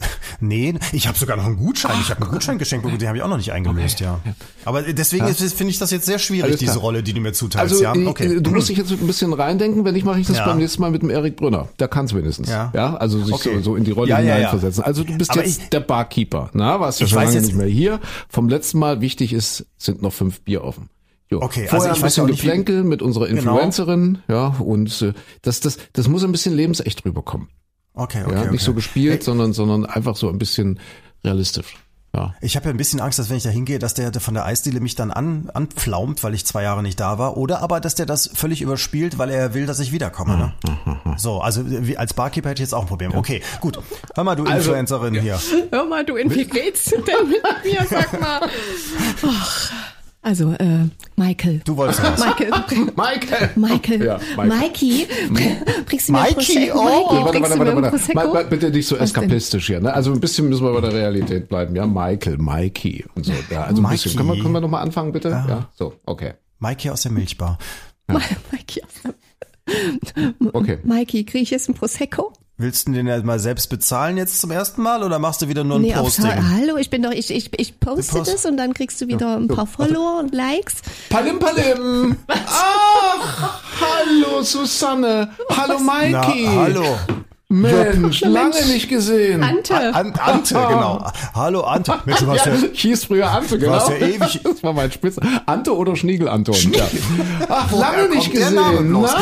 Nee, 0.40 0.74
ich 0.92 1.08
habe 1.08 1.18
sogar 1.18 1.36
noch 1.36 1.46
einen 1.46 1.56
Gutschein. 1.56 1.96
Ich 2.00 2.10
habe 2.10 2.22
einen 2.22 2.30
Gutschein 2.30 2.58
geschenkt 2.58 2.84
bekommen, 2.84 3.00
den 3.00 3.08
habe 3.08 3.18
ich 3.18 3.24
auch 3.24 3.28
noch 3.28 3.38
nicht 3.38 3.50
eingelöst, 3.50 3.98
ja. 3.98 4.20
Aber 4.64 4.82
deswegen 4.82 5.26
ist- 5.26 5.40
finde 5.54 5.72
ich 5.72 5.78
das 5.78 5.90
jetzt 5.90 6.06
sehr 6.06 6.20
schwierig, 6.20 6.56
diese. 6.58 6.78
Rolle, 6.78 7.02
die 7.02 7.12
du 7.12 7.20
mir 7.20 7.32
zuteilst. 7.32 7.72
Also 7.72 7.82
ja, 7.82 7.92
äh, 7.94 8.06
okay. 8.06 8.40
du 8.40 8.50
musst 8.52 8.68
dich 8.68 8.78
jetzt 8.78 8.92
ein 8.92 9.04
bisschen 9.04 9.32
reindenken, 9.32 9.84
wenn 9.84 9.94
nicht, 9.94 10.04
mache 10.06 10.20
ich 10.20 10.28
das 10.28 10.36
Ja. 10.36 10.46
beim 10.46 10.58
nächsten 10.58 10.80
Mal 10.80 10.92
mit 10.92 11.02
dem 11.02 11.10
Erik 11.10 11.34
Brünner. 11.36 11.68
Der 11.80 11.88
kann 11.88 12.04
es 12.04 12.14
wenigstens. 12.14 12.48
Ja. 12.48 12.70
ja, 12.72 12.94
also 12.96 13.20
sich 13.24 13.34
Okay. 13.34 13.56
so, 13.56 13.62
so 13.72 13.76
in 13.76 13.82
die 13.82 13.90
Rolle 13.90 14.10
Ja, 14.10 14.20
ja, 14.20 14.26
ja. 14.28 14.34
hineinversetzen. 14.36 14.84
Also 14.84 15.02
du 15.02 15.18
bist 15.18 15.30
Aber 15.32 15.44
jetzt 15.44 15.62
ich- 15.62 15.68
der 15.70 15.80
Barkeeper, 15.80 16.50
na, 16.52 16.78
warst 16.78 17.00
ja 17.00 17.06
Ich 17.06 17.10
schon 17.12 17.22
lange 17.24 17.40
nicht 17.40 17.54
mehr 17.56 17.66
hier. 17.66 17.98
Vom 18.28 18.48
letzten 18.48 18.78
Mal 18.78 19.00
wichtig 19.00 19.32
ist, 19.32 19.66
sind 19.76 20.02
noch 20.02 20.12
fünf 20.12 20.42
Bier 20.42 20.62
offen. 20.62 20.88
Jo. 21.30 21.40
Okay, 21.42 21.62
also 21.68 21.76
Vorher 21.78 21.90
ich 21.92 21.96
ein 21.96 22.00
ja 22.00 22.06
bisschen 22.06 22.26
Geplänkel 22.28 22.84
mit 22.84 23.02
unserer 23.02 23.26
Genau. 23.26 23.40
Influencerin, 23.56 24.18
ja, 24.28 24.46
und 24.60 25.02
äh, 25.02 25.12
das, 25.42 25.58
das, 25.60 25.78
das 25.92 26.06
muss 26.06 26.22
ein 26.22 26.30
bisschen 26.32 26.54
lebensecht 26.54 27.04
rüberkommen. 27.04 27.48
Okay, 27.94 28.22
okay, 28.24 28.34
ja, 28.34 28.42
okay. 28.42 28.50
nicht 28.50 28.64
so 28.64 28.74
gespielt, 28.74 29.18
Hey, 29.20 29.22
sondern, 29.22 29.52
sondern 29.52 29.86
einfach 29.86 30.16
so 30.16 30.28
ein 30.28 30.38
bisschen 30.38 30.80
realistisch. 31.24 31.76
Ja. 32.14 32.34
Ich 32.40 32.56
habe 32.56 32.66
ja 32.66 32.70
ein 32.70 32.78
bisschen 32.78 33.00
Angst, 33.00 33.18
dass 33.18 33.28
wenn 33.28 33.36
ich 33.36 33.42
da 33.42 33.50
hingehe, 33.50 33.78
dass 33.78 33.92
der, 33.92 34.10
der 34.10 34.20
von 34.22 34.32
der 34.32 34.46
Eisdiele 34.46 34.80
mich 34.80 34.94
dann 34.94 35.10
an, 35.10 35.50
anpflaumt, 35.52 36.24
weil 36.24 36.32
ich 36.34 36.46
zwei 36.46 36.62
Jahre 36.62 36.82
nicht 36.82 36.98
da 36.98 37.18
war. 37.18 37.36
Oder 37.36 37.60
aber, 37.60 37.80
dass 37.80 37.96
der 37.96 38.06
das 38.06 38.30
völlig 38.32 38.62
überspielt, 38.62 39.18
weil 39.18 39.30
er 39.30 39.52
will, 39.52 39.66
dass 39.66 39.78
ich 39.78 39.92
wiederkomme. 39.92 40.36
Ne? 40.36 41.16
So, 41.18 41.40
also 41.40 41.62
wie, 41.66 41.98
als 41.98 42.14
Barkeeper 42.14 42.48
hätte 42.48 42.62
ich 42.62 42.68
jetzt 42.68 42.74
auch 42.74 42.82
ein 42.82 42.88
Problem. 42.88 43.14
Okay, 43.14 43.42
gut. 43.60 43.78
Hör 44.14 44.24
mal, 44.24 44.36
du 44.36 44.44
Also, 44.44 44.70
Influencerin 44.70 45.20
hier. 45.20 45.38
Hör 45.70 45.84
mal, 45.84 46.04
du, 46.04 46.14
wie 46.16 46.44
geht's 46.46 46.86
denn 46.86 47.28
mit 47.28 47.42
mir? 47.64 47.86
Sag 47.88 48.18
mal. 48.18 48.40
Ach, 49.26 49.72
also, 50.28 50.52
äh, 50.52 50.86
Michael. 51.16 51.60
Du 51.64 51.76
wolltest 51.76 52.02
was. 52.02 52.20
Michael. 52.20 52.50
Michael! 52.96 53.50
Michael. 53.56 54.04
Ja, 54.04 54.20
Michael. 54.36 54.48
Mikey. 54.60 55.06
Bringst 55.86 56.08
du 56.08 56.12
mir 56.12 56.20
Mikey, 56.20 56.34
Prosecco? 56.34 56.78
oh. 56.78 56.84
Mikey, 56.84 57.24
Warte, 57.24 57.40
warte, 57.40 57.58
warte, 57.58 57.70
ein 57.70 57.76
warte. 57.82 57.88
Prosecco? 57.90 58.14
Mal, 58.14 58.28
mal, 58.28 58.44
bitte 58.44 58.70
nicht 58.70 58.86
so 58.86 59.00
Was 59.00 59.12
denn? 59.12 59.22
eskapistisch 59.24 59.66
hier, 59.66 59.80
ne? 59.80 59.92
Also 59.94 60.12
ein 60.12 60.20
bisschen 60.20 60.48
müssen 60.50 60.64
wir 60.66 60.72
bei 60.74 60.80
der 60.82 60.92
Realität 60.92 61.48
bleiben, 61.48 61.74
ja? 61.74 61.86
Michael, 61.86 62.36
Mikey 62.38 63.06
und 63.14 63.24
so. 63.24 63.32
Ja, 63.50 63.64
also 63.64 63.82
ein 63.82 63.88
bisschen. 63.90 64.10
Mikey. 64.12 64.16
Können 64.18 64.28
wir, 64.36 64.42
können 64.42 64.54
wir 64.54 64.60
nochmal 64.60 64.82
anfangen, 64.82 65.12
bitte? 65.12 65.30
Ja. 65.30 65.68
So, 65.74 65.94
okay. 66.04 66.34
Mikey 66.58 66.90
aus 66.90 67.02
der 67.02 67.12
Milchbar. 67.12 67.58
Mikey, 68.52 68.82
Okay. 70.52 70.78
Mikey, 70.82 71.24
krieg 71.24 71.42
ich 71.42 71.50
jetzt 71.50 71.68
ein 71.68 71.74
Prosecco? 71.74 72.32
Willst 72.60 72.88
du 72.88 72.92
den 72.92 73.06
ja 73.06 73.22
mal 73.22 73.38
selbst 73.38 73.68
bezahlen 73.70 74.16
jetzt 74.16 74.40
zum 74.40 74.50
ersten 74.50 74.82
Mal 74.82 75.04
oder 75.04 75.20
machst 75.20 75.40
du 75.40 75.48
wieder 75.48 75.62
nur 75.62 75.76
ein 75.76 75.82
Nee, 75.82 75.94
auf, 75.94 76.02
Posting? 76.16 76.26
hallo, 76.56 76.76
ich 76.76 76.90
bin 76.90 77.02
doch, 77.04 77.12
ich, 77.12 77.30
ich, 77.30 77.50
ich 77.56 77.78
poste 77.78 78.16
post- 78.18 78.32
das 78.32 78.44
und 78.46 78.56
dann 78.56 78.74
kriegst 78.74 79.00
du 79.00 79.06
wieder 79.06 79.36
ein 79.36 79.46
paar 79.46 79.66
Follower 79.68 80.18
und 80.18 80.34
Likes. 80.34 80.74
Palim 81.08 81.38
Palim! 81.38 82.16
Ach, 82.26 83.60
hallo 83.80 84.42
Susanne! 84.42 85.30
Hallo 85.56 85.78
Na, 85.80 86.26
Mikey! 86.26 86.46
hallo. 86.46 86.84
Mensch, 87.50 88.20
lange 88.20 88.62
nicht 88.66 88.90
gesehen. 88.90 89.42
Ante. 89.42 89.74
An, 89.94 90.12
Ante, 90.18 90.52
genau. 90.68 91.02
Hallo 91.34 91.62
Ante. 91.62 91.94
Mensch, 92.04 92.18
du 92.20 92.26
warst 92.26 92.44
ja, 92.44 92.52
Ja, 92.54 92.60
hieß 92.74 93.04
früher 93.06 93.30
Ante, 93.30 93.58
genau. 93.58 93.72
warst 93.72 93.88
ja 93.88 93.94
ewig- 93.96 94.40
Das 94.44 94.62
war 94.62 94.74
mein 94.74 94.92
Spitz. 94.92 95.16
Ante 95.46 95.74
oder 95.74 95.96
Schniegel 95.96 96.28
Anton. 96.28 96.54
Ja. 96.74 96.86
Ach, 97.48 97.72
Woher 97.72 97.80
lange 97.80 98.14
nicht 98.14 98.30
gesehen, 98.32 98.92
na? 98.92 99.14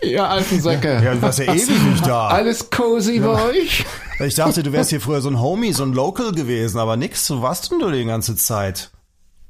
Ihr 0.00 0.26
alten 0.26 0.58
Säcke. 0.62 1.02
ja, 1.04 1.12
du 1.12 1.20
warst 1.20 1.38
ja 1.40 1.52
ewig 1.52 1.68
nicht 1.68 2.06
da. 2.06 2.28
Alles 2.28 2.70
cozy 2.70 3.18
bei 3.20 3.42
euch? 3.44 3.84
Ich 4.24 4.34
dachte, 4.34 4.62
du 4.62 4.72
wärst 4.72 4.88
hier 4.88 5.00
früher 5.02 5.20
so 5.20 5.28
ein 5.28 5.38
Homie, 5.38 5.74
so 5.74 5.82
ein 5.82 5.92
Local 5.92 6.32
gewesen, 6.32 6.78
aber 6.78 6.96
nix. 6.96 7.28
Wo 7.30 7.42
warst 7.42 7.70
denn 7.70 7.78
du 7.78 7.90
die 7.90 8.06
ganze 8.06 8.36
Zeit? 8.36 8.90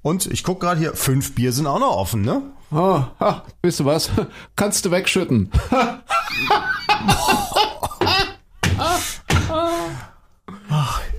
Und 0.02 0.26
ich 0.26 0.44
guck 0.44 0.60
gerade 0.60 0.78
hier, 0.78 0.94
fünf 0.94 1.34
Bier 1.34 1.52
sind 1.52 1.66
auch 1.66 1.80
noch 1.80 1.96
offen, 1.96 2.22
ne? 2.22 2.42
Oh, 2.70 3.02
ha, 3.18 3.44
wisst 3.62 3.80
du 3.80 3.84
was? 3.84 4.10
Kannst 4.56 4.84
du 4.84 4.90
wegschütten. 4.90 5.50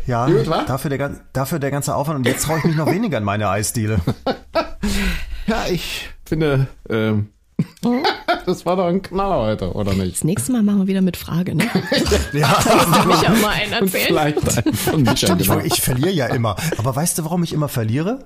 Ja, 0.09 0.25
Gut, 0.25 0.47
dafür, 0.47 0.89
der, 0.89 1.21
dafür 1.33 1.59
der 1.59 1.69
ganze 1.69 1.95
Aufwand. 1.95 2.17
Und 2.17 2.25
jetzt 2.25 2.43
traue 2.45 2.57
ich 2.57 2.63
mich 2.63 2.75
noch 2.75 2.87
weniger 2.91 3.19
in 3.19 3.23
meine 3.23 3.47
Eisdiele. 3.47 3.99
Ja, 5.45 5.65
ich 5.69 6.09
finde, 6.25 6.65
ähm, 6.89 7.29
das 8.47 8.65
war 8.65 8.75
doch 8.75 8.87
ein 8.87 9.03
Knaller 9.03 9.37
heute, 9.37 9.73
oder 9.73 9.93
nicht? 9.93 10.15
Das 10.15 10.23
nächste 10.23 10.51
Mal 10.51 10.63
machen 10.63 10.79
wir 10.79 10.87
wieder 10.87 11.01
mit 11.01 11.15
Frage, 11.15 11.53
ne? 11.53 11.65
Ja, 12.33 12.57
mich 13.05 13.21
ja 13.21 13.29
mal 13.29 13.49
einen 13.49 13.73
Und 13.73 13.93
erzählen. 13.93 14.05
vielleicht 14.07 14.57
einen 14.65 14.73
von 14.75 15.03
Micha, 15.03 15.35
ich, 15.37 15.47
genau. 15.47 15.59
ich 15.59 15.79
verliere 15.81 16.11
ja 16.11 16.25
immer. 16.27 16.55
Aber 16.79 16.95
weißt 16.95 17.19
du, 17.19 17.25
warum 17.25 17.43
ich 17.43 17.53
immer 17.53 17.67
verliere? 17.67 18.25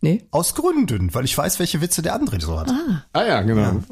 Nee. 0.00 0.22
Aus 0.30 0.54
Gründen, 0.54 1.12
weil 1.14 1.24
ich 1.24 1.36
weiß, 1.36 1.58
welche 1.58 1.80
Witze 1.80 2.02
der 2.02 2.14
andere 2.14 2.40
so 2.40 2.58
hat. 2.58 2.70
Ah 3.12 3.24
ja, 3.26 3.42
genau. 3.42 3.82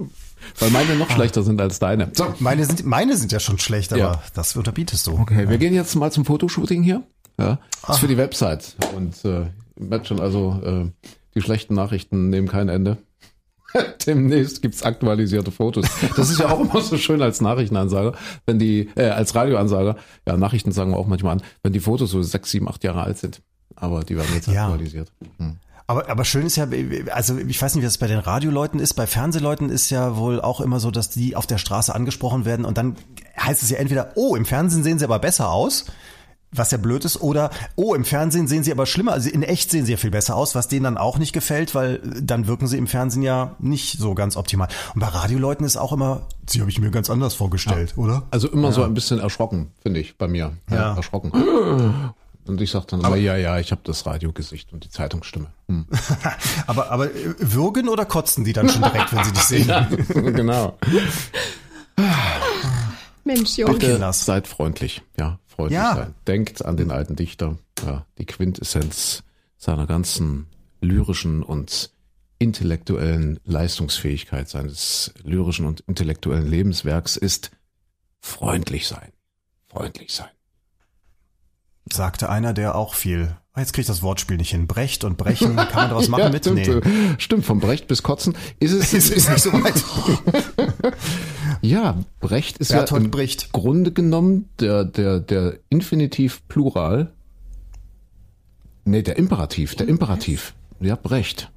Weil 0.61 0.71
meine 0.71 0.95
noch 0.95 1.11
schlechter 1.11 1.43
sind 1.43 1.61
als 1.61 1.79
deine. 1.81 2.11
So, 2.15 2.33
Meine 2.39 2.65
sind, 2.65 2.85
meine 2.85 3.17
sind 3.17 3.33
ja 3.33 3.41
schon 3.41 3.59
schlecht, 3.59 3.93
aber 3.93 4.01
Ja. 4.01 4.23
das 4.35 4.55
unterbietest 4.55 5.07
du. 5.09 5.19
okay, 5.19 5.49
wir 5.49 5.59
gehen 5.59 5.75
jetzt 5.75 5.95
mal 5.97 6.13
zum 6.13 6.25
Fotoshooting 6.25 6.83
hier. 6.85 7.03
Ja, 7.39 7.59
das 7.87 7.97
ist 7.97 8.01
für 8.01 8.07
die 8.09 8.17
Website. 8.17 8.77
Und 8.95 9.25
äh, 9.25 9.41
ihr 9.41 9.51
merkt 9.77 10.07
schon, 10.07 10.21
also 10.21 10.61
äh, 10.65 11.09
die 11.35 11.43
schlechten 11.43 11.75
Nachrichten 11.75 12.31
nehmen 12.31 12.47
kein 12.49 12.69
Ende. 12.69 12.99
Demnächst 14.07 14.63
gibt's 14.63 14.83
aktualisierte 14.85 15.51
Fotos. 15.51 15.87
Das 16.17 16.31
ist 16.31 16.39
ja 16.39 16.49
auch 16.51 16.61
immer 16.61 16.81
so 16.81 16.97
schön 16.97 17.21
als 17.21 17.41
Nachrichtenansager, 17.41 18.15
wenn 18.47 18.59
die, 18.59 18.89
äh, 18.95 19.09
als 19.09 19.35
Radioansager, 19.35 19.97
ja, 20.27 20.37
Nachrichten 20.37 20.73
sagen 20.73 20.93
wir 20.93 20.97
auch 20.99 21.09
manchmal 21.09 21.33
an, 21.33 21.43
wenn 21.63 21.73
die 21.73 21.81
Fotos 21.81 22.11
so 22.13 22.23
sechs, 22.23 22.51
sieben, 22.53 22.69
acht 22.69 22.85
Jahre 22.85 23.03
alt 23.03 23.19
sind. 23.19 23.43
Aber 23.75 24.05
die 24.05 24.17
werden 24.17 24.31
jetzt 24.35 24.47
Ja. 24.47 24.67
aktualisiert. 24.69 25.11
Hm. 25.39 25.57
Aber, 25.89 26.09
aber 26.09 26.25
schön 26.25 26.47
ist 26.47 26.57
ja, 26.57 26.67
also 27.13 27.39
ich 27.39 27.63
weiß 27.63 27.75
nicht, 27.75 27.83
wie 27.83 27.87
das 27.87 27.99
bei 27.99 28.09
den 28.09 28.19
Radioleuten 28.19 28.81
ist, 28.81 28.95
bei 28.95 29.07
Fernsehleuten 29.07 29.71
ist 29.71 29.91
ja 29.91 30.17
wohl 30.17 30.41
auch 30.41 30.61
immer 30.61 30.81
so, 30.81 30.91
dass 30.91 31.11
die 31.11 31.37
auf 31.37 31.47
der 31.47 31.59
Straße 31.59 31.95
angesprochen 31.95 32.45
werden 32.45 32.65
und 32.65 32.77
dann 32.77 32.97
heißt 33.41 33.63
es 33.63 33.71
ja 33.71 33.79
entweder, 33.79 34.13
oh, 34.17 34.35
im 34.35 34.47
Fernsehen 34.47 34.83
sehen 34.83 34.99
sie 34.99 35.05
aber 35.05 35.21
besser 35.21 35.51
aus, 35.51 35.85
was 36.51 36.73
ja 36.73 36.79
blöd 36.79 37.05
ist, 37.05 37.21
oder 37.21 37.51
oh, 37.77 37.95
im 37.95 38.05
Fernsehen 38.05 38.49
sehen 38.49 38.65
sie 38.65 38.73
aber 38.73 38.87
schlimmer, 38.87 39.13
also 39.13 39.29
in 39.29 39.45
echt 39.45 39.71
sehen 39.71 39.87
sie 39.87 39.93
ja 39.93 39.99
viel 39.99 40.11
besser 40.11 40.35
aus, 40.35 40.57
was 40.57 40.67
denen 40.67 40.85
dann 40.85 40.99
auch 40.99 41.19
nicht 41.19 41.33
gefällt, 41.33 41.75
weil 41.77 42.01
dann 42.21 42.49
wirken 42.49 42.67
sie 42.67 42.79
im 42.79 42.89
Fernsehen 42.89 43.23
ja 43.23 43.55
nicht 43.61 43.99
so 43.99 44.15
ganz 44.15 44.37
optimal. 44.37 44.69
Und 44.95 45.01
bei 45.01 45.07
Radioleuten 45.07 45.65
ist 45.65 45.77
auch 45.77 45.93
immer, 45.93 46.23
sie 46.49 46.61
habe 46.61 46.71
ich 46.71 46.81
mir 46.81 46.91
ganz 46.91 47.11
anders 47.11 47.35
vorgestellt, 47.35 47.95
oder? 47.97 48.25
Also 48.33 48.49
immer 48.49 48.73
so 48.73 48.83
ein 48.83 48.95
bisschen 48.95 49.21
erschrocken, 49.21 49.71
finde 49.83 50.01
ich, 50.01 50.19
bei 50.19 50.27
mir. 50.27 50.53
Ja. 50.69 50.77
Ja. 50.77 50.97
erschrocken. 50.97 51.31
Und 52.49 52.61
ich 52.61 52.71
sage 52.71 52.87
dann 52.89 53.01
immer, 53.01 53.17
ja, 53.17 53.37
ja, 53.37 53.59
ich 53.59 53.71
habe 53.73 53.81
das 53.85 54.07
Radiogesicht 54.07 54.73
und 54.73 54.85
die 54.85 54.91
Zeitungsstimme. 54.91 55.49
Hm. 55.69 55.87
Aber, 56.67 56.91
aber 56.91 57.07
äh, 57.15 57.35
würgen 57.39 57.89
oder 57.89 58.05
kotzen 58.05 58.45
die 58.45 58.53
dann 58.53 58.69
schon 58.69 58.83
direkt, 58.83 59.13
wenn 59.13 59.25
sie 59.25 59.33
dich 59.33 59.43
sehen? 59.43 59.67
genau. 60.35 60.79
Mensch, 63.25 63.57
Junge. 63.57 63.73
Bitte 63.75 64.13
seid 64.13 64.47
freundlich. 64.47 65.03
Ja, 65.19 65.39
freundlich 65.47 65.77
Ja. 65.79 65.95
sein. 65.97 66.15
Denkt 66.27 66.65
an 66.65 66.77
den 66.77 66.91
alten 66.91 67.17
Dichter. 67.17 67.57
Ja, 67.85 68.07
die 68.19 68.27
Quintessenz 68.27 69.23
seiner 69.57 69.87
ganzen 69.87 70.47
lyrischen 70.81 71.43
und 71.43 71.91
intellektuellen 72.39 73.41
Leistungsfähigkeit 73.45 74.49
seines 74.49 75.13
lyrischen 75.25 75.67
und 75.67 75.81
intellektuellen 75.81 76.47
Lebenswerks 76.47 77.17
ist 77.17 77.51
freundlich 78.21 78.87
sein. 78.87 79.11
Freundlich 79.69 80.13
sein. 80.13 80.29
Sagte 81.93 82.29
einer, 82.29 82.53
der 82.53 82.75
auch 82.75 82.95
viel. 82.95 83.37
Ah, 83.53 83.61
Jetzt 83.61 83.73
krieg 83.73 83.83
ich 83.83 83.87
das 83.87 84.03
Wortspiel 84.03 84.37
nicht 84.37 84.51
hin. 84.51 84.67
Brecht 84.67 85.05
und 85.05 85.17
brechen, 85.17 85.57
kann 85.57 85.67
man 85.75 85.89
daraus 85.91 86.09
machen 86.11 86.25
ja, 86.25 86.29
mit? 86.31 86.45
stimmt, 86.45 86.67
Nee. 86.85 87.15
stimmt, 87.19 87.45
vom 87.47 87.61
Brecht 87.61 87.87
bis 87.89 88.03
Kotzen. 88.03 88.37
Ist 88.61 88.73
es, 88.73 88.93
Ist, 88.93 89.11
ist 89.11 89.31
nicht 89.31 89.41
so 89.43 89.53
weit. 89.53 89.83
ja, 91.63 91.97
Brecht 92.21 92.59
ist 92.59 92.71
ja 92.71 92.79
Bertolt 92.79 93.05
im 93.05 93.11
Brecht. 93.11 93.53
Grunde 93.53 93.93
genommen 93.93 94.49
der, 94.61 94.85
der, 94.85 95.21
der 95.21 95.59
Infinitiv 95.69 96.47
Plural. 96.49 97.13
Nee, 98.85 99.03
der 99.03 99.17
Imperativ, 99.17 99.75
der 99.75 99.89
Imperativ. 99.89 100.55
Ja, 100.81 100.97
Brecht. 100.97 101.51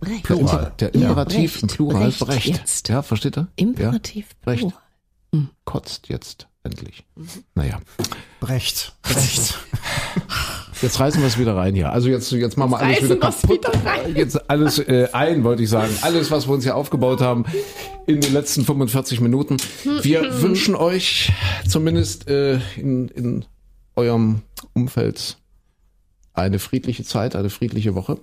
Brecht. 0.00 0.28
Der, 0.30 0.36
Imper 0.38 0.72
der 0.78 0.94
Imperativ 0.94 1.52
Brecht. 1.52 1.62
im 1.62 1.68
Plural 1.68 2.02
Brecht 2.10 2.18
Brecht. 2.20 2.46
jetzt. 2.46 2.88
Ja, 2.88 3.02
versteht 3.02 3.36
ihr? 3.38 3.48
Imperativ. 3.56 4.28
Ja, 4.30 4.36
Brecht. 4.44 4.60
Plural. 4.60 5.48
Kotzt 5.64 6.08
jetzt 6.08 6.46
endlich. 6.64 7.04
Naja, 7.54 7.78
Brecht. 8.40 8.94
Brecht. 9.02 9.58
jetzt 10.82 10.98
reißen 10.98 11.20
wir 11.20 11.28
es 11.28 11.38
wieder 11.38 11.56
rein 11.56 11.74
hier. 11.74 11.92
Also 11.92 12.08
jetzt, 12.08 12.30
jetzt 12.32 12.56
machen 12.56 12.72
wir 12.72 12.78
alles 12.78 12.96
reißen 12.96 13.10
wieder 13.10 13.30
kaputt. 13.30 13.50
wieder 13.50 13.84
rein. 13.84 14.16
Jetzt 14.16 14.50
alles 14.50 14.78
äh, 14.80 15.08
ein, 15.12 15.44
wollte 15.44 15.62
ich 15.62 15.68
sagen. 15.68 15.94
Alles, 16.02 16.30
was 16.30 16.48
wir 16.48 16.54
uns 16.54 16.64
hier 16.64 16.76
aufgebaut 16.76 17.20
haben 17.20 17.44
in 18.06 18.20
den 18.20 18.32
letzten 18.32 18.64
45 18.64 19.20
Minuten. 19.20 19.56
Wir 20.02 20.42
wünschen 20.42 20.74
euch 20.74 21.32
zumindest 21.68 22.28
äh, 22.28 22.58
in, 22.76 23.08
in 23.08 23.44
eurem 23.96 24.42
Umfeld 24.72 25.38
eine 26.32 26.58
friedliche 26.58 27.04
Zeit, 27.04 27.36
eine 27.36 27.50
friedliche 27.50 27.94
Woche. 27.94 28.18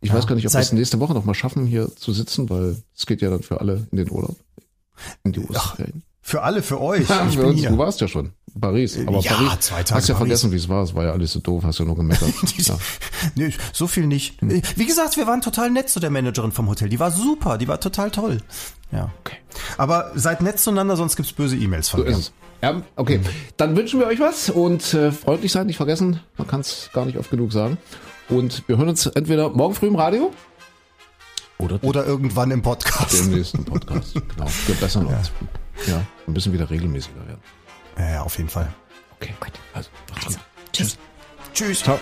Ich 0.00 0.12
weiß 0.12 0.26
gar 0.26 0.34
nicht, 0.34 0.46
ob 0.46 0.52
wir 0.52 0.60
es 0.60 0.72
nächste 0.72 1.00
Woche 1.00 1.14
noch 1.14 1.24
mal 1.24 1.34
schaffen, 1.34 1.64
hier 1.66 1.90
zu 1.96 2.12
sitzen, 2.12 2.50
weil 2.50 2.76
es 2.94 3.06
geht 3.06 3.22
ja 3.22 3.30
dann 3.30 3.42
für 3.42 3.60
alle 3.60 3.86
in 3.90 3.96
den 3.96 4.10
Urlaub. 4.10 4.36
In 5.22 5.32
die 5.32 5.40
Osterferien. 5.40 6.02
Für 6.26 6.42
alle, 6.42 6.62
für 6.62 6.80
euch. 6.80 7.06
Ja, 7.08 7.26
für 7.28 7.46
uns, 7.46 7.60
du 7.62 7.76
warst 7.76 8.00
ja 8.00 8.08
schon. 8.08 8.32
Paris. 8.58 8.98
Aber 9.06 9.18
Ja, 9.20 9.34
Paris. 9.34 9.60
zwei 9.60 9.82
Tage 9.82 9.94
Hast 10.00 10.08
ja 10.08 10.14
Paris. 10.14 10.16
vergessen, 10.28 10.52
wie 10.52 10.56
es 10.56 10.68
war. 10.70 10.82
Es 10.82 10.94
war 10.94 11.04
ja 11.04 11.12
alles 11.12 11.32
so 11.32 11.40
doof. 11.40 11.64
Hast 11.64 11.78
ja 11.80 11.84
nur 11.84 11.96
gemeckert. 11.96 12.32
ja. 12.56 12.78
Nee, 13.34 13.52
so 13.74 13.86
viel 13.86 14.06
nicht. 14.06 14.38
Wie 14.40 14.86
gesagt, 14.86 15.18
wir 15.18 15.26
waren 15.26 15.42
total 15.42 15.70
nett 15.70 15.90
zu 15.90 16.00
der 16.00 16.08
Managerin 16.10 16.50
vom 16.52 16.68
Hotel. 16.68 16.88
Die 16.88 16.98
war 16.98 17.10
super, 17.10 17.58
die 17.58 17.68
war 17.68 17.78
total 17.78 18.10
toll. 18.10 18.38
Ja. 18.90 19.10
Okay. 19.20 19.36
Aber 19.76 20.12
seid 20.14 20.40
nett 20.40 20.58
zueinander, 20.58 20.96
sonst 20.96 21.16
gibt's 21.16 21.32
böse 21.32 21.56
E-Mails 21.56 21.90
von 21.90 22.00
So 22.00 22.04
mir. 22.06 22.12
ist 22.12 22.18
es. 22.18 22.32
Ja, 22.62 22.80
okay. 22.96 23.20
Dann 23.58 23.76
wünschen 23.76 24.00
wir 24.00 24.06
euch 24.06 24.20
was 24.20 24.48
und 24.48 24.94
äh, 24.94 25.12
freundlich 25.12 25.52
sein, 25.52 25.66
nicht 25.66 25.76
vergessen. 25.76 26.20
Man 26.38 26.46
kann 26.46 26.60
es 26.60 26.88
gar 26.94 27.04
nicht 27.04 27.18
oft 27.18 27.30
genug 27.30 27.52
sagen. 27.52 27.76
Und 28.30 28.66
wir 28.66 28.78
hören 28.78 28.88
uns 28.88 29.04
entweder 29.04 29.50
morgen 29.50 29.74
früh 29.74 29.88
im 29.88 29.96
Radio 29.96 30.32
oder 31.58 31.78
Oder 31.82 32.06
irgendwann 32.06 32.50
im 32.50 32.62
Podcast. 32.62 33.14
im 33.20 33.32
nächsten 33.32 33.64
Podcast. 33.64 34.14
Genau. 34.14 34.46
Wir 34.66 34.74
bessern 34.76 35.06
uns. 35.06 35.30
Ja, 35.42 35.48
wir 35.86 36.06
müssen 36.26 36.52
wieder 36.52 36.68
regelmäßiger 36.68 37.26
werden. 37.26 37.42
Ja, 37.98 38.10
ja, 38.10 38.22
auf 38.22 38.36
jeden 38.36 38.48
Fall. 38.48 38.72
Okay. 39.16 39.34
Gut. 39.40 39.52
Also, 39.72 39.90
macht's 40.10 40.26
gut. 40.26 40.38
Tschüss. 40.72 40.98
Tschüss. 41.52 41.80
Ciao. 41.80 41.98